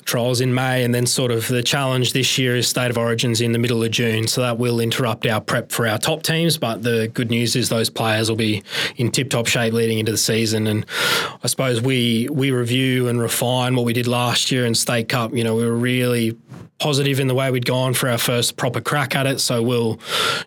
trials 0.05 0.41
in 0.41 0.55
May, 0.55 0.83
and 0.83 0.91
then 0.91 1.05
sort 1.05 1.29
of 1.29 1.47
the 1.47 1.61
challenge 1.61 2.13
this 2.13 2.39
year 2.39 2.55
is 2.55 2.67
State 2.67 2.89
of 2.89 2.97
Origins 2.97 3.41
in 3.41 3.51
the 3.51 3.59
middle 3.59 3.83
of 3.83 3.91
June. 3.91 4.27
So 4.27 4.41
that 4.41 4.57
will 4.57 4.79
interrupt 4.79 5.27
our 5.27 5.39
prep 5.39 5.71
for 5.71 5.87
our 5.87 5.99
top 5.99 6.23
teams, 6.23 6.57
but 6.57 6.81
the 6.81 7.09
good 7.13 7.29
news 7.29 7.55
is 7.55 7.69
those 7.69 7.91
players 7.91 8.27
will 8.27 8.37
be 8.37 8.63
in 8.97 9.11
tip-top 9.11 9.45
shape 9.45 9.71
leading 9.71 9.99
into 9.99 10.11
the 10.11 10.17
season. 10.17 10.65
And 10.65 10.83
I 11.43 11.47
suppose 11.47 11.79
we 11.79 12.27
we 12.31 12.49
review 12.49 13.07
and 13.07 13.21
refine 13.21 13.75
what 13.75 13.85
we 13.85 13.93
did 13.93 14.07
last 14.07 14.51
year 14.51 14.65
in 14.65 14.73
State 14.73 15.09
Cup. 15.09 15.31
You 15.31 15.43
know, 15.43 15.55
we 15.55 15.63
were 15.63 15.75
really 15.75 16.35
positive 16.79 17.19
in 17.19 17.27
the 17.27 17.35
way 17.35 17.51
we'd 17.51 17.67
gone 17.67 17.93
for 17.93 18.09
our 18.09 18.17
first 18.17 18.57
proper 18.57 18.81
crack 18.81 19.15
at 19.15 19.27
it. 19.27 19.39
So 19.39 19.61
we'll, 19.61 19.99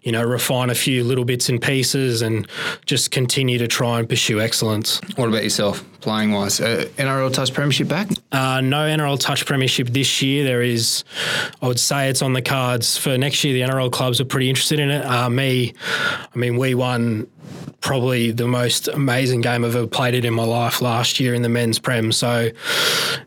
you 0.03 0.11
know, 0.11 0.25
refine 0.25 0.69
a 0.69 0.75
few 0.75 1.05
little 1.05 1.25
bits 1.25 1.49
and 1.49 1.63
pieces 1.63 2.23
and 2.23 2.49
just 2.87 3.13
continue 3.13 3.57
to 3.59 3.69
try 3.69 4.01
and 4.01 4.09
pursue 4.09 4.41
excellence. 4.41 5.01
What 5.17 5.29
about 5.29 5.43
yourself, 5.43 5.85
playing 6.01 6.33
wise? 6.33 6.61
Uh, 6.61 6.89
NRL 6.97 7.33
Touch 7.33 7.53
Premiership 7.53 7.89
back? 7.89 8.09
Uh, 8.33 8.61
no 8.61 8.79
NRL 8.79 9.19
Touch 9.19 9.47
Premiership 9.47 9.89
this 9.89 10.23
year. 10.23 10.45
There 10.45 10.63
is, 10.63 11.05
I 11.63 11.69
would 11.69 11.81
say 11.81 12.09
it's 12.09 12.23
on 12.23 12.33
the 12.33 12.43
cards 12.43 12.97
for 12.97 13.17
next 13.17 13.45
year. 13.45 13.55
The 13.55 13.73
NRL 13.73 13.93
clubs 13.93 14.21
are 14.21 14.25
pretty 14.25 14.49
interested 14.49 14.81
in 14.81 14.91
it. 14.91 15.05
Uh, 15.05 15.29
me, 15.29 15.75
I 16.35 16.39
mean, 16.39 16.57
we 16.57 16.75
won 16.75 17.27
probably 17.85 18.31
the 18.31 18.49
most 18.49 18.89
amazing 18.89 19.43
game 19.43 19.63
I've 19.63 19.77
ever 19.77 19.87
played 19.87 20.15
it 20.15 20.25
in 20.25 20.33
my 20.33 20.45
life 20.45 20.81
last 20.81 21.21
year 21.21 21.35
in 21.35 21.43
the 21.43 21.51
men's 21.51 21.79
prem. 21.79 22.13
So 22.13 22.51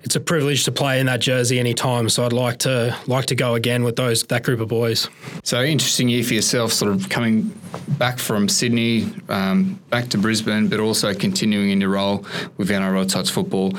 it's 0.01 0.15
a 0.15 0.19
privilege 0.19 0.63
to 0.65 0.71
play 0.71 0.99
in 0.99 1.05
that 1.05 1.19
jersey 1.19 1.59
anytime. 1.59 2.09
So 2.09 2.25
I'd 2.25 2.33
like 2.33 2.57
to 2.59 2.97
like 3.05 3.27
to 3.27 3.35
go 3.35 3.53
again 3.53 3.83
with 3.83 3.97
those 3.97 4.23
that 4.23 4.43
group 4.43 4.59
of 4.59 4.67
boys. 4.67 5.09
So 5.43 5.61
interesting 5.61 6.09
year 6.09 6.23
for 6.23 6.33
yourself, 6.33 6.73
sort 6.73 6.91
of 6.91 7.07
coming 7.09 7.53
back 7.99 8.17
from 8.17 8.49
Sydney, 8.49 9.13
um, 9.29 9.79
back 9.91 10.09
to 10.09 10.17
Brisbane, 10.17 10.67
but 10.67 10.79
also 10.79 11.13
continuing 11.13 11.69
in 11.69 11.79
your 11.79 11.91
role 11.91 12.25
with 12.57 12.69
NRL 12.69 13.07
Touch 13.07 13.29
Football. 13.29 13.73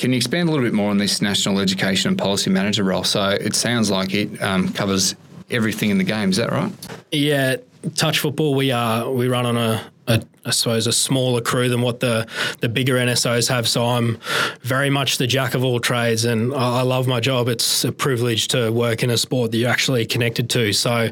Can 0.00 0.10
you 0.10 0.16
expand 0.16 0.48
a 0.48 0.52
little 0.52 0.66
bit 0.66 0.74
more 0.74 0.90
on 0.90 0.98
this 0.98 1.22
national 1.22 1.60
education 1.60 2.08
and 2.08 2.18
policy 2.18 2.50
manager 2.50 2.82
role? 2.82 3.04
So 3.04 3.28
it 3.28 3.54
sounds 3.54 3.90
like 3.90 4.12
it 4.12 4.42
um, 4.42 4.72
covers 4.72 5.14
everything 5.50 5.90
in 5.90 5.98
the 5.98 6.04
game. 6.04 6.30
Is 6.30 6.36
that 6.36 6.50
right? 6.50 6.72
Yeah, 7.12 7.56
touch 7.94 8.20
football. 8.20 8.54
We 8.54 8.70
are 8.72 9.10
we 9.10 9.28
run 9.28 9.46
on 9.46 9.56
a 9.56 9.90
a, 10.08 10.22
I 10.44 10.50
suppose 10.50 10.86
a 10.86 10.92
smaller 10.92 11.40
crew 11.40 11.68
than 11.68 11.82
what 11.82 12.00
the 12.00 12.26
the 12.60 12.68
bigger 12.68 12.94
NSOs 12.94 13.48
have. 13.48 13.68
So 13.68 13.84
I'm 13.84 14.18
very 14.62 14.90
much 14.90 15.18
the 15.18 15.26
jack 15.26 15.54
of 15.54 15.64
all 15.64 15.80
trades, 15.80 16.24
and 16.24 16.54
I, 16.54 16.80
I 16.80 16.82
love 16.82 17.06
my 17.06 17.20
job. 17.20 17.48
It's 17.48 17.84
a 17.84 17.92
privilege 17.92 18.48
to 18.48 18.70
work 18.70 19.02
in 19.02 19.10
a 19.10 19.16
sport 19.16 19.50
that 19.50 19.58
you're 19.58 19.70
actually 19.70 20.06
connected 20.06 20.48
to. 20.50 20.72
So, 20.72 21.10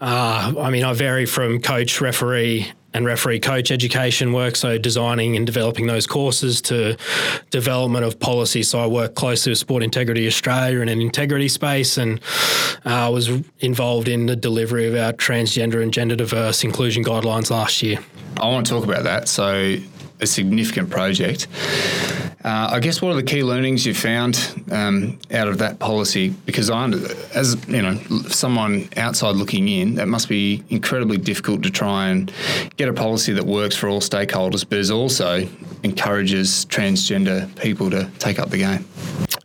uh, 0.00 0.54
I 0.58 0.70
mean, 0.70 0.84
I 0.84 0.92
vary 0.92 1.26
from 1.26 1.60
coach, 1.60 2.00
referee, 2.00 2.70
and 2.98 3.06
referee 3.06 3.38
coach 3.38 3.70
education 3.70 4.32
work, 4.32 4.56
so 4.56 4.76
designing 4.76 5.36
and 5.36 5.46
developing 5.46 5.86
those 5.86 6.04
courses 6.04 6.60
to 6.60 6.96
development 7.50 8.04
of 8.04 8.18
policy. 8.18 8.64
So 8.64 8.80
I 8.80 8.86
work 8.86 9.14
closely 9.14 9.50
with 9.52 9.58
Sport 9.58 9.84
Integrity 9.84 10.26
Australia 10.26 10.80
in 10.80 10.88
an 10.88 11.00
integrity 11.00 11.48
space 11.48 11.96
and 11.96 12.20
uh, 12.84 13.08
was 13.12 13.30
involved 13.60 14.08
in 14.08 14.26
the 14.26 14.34
delivery 14.34 14.88
of 14.88 14.96
our 14.96 15.12
transgender 15.12 15.80
and 15.80 15.94
gender 15.94 16.16
diverse 16.16 16.64
inclusion 16.64 17.04
guidelines 17.04 17.50
last 17.50 17.82
year. 17.82 18.00
I 18.36 18.46
want 18.48 18.66
to 18.66 18.72
talk 18.72 18.84
about 18.84 19.04
that. 19.04 19.28
So 19.28 19.76
a 20.20 20.26
significant 20.26 20.90
project. 20.90 21.46
Uh, 22.44 22.68
I 22.72 22.80
guess 22.80 23.02
what 23.02 23.10
are 23.10 23.16
the 23.16 23.24
key 23.24 23.42
learnings 23.42 23.84
you 23.84 23.94
found 23.94 24.64
um, 24.70 25.18
out 25.32 25.48
of 25.48 25.58
that 25.58 25.80
policy? 25.80 26.28
Because 26.28 26.70
I, 26.70 26.84
as 27.34 27.56
you 27.66 27.82
know, 27.82 27.96
someone 28.28 28.88
outside 28.96 29.34
looking 29.34 29.68
in, 29.68 29.96
that 29.96 30.06
must 30.06 30.28
be 30.28 30.62
incredibly 30.70 31.16
difficult 31.16 31.64
to 31.64 31.70
try 31.70 32.08
and 32.08 32.32
get 32.76 32.88
a 32.88 32.92
policy 32.92 33.32
that 33.32 33.44
works 33.44 33.74
for 33.74 33.88
all 33.88 34.00
stakeholders, 34.00 34.64
but 34.68 34.78
is 34.78 34.90
also 34.90 35.48
encourages 35.82 36.64
transgender 36.66 37.54
people 37.60 37.90
to 37.90 38.08
take 38.18 38.38
up 38.38 38.50
the 38.50 38.58
game. 38.58 38.84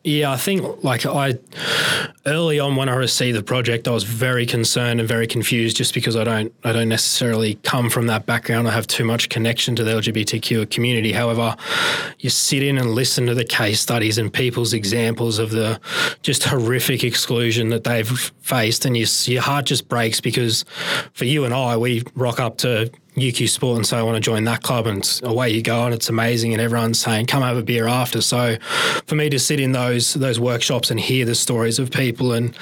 Yeah, 0.06 0.34
I 0.34 0.36
think 0.36 0.84
like 0.84 1.06
I 1.06 1.40
early 2.26 2.60
on 2.60 2.76
when 2.76 2.90
I 2.90 2.96
received 2.96 3.38
the 3.38 3.44
project, 3.44 3.88
I 3.88 3.92
was 3.92 4.04
very 4.04 4.46
concerned 4.46 5.00
and 5.00 5.08
very 5.08 5.28
confused 5.28 5.78
just 5.78 5.94
because 5.94 6.18
I 6.18 6.26
don't 6.26 6.54
I 6.66 6.74
don't 6.74 6.90
necessarily 6.90 7.56
come 7.64 7.90
from 7.90 8.08
that 8.08 8.26
background. 8.26 8.68
I 8.68 8.72
have 8.72 8.86
too 8.86 9.06
much 9.06 9.30
connection 9.30 9.78
to 9.78 9.84
the 9.86 9.92
LGBTQ 9.92 10.70
community. 10.70 11.14
However, 11.14 11.56
you 12.20 12.30
sit 12.30 12.64
in 12.64 12.78
and 12.78 12.92
listen 12.92 13.26
to 13.28 13.34
the 13.34 13.46
case 13.46 13.80
studies 13.80 14.18
and 14.18 14.34
people's 14.34 14.74
examples 14.74 15.40
of 15.40 15.52
the 15.52 15.80
just 16.22 16.44
horrific 16.44 17.06
exclusion 17.06 17.70
that 17.70 17.86
they've 17.86 18.10
faced, 18.42 18.84
and 18.84 18.98
you, 18.98 19.06
your 19.24 19.42
heart 19.42 19.68
just 19.68 19.88
breaks 19.88 20.20
because 20.20 20.66
for 21.14 21.24
you 21.24 21.46
and 21.46 21.54
I, 21.54 21.78
we 21.78 22.04
rock 22.14 22.42
up 22.42 22.58
to 22.58 22.92
UQ 23.16 23.50
Sport 23.50 23.78
and 23.78 23.86
say, 23.86 23.98
I 23.98 24.04
want 24.04 24.16
to 24.16 24.22
join 24.22 24.44
that 24.46 24.64
club, 24.64 24.88
and 24.88 25.08
away 25.24 25.50
you 25.50 25.62
go, 25.62 25.86
and 25.86 25.94
it's 25.94 26.10
amazing, 26.10 26.54
and 26.54 26.62
everyone's 26.62 27.00
saying, 27.00 27.28
come 27.28 27.44
have 27.44 27.58
a 27.58 27.64
beer 27.64 27.88
after. 27.88 28.22
So, 28.22 28.58
for 29.06 29.16
me 29.16 29.30
to 29.30 29.40
sit 29.40 29.60
in 29.60 29.72
those 29.72 30.14
those 30.16 30.40
workshops 30.40 30.90
and 30.90 31.00
hear 31.00 31.26
the 31.26 31.36
stories 31.36 31.80
of 31.80 31.92
people, 31.92 32.34
and 32.34 32.56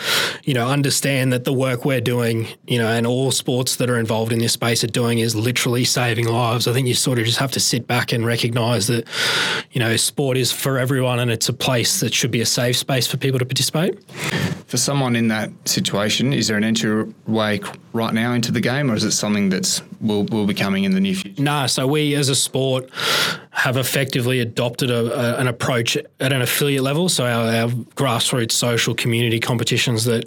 you 0.44 0.54
know, 0.54 0.68
understand 0.68 1.32
that 1.34 1.46
the 1.46 1.54
work 1.54 1.86
we're 1.86 2.02
doing, 2.02 2.48
you 2.68 2.78
know, 2.78 2.88
and 2.88 3.08
all 3.08 3.32
sports 3.32 3.78
that 3.78 3.90
are 3.90 3.98
involved 3.98 4.32
in 4.32 4.40
this 4.40 4.54
space 4.54 4.84
are 4.84 4.88
doing 4.88 5.20
is 5.20 5.36
literally 5.36 5.86
saving 5.86 6.28
lives. 6.28 6.68
I 6.68 6.74
think 6.74 6.88
you 6.88 6.94
sort 6.94 7.20
of 7.20 7.26
just 7.26 7.40
have 7.40 7.52
to 7.52 7.60
sit 7.60 7.88
back 7.88 8.12
and 8.12 8.26
recognise 8.26 8.88
that, 8.88 9.08
you 9.72 9.80
know, 9.80 9.96
sport 9.96 10.38
is 10.38 10.52
for 10.52 10.78
everyone, 10.78 11.20
and 11.20 11.32
it's 11.32 11.50
a 11.50 11.54
place 11.54 12.00
that 12.02 12.14
should 12.14 12.32
be 12.32 12.42
a 12.42 12.46
safe 12.46 12.76
space 12.78 13.08
for 13.08 13.18
people 13.18 13.40
to 13.40 13.46
participate. 13.46 14.04
For 14.68 14.78
someone 14.78 15.16
in 15.16 15.28
that 15.30 15.50
situation, 15.66 16.34
is 16.34 16.48
there 16.48 16.58
an 16.58 16.64
entry 16.64 17.14
way 17.28 17.60
right 17.94 18.14
now 18.14 18.34
into 18.34 18.52
the 18.52 18.62
game, 18.62 18.90
or 18.90 18.96
is 18.96 19.04
it 19.04 19.12
something 19.12 19.50
that's 19.50 19.82
will 20.00 20.24
will 20.26 20.46
be 20.46 20.54
coming 20.54 20.84
in 20.84 20.94
the 20.94 21.02
near 21.02 21.16
future? 21.16 21.42
No, 21.42 21.68
so 21.68 21.88
we 21.88 22.16
as 22.16 22.30
a 22.30 22.36
sport 22.36 22.90
have 23.52 23.76
effectively 23.76 24.40
adopted 24.40 24.90
a, 24.90 25.36
a, 25.36 25.40
an 25.40 25.48
approach 25.48 25.98
at 25.98 26.32
an 26.32 26.42
affiliate 26.42 26.84
level. 26.84 27.10
So 27.10 27.26
our, 27.26 27.64
our, 27.64 27.70
grassroots 28.02 28.54
social 28.54 28.96
community 28.96 29.40
competitions 29.40 30.06
that 30.06 30.26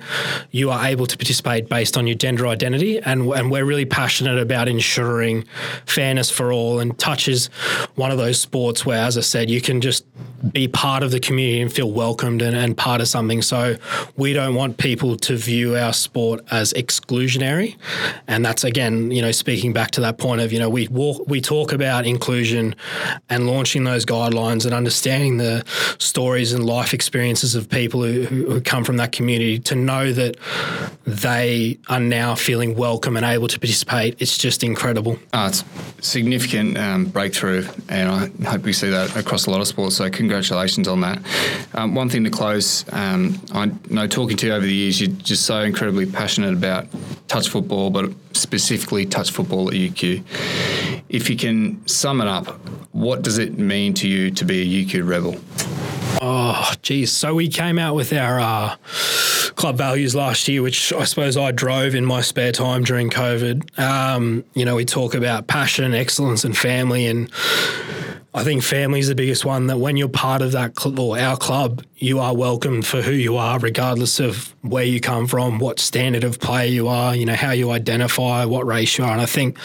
you 0.51 0.71
are 0.71 0.85
able 0.85 1.07
to 1.07 1.17
participate 1.17 1.69
based 1.69 1.97
on 1.97 2.07
your 2.07 2.17
gender 2.17 2.47
identity, 2.47 3.01
and 3.01 3.23
and 3.33 3.51
we're 3.51 3.65
really 3.65 3.87
passionate 3.87 4.39
about 4.39 4.69
ensuring 4.69 5.45
fairness 5.87 6.31
for 6.31 6.53
all. 6.53 6.81
And 6.81 6.97
touch 6.99 7.27
is 7.27 7.47
one 7.95 8.11
of 8.11 8.19
those 8.19 8.41
sports 8.41 8.85
where, 8.85 9.03
as 9.03 9.17
I 9.17 9.23
said, 9.23 9.49
you 9.49 9.61
can 9.61 9.81
just 9.81 10.05
be 10.53 10.69
part 10.69 11.03
of 11.03 11.11
the 11.11 11.21
community 11.21 11.63
and 11.63 11.73
feel 11.73 11.91
welcomed 11.91 12.43
and, 12.43 12.55
and 12.55 12.77
part 12.77 13.01
of 13.01 13.09
something. 13.09 13.41
So 13.41 13.77
we 14.17 14.35
don't 14.35 14.55
want 14.55 14.77
people 14.77 15.17
to 15.17 15.37
view 15.37 15.77
our 15.77 15.95
sport 15.95 16.45
as 16.51 16.75
exclusionary, 16.75 17.77
and 18.29 18.45
that's 18.45 18.65
again, 18.65 19.11
you 19.11 19.23
know, 19.23 19.33
speaking 19.33 19.73
back 19.73 19.93
to 19.93 20.03
that 20.03 20.19
point 20.19 20.43
of 20.43 20.53
you 20.53 20.59
know 20.59 20.69
we 20.69 20.89
walk 20.89 21.27
we 21.27 21.41
talk 21.41 21.73
about 21.73 22.07
inclusion 22.07 22.75
and 23.29 23.47
launching 23.47 23.85
those 23.85 24.05
guidelines 24.05 24.65
and 24.65 24.75
understanding 24.75 25.39
the 25.39 25.65
stories 25.99 26.53
and 26.53 26.65
life 26.65 26.95
experiences 26.95 27.55
of 27.55 27.69
people 27.69 28.03
who, 28.03 28.23
who 28.25 28.61
come 28.61 28.85
from 28.85 28.97
that 28.97 29.13
community 29.13 29.59
to 29.59 29.75
know 29.75 30.13
that 30.13 30.37
they 31.07 31.79
are 31.89 32.01
now 32.01 32.35
feeling 32.35 32.75
welcome 32.75 33.17
and 33.17 33.25
able 33.25 33.49
to 33.49 33.59
participate. 33.59 34.17
It's 34.21 34.39
just 34.39 34.63
incredible. 34.63 35.19
Oh, 35.33 35.47
it's 35.47 35.65
significant 36.01 36.79
um, 36.79 37.07
breakthrough, 37.07 37.67
and 37.89 38.09
I 38.09 38.51
hope 38.51 38.63
we 38.63 38.73
see 38.73 38.91
that 38.91 39.17
across 39.17 39.47
a 39.47 39.51
lot 39.51 39.61
of 39.61 39.67
sports. 39.67 39.97
So 39.97 40.11
congratulations 40.11 40.89
on 40.89 41.01
that. 41.03 41.19
Um, 41.75 41.95
one 41.95 42.09
thing 42.09 42.25
to 42.25 42.31
close, 42.31 42.85
um, 42.93 43.41
I 43.53 43.71
know 43.91 44.07
talking 44.07 44.37
to 44.39 44.47
you 44.47 44.53
over 44.53 44.65
the 44.65 44.75
years, 44.75 45.01
you're 45.01 45.11
just 45.11 45.45
so 45.45 45.61
incredibly 45.61 46.07
passionate 46.07 46.55
about 46.55 46.87
touch 47.29 47.49
football, 47.49 47.91
but 47.91 48.13
specifically 48.33 49.07
touch 49.07 49.31
football 49.31 49.69
at 49.69 49.75
UQ. 49.75 50.94
If 51.15 51.31
you 51.31 51.37
can 51.37 51.87
sum 51.87 52.21
it 52.21 52.27
up, 52.27 52.49
what 52.91 53.23
does 53.23 53.39
it 53.39 53.57
mean 53.57 53.95
to 53.95 54.09
you 54.09 54.33
to 54.33 54.45
be 54.45 54.63
a 54.63 54.85
UQ 54.85 55.09
rebel? 55.09 55.37
Oh, 56.21 56.73
geez. 56.83 57.13
So 57.13 57.37
we 57.37 57.47
came 57.47 57.79
out 57.79 57.95
with 57.95 58.13
our 58.13 58.41
uh, 58.41 58.75
club 59.55 59.77
values 59.77 60.17
last 60.17 60.49
year, 60.49 60.61
which 60.61 60.93
I 60.93 61.05
suppose 61.05 61.37
I 61.37 61.53
drove 61.53 61.95
in 61.95 62.05
my 62.05 62.21
spare 62.21 62.51
time 62.51 62.83
during 62.83 63.11
COVID. 63.11 63.79
Um, 63.79 64.45
you 64.55 64.65
know, 64.65 64.75
we 64.75 64.85
talk 64.85 65.15
about 65.15 65.47
passion, 65.47 65.95
excellence, 65.95 66.45
and 66.45 66.59
family, 66.59 67.07
and 67.07 67.31
I 68.35 68.43
think 68.43 68.65
family 68.65 68.99
is 68.99 69.07
the 69.07 69.15
biggest 69.15 69.45
one. 69.45 69.69
That 69.69 69.79
when 69.79 69.97
you're 69.97 70.09
part 70.09 70.43
of 70.43 70.51
that 70.51 70.77
cl- 70.77 70.99
or 70.99 71.17
our 71.17 71.37
club, 71.37 71.85
you 71.95 72.19
are 72.19 72.35
welcome 72.35 72.83
for 72.83 73.03
who 73.03 73.13
you 73.13 73.37
are, 73.37 73.61
regardless 73.61 74.19
of 74.19 74.53
where 74.63 74.83
you 74.83 75.01
come 75.01 75.29
from, 75.29 75.61
what 75.61 75.79
standard 75.79 76.25
of 76.25 76.41
player 76.41 76.67
you 76.67 76.89
are, 76.89 77.15
you 77.15 77.25
know, 77.25 77.37
how 77.37 77.53
you 77.53 77.71
identify, 77.71 78.45
what 78.45 78.67
race 78.67 78.99
you 78.99 79.05
are. 79.05 79.13
And 79.13 79.21
I 79.21 79.27
think 79.27 79.57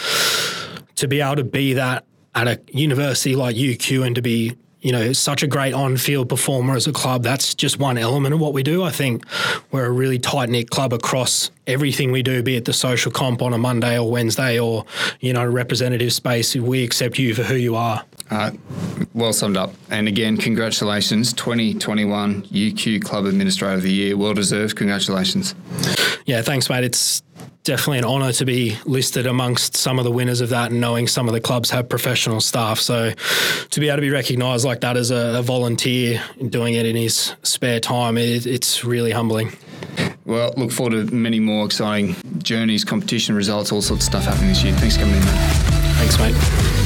to 0.99 1.07
be 1.07 1.21
able 1.21 1.37
to 1.37 1.43
be 1.43 1.73
that 1.73 2.05
at 2.35 2.47
a 2.47 2.59
university 2.71 3.35
like 3.35 3.55
UQ 3.55 4.05
and 4.05 4.15
to 4.15 4.21
be 4.21 4.55
you 4.81 4.93
know, 4.93 5.11
such 5.11 5.43
a 5.43 5.47
great 5.47 5.73
on 5.73 5.97
field 5.97 6.29
performer 6.29 6.75
as 6.75 6.87
a 6.87 6.93
club. 6.93 7.21
That's 7.23 7.53
just 7.53 7.79
one 7.79 7.97
element 7.97 8.33
of 8.33 8.39
what 8.39 8.53
we 8.53 8.63
do. 8.63 8.83
I 8.83 8.91
think 8.91 9.25
we're 9.71 9.85
a 9.85 9.91
really 9.91 10.19
tight 10.19 10.49
knit 10.49 10.69
club 10.69 10.93
across 10.93 11.51
everything 11.67 12.11
we 12.11 12.23
do, 12.23 12.41
be 12.41 12.55
it 12.55 12.65
the 12.65 12.73
social 12.73 13.11
comp 13.11 13.41
on 13.41 13.53
a 13.53 13.57
Monday 13.57 13.99
or 13.99 14.09
Wednesday 14.09 14.57
or, 14.57 14.85
you 15.19 15.33
know, 15.33 15.45
representative 15.45 16.13
space. 16.13 16.55
We 16.55 16.83
accept 16.83 17.19
you 17.19 17.35
for 17.35 17.43
who 17.43 17.55
you 17.55 17.75
are. 17.75 18.05
Uh, 18.31 18.51
well 19.13 19.33
summed 19.33 19.57
up. 19.57 19.73
And 19.89 20.07
again, 20.07 20.37
congratulations, 20.37 21.33
2021 21.33 22.43
UQ 22.43 23.03
Club 23.03 23.25
Administrator 23.25 23.73
of 23.73 23.81
the 23.81 23.91
Year. 23.91 24.15
Well 24.15 24.33
deserved. 24.33 24.77
Congratulations. 24.77 25.55
Yeah, 26.25 26.41
thanks, 26.41 26.69
mate. 26.69 26.83
It's 26.83 27.23
definitely 27.63 27.99
an 27.99 28.05
honour 28.05 28.31
to 28.33 28.45
be 28.45 28.77
listed 28.85 29.25
amongst 29.25 29.75
some 29.75 29.99
of 29.99 30.05
the 30.05 30.11
winners 30.11 30.41
of 30.41 30.49
that 30.49 30.71
and 30.71 30.81
knowing 30.81 31.07
some 31.07 31.27
of 31.27 31.33
the 31.33 31.41
clubs 31.41 31.69
have 31.69 31.89
professional 31.89 32.41
staff. 32.41 32.79
So 32.79 33.11
to 33.69 33.79
be 33.79 33.89
able 33.89 33.97
to 33.97 34.01
be 34.01 34.09
recognised 34.09 34.65
like 34.65 34.81
that 34.81 34.97
as 34.97 35.11
a, 35.11 35.39
a, 35.39 35.41
volunteer 35.41 36.23
doing 36.49 36.75
it 36.75 36.85
in 36.85 36.95
his 36.95 37.35
spare 37.43 37.79
time, 37.79 38.17
it, 38.17 38.45
it's 38.45 38.83
really 38.83 39.11
humbling. 39.11 39.51
Well, 40.25 40.53
look 40.57 40.71
forward 40.71 41.07
to 41.07 41.13
many 41.13 41.39
more 41.39 41.65
exciting 41.65 42.15
journeys, 42.37 42.83
competition 42.83 43.35
results, 43.35 43.71
all 43.71 43.81
sorts 43.81 44.03
of 44.03 44.11
stuff 44.11 44.23
happening 44.25 44.49
this 44.49 44.63
year. 44.63 44.73
Thanks 44.75 44.95
for 44.95 45.01
coming 45.01 45.17
in, 45.17 45.25
mate. 45.25 45.69
Thanks, 45.97 46.19
mate. 46.19 46.78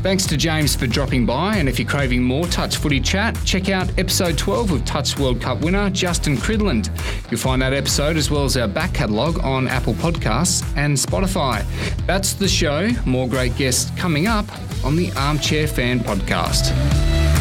Thanks 0.00 0.26
to 0.26 0.36
James 0.36 0.76
for 0.76 0.86
dropping 0.86 1.26
by. 1.26 1.56
And 1.56 1.68
if 1.68 1.78
you're 1.78 1.88
craving 1.88 2.22
more 2.22 2.46
Touch 2.46 2.76
Footy 2.76 3.00
chat, 3.00 3.36
check 3.44 3.68
out 3.68 3.90
episode 3.98 4.38
12 4.38 4.70
with 4.70 4.86
Touch 4.86 5.18
World 5.18 5.40
Cup 5.40 5.60
winner 5.60 5.90
Justin 5.90 6.36
Cridland. 6.36 6.88
You'll 7.30 7.40
find 7.40 7.60
that 7.62 7.72
episode 7.74 8.16
as 8.16 8.30
well 8.30 8.44
as 8.44 8.56
our 8.56 8.68
back 8.68 8.94
catalogue 8.94 9.38
on 9.40 9.66
Apple 9.66 9.94
Podcasts 9.94 10.64
and 10.76 10.96
Spotify. 10.96 11.64
That's 12.06 12.32
the 12.32 12.48
show. 12.48 12.90
More 13.06 13.28
great 13.28 13.56
guests 13.56 13.90
coming 13.98 14.26
up 14.26 14.46
on 14.84 14.96
the 14.96 15.10
Armchair 15.12 15.66
Fan 15.66 16.00
Podcast. 16.00 17.37